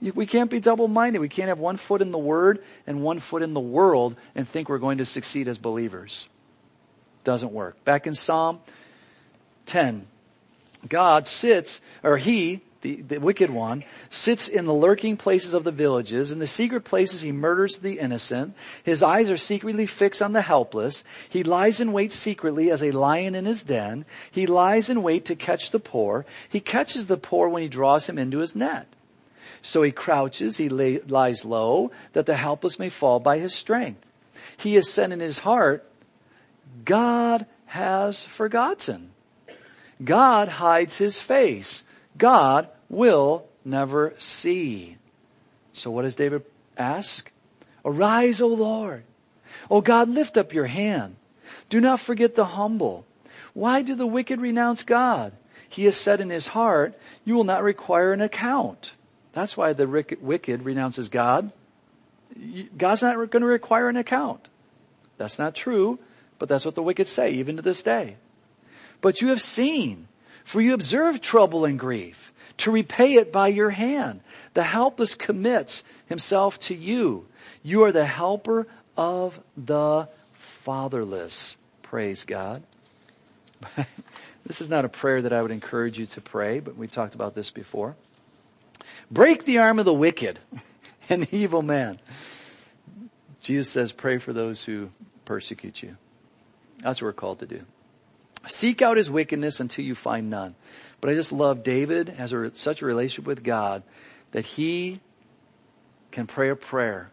We 0.00 0.24
can't 0.24 0.50
be 0.50 0.60
double-minded. 0.60 1.18
We 1.18 1.28
can't 1.28 1.50
have 1.50 1.58
one 1.58 1.76
foot 1.76 2.00
in 2.00 2.10
the 2.10 2.16
Word 2.16 2.64
and 2.86 3.02
one 3.02 3.20
foot 3.20 3.42
in 3.42 3.52
the 3.52 3.60
world 3.60 4.16
and 4.34 4.48
think 4.48 4.70
we're 4.70 4.78
going 4.78 4.98
to 4.98 5.04
succeed 5.04 5.46
as 5.46 5.58
believers. 5.58 6.26
Doesn't 7.24 7.52
work. 7.52 7.84
Back 7.84 8.06
in 8.06 8.14
Psalm 8.14 8.60
10, 9.66 10.06
God 10.88 11.26
sits, 11.26 11.82
or 12.02 12.16
He, 12.16 12.62
the, 12.82 13.00
the 13.02 13.18
wicked 13.18 13.50
one, 13.50 13.84
sits 14.10 14.48
in 14.48 14.66
the 14.66 14.74
lurking 14.74 15.16
places 15.16 15.54
of 15.54 15.64
the 15.64 15.70
villages. 15.70 16.32
In 16.32 16.38
the 16.38 16.46
secret 16.46 16.82
places 16.84 17.22
he 17.22 17.32
murders 17.32 17.78
the 17.78 17.98
innocent. 17.98 18.54
His 18.84 19.02
eyes 19.02 19.30
are 19.30 19.36
secretly 19.36 19.86
fixed 19.86 20.20
on 20.20 20.32
the 20.32 20.42
helpless. 20.42 21.04
He 21.28 21.42
lies 21.42 21.80
in 21.80 21.92
wait 21.92 22.12
secretly 22.12 22.70
as 22.70 22.82
a 22.82 22.90
lion 22.90 23.34
in 23.34 23.46
his 23.46 23.62
den. 23.62 24.04
He 24.30 24.46
lies 24.46 24.90
in 24.90 25.02
wait 25.02 25.24
to 25.26 25.36
catch 25.36 25.70
the 25.70 25.80
poor. 25.80 26.26
He 26.48 26.60
catches 26.60 27.06
the 27.06 27.16
poor 27.16 27.48
when 27.48 27.62
he 27.62 27.68
draws 27.68 28.08
him 28.08 28.18
into 28.18 28.38
his 28.38 28.54
net. 28.54 28.86
So 29.62 29.82
he 29.82 29.92
crouches, 29.92 30.56
he 30.56 30.68
lay, 30.68 30.98
lies 31.00 31.44
low, 31.44 31.92
that 32.12 32.26
the 32.26 32.36
helpless 32.36 32.78
may 32.78 32.88
fall 32.88 33.20
by 33.20 33.38
his 33.38 33.54
strength. 33.54 34.04
He 34.56 34.74
has 34.74 34.90
said 34.90 35.12
in 35.12 35.20
his 35.20 35.38
heart, 35.38 35.88
God 36.84 37.46
has 37.66 38.24
forgotten. 38.24 39.12
God 40.02 40.48
hides 40.48 40.98
his 40.98 41.20
face. 41.20 41.84
God 42.16 42.68
will 42.88 43.46
never 43.64 44.14
see. 44.18 44.96
So 45.72 45.90
what 45.90 46.02
does 46.02 46.14
David 46.14 46.44
ask? 46.76 47.30
Arise, 47.84 48.40
O 48.40 48.48
Lord. 48.48 49.04
O 49.70 49.80
God, 49.80 50.08
lift 50.08 50.36
up 50.36 50.52
your 50.52 50.66
hand. 50.66 51.16
Do 51.68 51.80
not 51.80 52.00
forget 52.00 52.34
the 52.34 52.44
humble. 52.44 53.06
Why 53.54 53.82
do 53.82 53.94
the 53.94 54.06
wicked 54.06 54.40
renounce 54.40 54.82
God? 54.82 55.32
He 55.68 55.84
has 55.86 55.96
said 55.96 56.20
in 56.20 56.30
his 56.30 56.48
heart, 56.48 56.98
you 57.24 57.34
will 57.34 57.44
not 57.44 57.62
require 57.62 58.12
an 58.12 58.20
account. 58.20 58.92
That's 59.32 59.56
why 59.56 59.72
the 59.72 59.86
wicked 59.86 60.64
renounces 60.64 61.08
God. 61.08 61.50
God's 62.76 63.02
not 63.02 63.16
going 63.30 63.40
to 63.40 63.46
require 63.46 63.88
an 63.88 63.96
account. 63.96 64.48
That's 65.16 65.38
not 65.38 65.54
true, 65.54 65.98
but 66.38 66.48
that's 66.48 66.64
what 66.64 66.74
the 66.74 66.82
wicked 66.82 67.06
say, 67.06 67.30
even 67.32 67.56
to 67.56 67.62
this 67.62 67.82
day. 67.82 68.16
But 69.00 69.20
you 69.20 69.28
have 69.28 69.40
seen 69.40 70.08
for 70.44 70.60
you 70.60 70.74
observe 70.74 71.20
trouble 71.20 71.64
and 71.64 71.78
grief 71.78 72.32
to 72.58 72.70
repay 72.70 73.14
it 73.14 73.32
by 73.32 73.48
your 73.48 73.70
hand. 73.70 74.20
The 74.54 74.62
helpless 74.62 75.14
commits 75.14 75.82
himself 76.06 76.58
to 76.60 76.74
you. 76.74 77.26
You 77.62 77.84
are 77.84 77.92
the 77.92 78.06
helper 78.06 78.66
of 78.96 79.40
the 79.56 80.08
fatherless. 80.32 81.56
Praise 81.82 82.24
God. 82.24 82.62
this 84.46 84.60
is 84.60 84.68
not 84.68 84.84
a 84.84 84.88
prayer 84.88 85.22
that 85.22 85.32
I 85.32 85.42
would 85.42 85.50
encourage 85.50 85.98
you 85.98 86.06
to 86.06 86.20
pray, 86.20 86.60
but 86.60 86.76
we've 86.76 86.90
talked 86.90 87.14
about 87.14 87.34
this 87.34 87.50
before. 87.50 87.96
Break 89.10 89.44
the 89.44 89.58
arm 89.58 89.78
of 89.78 89.84
the 89.84 89.94
wicked 89.94 90.38
and 91.08 91.24
the 91.24 91.36
evil 91.36 91.62
man. 91.62 91.98
Jesus 93.40 93.70
says, 93.70 93.92
pray 93.92 94.18
for 94.18 94.32
those 94.32 94.64
who 94.64 94.90
persecute 95.24 95.82
you. 95.82 95.96
That's 96.78 97.00
what 97.00 97.08
we're 97.08 97.12
called 97.12 97.40
to 97.40 97.46
do. 97.46 97.62
Seek 98.46 98.82
out 98.82 98.96
his 98.96 99.10
wickedness 99.10 99.60
until 99.60 99.84
you 99.84 99.94
find 99.94 100.30
none. 100.30 100.54
But 101.00 101.10
I 101.10 101.14
just 101.14 101.32
love 101.32 101.62
David 101.62 102.08
has 102.10 102.32
a, 102.32 102.52
such 102.54 102.82
a 102.82 102.86
relationship 102.86 103.26
with 103.26 103.44
God 103.44 103.82
that 104.32 104.44
he 104.44 105.00
can 106.10 106.26
pray 106.26 106.50
a 106.50 106.56
prayer. 106.56 107.10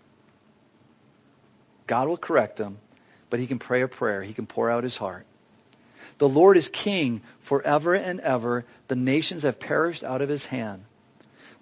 God 1.88 2.07
will 2.07 2.17
correct 2.17 2.59
him, 2.59 2.77
but 3.30 3.39
he 3.39 3.47
can 3.47 3.59
pray 3.59 3.82
a 3.82 3.88
prayer. 3.88 4.21
He 4.23 4.34
can 4.34 4.45
pour 4.45 4.69
out 4.69 4.84
his 4.84 4.97
heart. 4.97 5.25
The 6.19 6.30
Lord 6.30 6.57
is 6.57 6.67
king 6.67 7.21
forever 7.41 7.93
and 7.95 8.19
ever. 8.19 8.65
The 8.88 8.95
nations 8.95 9.43
have 9.43 9.59
perished 9.59 10.03
out 10.03 10.21
of 10.21 10.30
his 10.30 10.45
hand. 10.45 10.84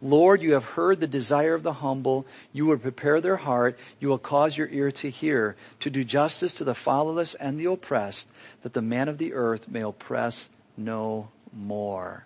Lord, 0.02 0.44
you 0.44 0.54
have 0.54 0.64
heard 0.64 1.00
the 1.00 1.08
desire 1.08 1.56
of 1.56 1.64
the 1.64 1.74
humble. 1.74 2.28
You 2.54 2.68
will 2.68 2.78
prepare 2.78 3.20
their 3.20 3.38
heart. 3.38 3.80
You 4.00 4.10
will 4.10 4.20
cause 4.20 4.56
your 4.56 4.68
ear 4.68 4.92
to 4.92 5.10
hear, 5.10 5.56
to 5.80 5.90
do 5.90 6.04
justice 6.04 6.56
to 6.56 6.64
the 6.64 6.76
fatherless 6.76 7.34
and 7.34 7.60
the 7.60 7.66
oppressed, 7.66 8.28
that 8.62 8.74
the 8.74 8.82
man 8.82 9.08
of 9.08 9.18
the 9.18 9.34
earth 9.34 9.68
may 9.68 9.82
oppress 9.82 10.50
no 10.76 11.30
more. 11.52 12.26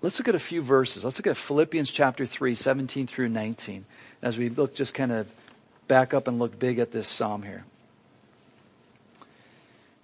Let's 0.00 0.18
look 0.18 0.28
at 0.28 0.34
a 0.34 0.40
few 0.40 0.62
verses. 0.62 1.04
Let's 1.04 1.18
look 1.18 1.26
at 1.26 1.36
Philippians 1.36 1.90
chapter 1.90 2.24
3, 2.24 2.54
17 2.54 3.06
through 3.06 3.28
19, 3.28 3.84
as 4.22 4.38
we 4.38 4.48
look 4.48 4.74
just 4.74 4.94
kind 4.94 5.12
of 5.12 5.28
back 5.86 6.14
up 6.14 6.28
and 6.28 6.38
look 6.38 6.58
big 6.58 6.78
at 6.78 6.92
this 6.92 7.08
psalm 7.08 7.42
here. 7.42 7.64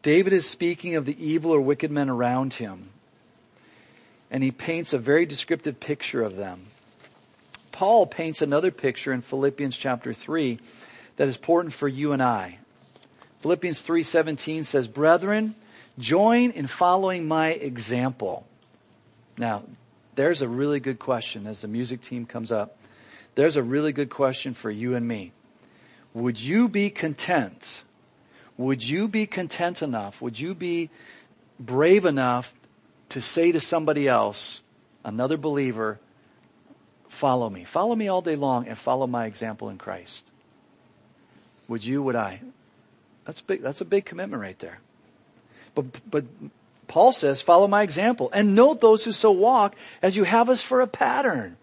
David 0.03 0.33
is 0.33 0.49
speaking 0.49 0.95
of 0.95 1.05
the 1.05 1.23
evil 1.23 1.53
or 1.53 1.61
wicked 1.61 1.91
men 1.91 2.09
around 2.09 2.55
him 2.55 2.91
and 4.31 4.43
he 4.43 4.51
paints 4.51 4.93
a 4.93 4.99
very 4.99 5.27
descriptive 5.27 5.81
picture 5.81 6.23
of 6.23 6.37
them. 6.37 6.63
Paul 7.73 8.07
paints 8.07 8.43
another 8.43 8.71
picture 8.71 9.13
in 9.13 9.23
Philippians 9.23 9.77
chapter 9.77 10.13
3 10.13 10.59
that 11.17 11.29
is 11.29 11.37
important 11.37 11.75
for 11.75 11.89
you 11.89 12.13
and 12.13 12.23
I. 12.23 12.59
Philippians 13.41 13.81
3:17 13.81 14.65
says, 14.65 14.87
"Brethren, 14.87 15.55
join 15.99 16.51
in 16.51 16.67
following 16.67 17.27
my 17.27 17.49
example." 17.49 18.47
Now, 19.39 19.65
there's 20.15 20.43
a 20.43 20.49
really 20.49 20.81
good 20.81 20.99
question 20.99 21.47
as 21.47 21.63
the 21.63 21.69
music 21.69 22.03
team 22.03 22.27
comes 22.27 22.53
up. 22.53 22.77
There's 23.35 23.57
a 23.57 23.63
really 23.63 23.93
good 23.93 24.11
question 24.11 24.55
for 24.55 24.71
you 24.71 24.95
and 24.95 25.09
me. 25.09 25.33
Would 26.13 26.41
you 26.41 26.69
be 26.69 26.91
content? 26.91 27.85
Would 28.59 28.87
you 28.87 29.09
be 29.09 29.27
content 29.27 29.81
enough? 29.81 30.21
Would 30.21 30.39
you 30.39 30.55
be 30.55 30.91
brave 31.59 32.05
enough 32.05 32.53
to 33.11 33.21
say 33.21 33.53
to 33.53 33.61
somebody 33.61 34.09
else, 34.09 34.61
another 35.05 35.37
believer, 35.37 35.99
follow 37.09 37.51
me. 37.51 37.65
Follow 37.65 37.95
me 37.95 38.09
all 38.09 38.23
day 38.23 38.37
long 38.37 38.67
and 38.67 38.79
follow 38.79 39.07
my 39.07 39.27
example 39.27 39.69
in 39.69 39.79
Christ. 39.79 40.27
Would 41.69 41.85
you, 41.85 42.03
would 42.03 42.17
I? 42.17 42.41
That's 43.25 43.41
big, 43.41 43.63
that's 43.63 43.81
a 43.81 43.85
big 43.85 44.05
commitment 44.05 44.43
right 44.43 44.59
there. 44.59 44.79
But, 45.75 46.11
but 46.11 46.25
Paul 46.89 47.13
says, 47.13 47.43
follow 47.43 47.69
my 47.69 47.83
example 47.83 48.31
and 48.33 48.55
note 48.55 48.81
those 48.81 49.05
who 49.05 49.13
so 49.13 49.31
walk 49.31 49.77
as 50.03 50.17
you 50.17 50.25
have 50.25 50.49
us 50.49 50.63
for 50.63 50.81
a 50.81 50.87
pattern. 50.87 51.57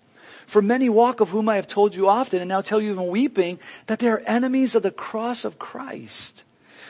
For 0.46 0.62
many 0.62 0.88
walk 0.88 1.20
of 1.20 1.30
whom 1.30 1.50
I 1.50 1.56
have 1.56 1.68
told 1.68 1.94
you 1.94 2.08
often 2.08 2.40
and 2.40 2.48
now 2.48 2.62
tell 2.62 2.82
you 2.82 2.92
even 2.92 3.08
weeping 3.08 3.60
that 3.88 4.00
they 4.00 4.08
are 4.08 4.22
enemies 4.26 4.76
of 4.76 4.84
the 4.84 4.92
cross 4.92 5.44
of 5.44 5.60
Christ 5.60 6.46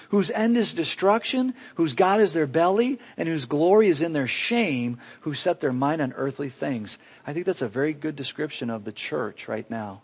whose 0.09 0.31
end 0.31 0.57
is 0.57 0.73
destruction, 0.73 1.53
whose 1.75 1.93
God 1.93 2.21
is 2.21 2.33
their 2.33 2.47
belly, 2.47 2.99
and 3.17 3.27
whose 3.27 3.45
glory 3.45 3.89
is 3.89 4.01
in 4.01 4.13
their 4.13 4.27
shame, 4.27 4.99
who 5.21 5.33
set 5.33 5.59
their 5.59 5.73
mind 5.73 6.01
on 6.01 6.13
earthly 6.13 6.49
things. 6.49 6.97
I 7.25 7.33
think 7.33 7.45
that's 7.45 7.61
a 7.61 7.67
very 7.67 7.93
good 7.93 8.15
description 8.15 8.69
of 8.69 8.85
the 8.85 8.91
church 8.91 9.47
right 9.47 9.69
now. 9.69 10.01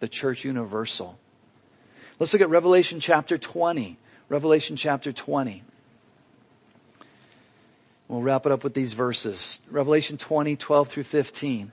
The 0.00 0.08
church 0.08 0.44
universal. 0.44 1.18
Let's 2.18 2.32
look 2.32 2.42
at 2.42 2.50
Revelation 2.50 3.00
chapter 3.00 3.38
20. 3.38 3.98
Revelation 4.28 4.76
chapter 4.76 5.12
20. 5.12 5.62
We'll 8.08 8.22
wrap 8.22 8.44
it 8.44 8.52
up 8.52 8.64
with 8.64 8.74
these 8.74 8.92
verses. 8.92 9.60
Revelation 9.70 10.18
20, 10.18 10.56
12 10.56 10.88
through 10.88 11.04
15. 11.04 11.70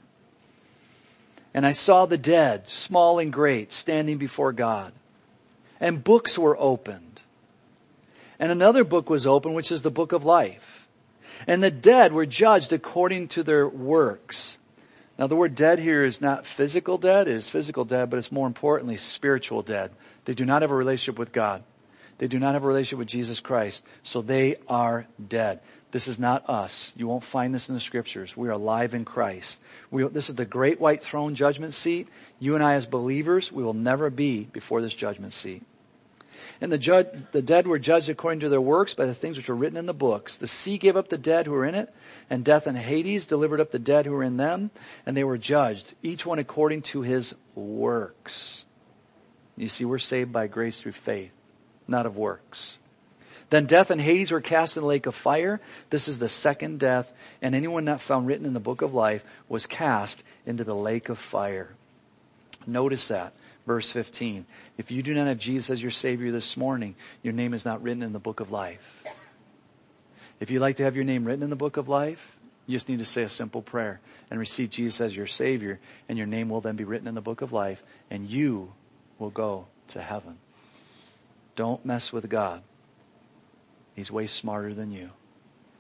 And 1.53 1.66
I 1.66 1.72
saw 1.72 2.05
the 2.05 2.18
dead, 2.18 2.70
small 2.70 3.18
and 3.18 3.34
great, 3.34 3.72
standing 3.72 4.20
before 4.20 4.53
God. 4.53 4.93
And 5.80 6.03
books 6.03 6.38
were 6.38 6.55
opened. 6.55 7.07
And 8.39 8.51
another 8.51 8.83
book 8.83 9.09
was 9.09 9.25
opened, 9.25 9.55
which 9.55 9.71
is 9.71 9.81
the 9.81 9.91
book 9.91 10.11
of 10.11 10.25
life. 10.25 10.88
And 11.47 11.63
the 11.63 11.71
dead 11.71 12.13
were 12.13 12.25
judged 12.25 12.73
according 12.73 13.29
to 13.29 13.43
their 13.43 13.67
works. 13.67 14.57
Now 15.17 15.27
the 15.27 15.35
word 15.35 15.55
dead 15.55 15.79
here 15.79 16.03
is 16.03 16.21
not 16.21 16.45
physical 16.45 16.97
dead, 16.97 17.27
it 17.27 17.35
is 17.35 17.49
physical 17.49 17.85
dead, 17.85 18.09
but 18.09 18.17
it's 18.17 18.31
more 18.31 18.47
importantly 18.47 18.97
spiritual 18.97 19.63
dead. 19.63 19.91
They 20.25 20.33
do 20.33 20.45
not 20.45 20.61
have 20.61 20.71
a 20.71 20.75
relationship 20.75 21.17
with 21.17 21.31
God. 21.31 21.63
They 22.19 22.27
do 22.27 22.39
not 22.39 22.53
have 22.53 22.63
a 22.63 22.67
relationship 22.67 22.99
with 22.99 23.07
Jesus 23.07 23.39
Christ. 23.39 23.83
So 24.03 24.21
they 24.21 24.57
are 24.67 25.07
dead. 25.27 25.59
This 25.91 26.07
is 26.07 26.19
not 26.19 26.49
us. 26.49 26.91
You 26.95 27.07
won't 27.07 27.23
find 27.23 27.53
this 27.53 27.69
in 27.69 27.75
the 27.75 27.81
scriptures. 27.81 28.35
We 28.35 28.49
are 28.49 28.53
alive 28.53 28.93
in 28.93 29.05
Christ. 29.05 29.59
We, 29.91 30.07
this 30.07 30.29
is 30.29 30.35
the 30.35 30.45
great 30.45 30.79
white 30.79 31.01
throne 31.01 31.35
judgment 31.35 31.73
seat. 31.73 32.09
You 32.39 32.55
and 32.55 32.63
I 32.63 32.73
as 32.73 32.85
believers, 32.85 33.51
we 33.51 33.63
will 33.63 33.73
never 33.73 34.09
be 34.09 34.43
before 34.43 34.81
this 34.81 34.95
judgment 34.95 35.33
seat. 35.33 35.63
And 36.61 36.71
the, 36.71 36.77
judge, 36.77 37.07
the 37.31 37.41
dead 37.41 37.67
were 37.67 37.79
judged 37.79 38.09
according 38.09 38.41
to 38.41 38.49
their 38.49 38.61
works 38.61 38.93
by 38.93 39.05
the 39.05 39.13
things 39.13 39.37
which 39.37 39.49
were 39.49 39.55
written 39.55 39.77
in 39.77 39.85
the 39.85 39.93
books. 39.93 40.37
The 40.37 40.47
sea 40.47 40.77
gave 40.77 40.97
up 40.97 41.09
the 41.09 41.17
dead 41.17 41.45
who 41.45 41.51
were 41.51 41.65
in 41.65 41.75
it, 41.75 41.93
and 42.29 42.43
death 42.43 42.67
and 42.67 42.77
Hades 42.77 43.25
delivered 43.25 43.61
up 43.61 43.71
the 43.71 43.79
dead 43.79 44.05
who 44.05 44.13
were 44.13 44.23
in 44.23 44.37
them, 44.37 44.71
and 45.05 45.15
they 45.15 45.23
were 45.23 45.37
judged, 45.37 45.93
each 46.01 46.25
one 46.25 46.39
according 46.39 46.83
to 46.83 47.01
his 47.01 47.35
works. 47.55 48.65
You 49.55 49.67
see, 49.67 49.85
we're 49.85 49.99
saved 49.99 50.31
by 50.31 50.47
grace 50.47 50.79
through 50.79 50.91
faith, 50.93 51.31
not 51.87 52.05
of 52.05 52.17
works. 52.17 52.77
Then 53.49 53.65
death 53.65 53.91
and 53.91 54.01
Hades 54.01 54.31
were 54.31 54.41
cast 54.41 54.75
in 54.75 54.81
the 54.81 54.87
lake 54.87 55.05
of 55.05 55.15
fire. 55.15 55.61
This 55.89 56.07
is 56.07 56.19
the 56.19 56.29
second 56.29 56.79
death, 56.79 57.13
and 57.41 57.55
anyone 57.55 57.85
not 57.85 58.01
found 58.01 58.27
written 58.27 58.45
in 58.45 58.53
the 58.53 58.59
book 58.59 58.81
of 58.81 58.93
life 58.93 59.23
was 59.47 59.67
cast 59.67 60.21
into 60.45 60.63
the 60.63 60.75
lake 60.75 61.09
of 61.09 61.17
fire. 61.17 61.69
Notice 62.65 63.07
that. 63.07 63.33
Verse 63.68 63.91
15. 63.91 64.45
If 64.78 64.91
you 64.91 65.03
do 65.03 65.13
not 65.13 65.28
have 65.28 65.38
Jesus 65.38 65.70
as 65.70 65.82
your 65.82 65.91
Savior 65.91 66.32
this 66.32 66.55
morning, 66.55 66.95
your 67.22 67.34
name 67.34 67.53
is 67.53 67.65
not 67.65 67.84
written 67.84 68.01
in 68.01 68.13
the 68.13 68.20
book 68.20 68.39
of 68.39 68.49
life. 68.49 68.80
If 70.39 70.49
you'd 70.49 70.61
like 70.61 70.78
to 70.78 70.84
have 70.84 70.95
your 70.95 71.03
name 71.03 71.26
written 71.26 71.43
in 71.43 71.49
the 71.49 71.57
book 71.57 71.76
of 71.76 71.89
life, 71.89 72.38
you 72.65 72.76
just 72.76 72.88
need 72.88 72.99
to 72.99 73.05
say 73.05 73.24
a 73.24 73.30
simple 73.30 73.61
prayer 73.61 73.99
and 74.32 74.39
receive 74.39 74.70
Jesus 74.70 75.01
as 75.01 75.15
your 75.15 75.28
Savior, 75.28 75.80
and 76.07 76.18
your 76.18 76.28
name 76.28 76.47
will 76.47 76.61
then 76.61 76.78
be 76.78 76.86
written 76.86 77.07
in 77.07 77.15
the 77.15 77.22
book 77.22 77.41
of 77.41 77.51
life, 77.51 77.84
and 78.09 78.30
you 78.30 78.72
will 79.20 79.30
go 79.30 79.68
to 79.89 80.01
heaven. 80.01 80.38
Don't 81.57 81.86
mess 81.86 82.13
with 82.13 82.30
God. 82.30 82.61
He's 83.95 84.11
way 84.11 84.28
smarter 84.28 84.74
than 84.74 84.91
you. 84.91 85.09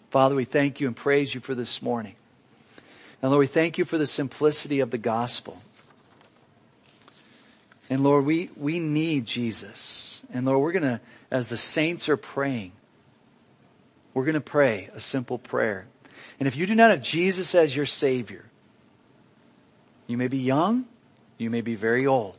Father, 0.09 0.35
we 0.35 0.45
thank 0.45 0.81
you 0.81 0.87
and 0.87 0.95
praise 0.95 1.33
you 1.33 1.39
for 1.39 1.55
this 1.55 1.81
morning. 1.81 2.15
And 3.21 3.31
Lord, 3.31 3.39
we 3.39 3.47
thank 3.47 3.77
you 3.77 3.85
for 3.85 3.97
the 3.97 4.07
simplicity 4.07 4.81
of 4.81 4.91
the 4.91 4.97
gospel. 4.97 5.61
And 7.89 8.03
Lord, 8.03 8.25
we, 8.25 8.49
we 8.55 8.79
need 8.79 9.25
Jesus. 9.25 10.21
And 10.33 10.45
Lord, 10.45 10.59
we're 10.59 10.73
gonna, 10.73 11.01
as 11.31 11.49
the 11.49 11.57
saints 11.57 12.09
are 12.09 12.17
praying, 12.17 12.73
we're 14.13 14.25
gonna 14.25 14.41
pray 14.41 14.89
a 14.93 14.99
simple 14.99 15.37
prayer. 15.37 15.85
And 16.39 16.47
if 16.47 16.55
you 16.55 16.65
do 16.65 16.75
not 16.75 16.91
have 16.91 17.01
Jesus 17.01 17.55
as 17.55 17.75
your 17.75 17.85
Savior, 17.85 18.45
you 20.07 20.17
may 20.17 20.27
be 20.27 20.39
young, 20.39 20.85
you 21.37 21.49
may 21.49 21.61
be 21.61 21.75
very 21.75 22.07
old. 22.07 22.37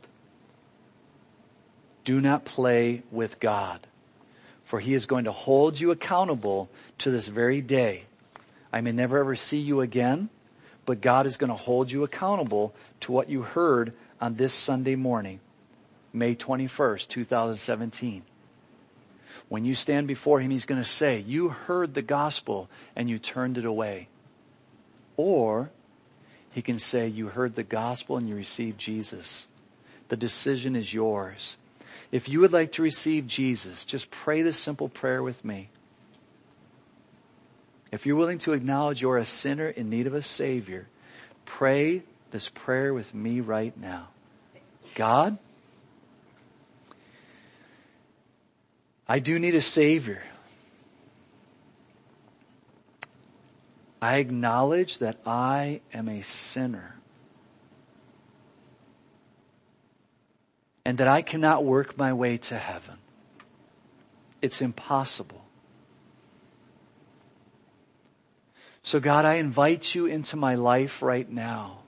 Do 2.03 2.19
not 2.19 2.45
play 2.45 3.03
with 3.11 3.39
God, 3.39 3.85
for 4.63 4.79
He 4.79 4.93
is 4.93 5.05
going 5.05 5.25
to 5.25 5.31
hold 5.31 5.79
you 5.79 5.91
accountable 5.91 6.69
to 6.99 7.11
this 7.11 7.27
very 7.27 7.61
day. 7.61 8.03
I 8.71 8.81
may 8.81 8.91
never 8.91 9.19
ever 9.19 9.35
see 9.35 9.59
you 9.59 9.81
again, 9.81 10.29
but 10.85 11.01
God 11.01 11.25
is 11.25 11.37
going 11.37 11.49
to 11.49 11.55
hold 11.55 11.91
you 11.91 12.03
accountable 12.03 12.73
to 13.01 13.11
what 13.11 13.29
you 13.29 13.41
heard 13.41 13.93
on 14.21 14.35
this 14.35 14.53
Sunday 14.53 14.95
morning, 14.95 15.39
May 16.13 16.35
21st, 16.35 17.07
2017. 17.07 18.23
When 19.47 19.65
you 19.65 19.75
stand 19.75 20.07
before 20.07 20.39
Him, 20.39 20.51
He's 20.51 20.65
going 20.65 20.81
to 20.81 20.87
say, 20.87 21.19
you 21.19 21.49
heard 21.49 21.93
the 21.93 22.01
gospel 22.01 22.69
and 22.95 23.09
you 23.09 23.19
turned 23.19 23.57
it 23.57 23.65
away. 23.65 24.07
Or 25.17 25.71
He 26.51 26.61
can 26.61 26.79
say, 26.79 27.07
you 27.07 27.27
heard 27.27 27.55
the 27.55 27.63
gospel 27.63 28.17
and 28.17 28.27
you 28.27 28.35
received 28.35 28.77
Jesus. 28.77 29.47
The 30.09 30.17
decision 30.17 30.75
is 30.75 30.93
yours. 30.93 31.57
If 32.11 32.27
you 32.27 32.39
would 32.39 32.53
like 32.53 32.73
to 32.73 32.81
receive 32.81 33.27
Jesus, 33.27 33.85
just 33.85 34.09
pray 34.09 34.41
this 34.41 34.57
simple 34.57 34.89
prayer 34.89 35.21
with 35.21 35.45
me. 35.45 35.69
If 37.91 38.05
you're 38.05 38.15
willing 38.15 38.39
to 38.39 38.53
acknowledge 38.53 39.01
you're 39.01 39.17
a 39.17 39.25
sinner 39.25 39.67
in 39.67 39.89
need 39.89 40.07
of 40.07 40.13
a 40.13 40.21
Savior, 40.21 40.87
pray 41.45 42.03
this 42.31 42.49
prayer 42.49 42.93
with 42.93 43.13
me 43.13 43.39
right 43.39 43.75
now. 43.77 44.09
God, 44.95 45.37
I 49.07 49.19
do 49.19 49.39
need 49.39 49.55
a 49.55 49.61
Savior. 49.61 50.21
I 54.01 54.15
acknowledge 54.17 54.99
that 54.99 55.17
I 55.25 55.81
am 55.93 56.07
a 56.07 56.21
sinner. 56.21 56.95
And 60.85 60.97
that 60.99 61.07
I 61.07 61.21
cannot 61.21 61.65
work 61.65 61.97
my 61.97 62.13
way 62.13 62.37
to 62.37 62.57
heaven. 62.57 62.95
It's 64.41 64.61
impossible. 64.61 65.43
So 68.81 68.99
God, 68.99 69.25
I 69.25 69.35
invite 69.35 69.93
you 69.93 70.05
into 70.05 70.35
my 70.35 70.55
life 70.55 71.01
right 71.01 71.29
now. 71.29 71.79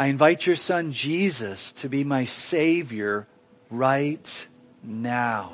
I 0.00 0.06
invite 0.06 0.46
your 0.46 0.56
son 0.56 0.92
Jesus 0.92 1.72
to 1.72 1.90
be 1.90 2.04
my 2.04 2.24
savior 2.24 3.28
right 3.68 4.48
now. 4.82 5.52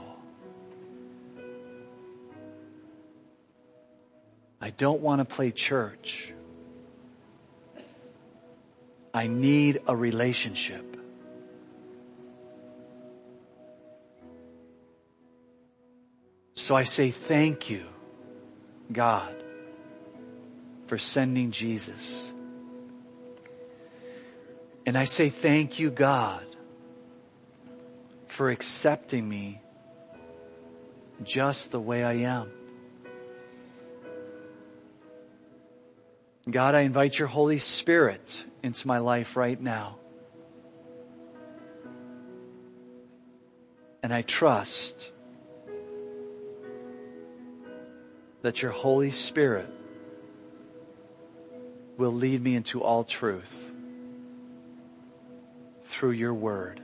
I 4.60 4.70
don't 4.70 5.00
want 5.00 5.18
to 5.18 5.24
play 5.24 5.50
church. 5.50 6.32
I 9.12 9.26
need 9.26 9.80
a 9.84 9.96
relationship. 9.96 10.96
So 16.54 16.76
I 16.76 16.84
say 16.84 17.10
thank 17.10 17.68
you, 17.68 17.84
God, 18.92 19.34
for 20.86 20.98
sending 20.98 21.50
Jesus. 21.50 22.32
And 24.86 24.96
I 24.96 25.02
say 25.02 25.30
thank 25.30 25.80
you, 25.80 25.90
God, 25.90 26.46
for 28.28 28.50
accepting 28.50 29.28
me 29.28 29.60
just 31.24 31.72
the 31.72 31.80
way 31.80 32.04
I 32.04 32.12
am. 32.18 32.52
God, 36.48 36.76
I 36.76 36.82
invite 36.82 37.18
your 37.18 37.26
Holy 37.26 37.58
Spirit 37.58 38.44
into 38.62 38.86
my 38.86 38.98
life 38.98 39.36
right 39.36 39.60
now. 39.60 39.96
And 44.04 44.14
I 44.14 44.22
trust 44.22 45.10
that 48.42 48.62
your 48.62 48.70
Holy 48.70 49.10
Spirit 49.10 49.68
will 51.96 52.12
lead 52.12 52.40
me 52.40 52.54
into 52.54 52.80
all 52.80 53.02
truth 53.02 53.72
through 55.96 56.10
your 56.10 56.34
word. 56.34 56.80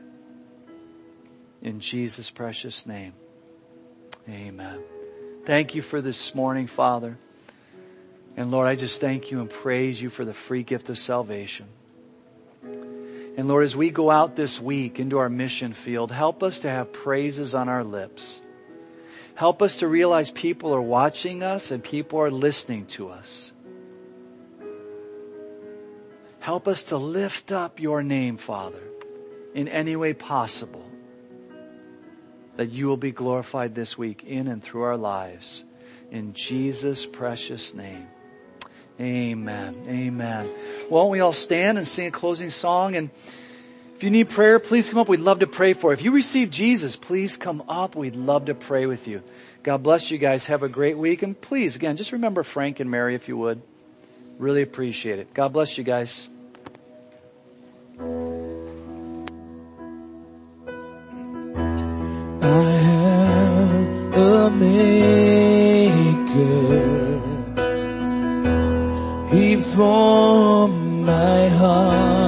In 1.61 1.81
Jesus' 1.81 2.31
precious 2.31 2.87
name. 2.87 3.13
Amen. 4.29 4.81
Thank 5.45 5.75
you 5.75 5.83
for 5.83 6.01
this 6.01 6.35
morning, 6.35 6.67
Father. 6.67 7.19
And 8.39 8.51
Lord, 8.51 8.69
I 8.69 8.75
just 8.75 9.01
thank 9.01 9.31
you 9.31 9.41
and 9.41 9.51
praise 9.51 10.01
you 10.01 10.09
for 10.09 10.25
the 10.25 10.33
free 10.33 10.63
gift 10.63 10.89
of 10.89 10.99
salvation. 10.99 11.67
And 12.63 13.49
Lord, 13.49 13.65
as 13.65 13.77
we 13.77 13.91
go 13.91 14.11
out 14.11 14.35
this 14.35 14.59
week 14.59 14.99
into 14.99 15.19
our 15.19 15.29
mission 15.29 15.75
field, 15.75 16.11
help 16.11 16.43
us 16.43 16.61
to 16.61 16.71
have 16.71 16.93
praises 16.93 17.55
on 17.55 17.69
our 17.69 17.85
lips. 17.85 18.41
Help 19.35 19.61
us 19.61 19.77
to 19.77 19.89
realize 19.89 20.31
people 20.31 20.75
are 20.75 20.81
watching 20.81 21.43
us 21.43 21.71
and 21.71 21.85
people 21.85 22.19
are 22.21 22.31
listening 22.31 22.87
to 22.87 23.11
us. 23.11 23.53
Help 26.41 26.67
us 26.67 26.85
to 26.85 26.97
lift 26.97 27.53
up 27.53 27.79
your 27.79 28.03
name, 28.03 28.37
Father, 28.37 28.83
in 29.55 29.69
any 29.69 29.97
way 29.97 30.13
possible 30.13 30.85
that 32.57 32.71
you 32.71 32.87
will 32.87 32.97
be 32.97 33.13
glorified 33.13 33.75
this 33.75 33.97
week 33.97 34.25
in 34.25 34.49
and 34.49 34.63
through 34.63 34.83
our 34.83 34.97
lives. 34.97 35.65
In 36.11 36.35
Jesus' 36.35 37.07
precious 37.07 37.73
name. 37.73 38.07
Amen. 39.01 39.85
Amen. 39.89 40.51
Why 40.89 41.01
don't 41.01 41.11
we 41.11 41.21
all 41.21 41.33
stand 41.33 41.79
and 41.79 41.89
sing 41.89 42.07
a 42.07 42.11
closing 42.11 42.51
song? 42.51 42.95
And 42.95 43.11
if 43.97 44.05
you 44.05 44.11
need 44.11 44.29
prayer, 44.29 44.59
please 44.59 44.91
come 44.91 44.99
up. 44.99 45.09
We'd 45.09 45.21
love 45.21 45.39
to 45.39 45.47
pray 45.47 45.73
for 45.73 45.91
you. 45.91 45.95
If 45.95 46.03
you 46.03 46.13
receive 46.13 46.51
Jesus, 46.51 46.97
please 46.97 47.37
come 47.37 47.63
up. 47.69 47.97
We'd 47.97 48.17
love 48.17 48.47
to 48.47 48.55
pray 48.55 48.87
with 48.87 49.09
you. 49.09 49.23
God 49.63 49.83
bless 49.83 50.11
you 50.11 50.19
guys. 50.19 50.47
Have 50.47 50.63
a 50.63 50.69
great 50.69 50.99
week. 50.99 51.23
And 51.23 51.41
please, 51.41 51.77
again, 51.77 51.97
just 51.97 52.13
remember 52.13 52.43
Frank 52.43 52.81
and 52.81 52.91
Mary 52.91 53.15
if 53.15 53.29
you 53.29 53.37
would. 53.37 53.63
Really 54.39 54.63
appreciate 54.63 55.19
it. 55.19 55.33
God 55.33 55.53
bless 55.53 55.79
you 55.79 55.85
guys. 55.85 56.29
Maker. 64.59 66.43
He 69.31 69.57
formed 69.57 71.07
my 71.07 71.49
heart 71.49 72.22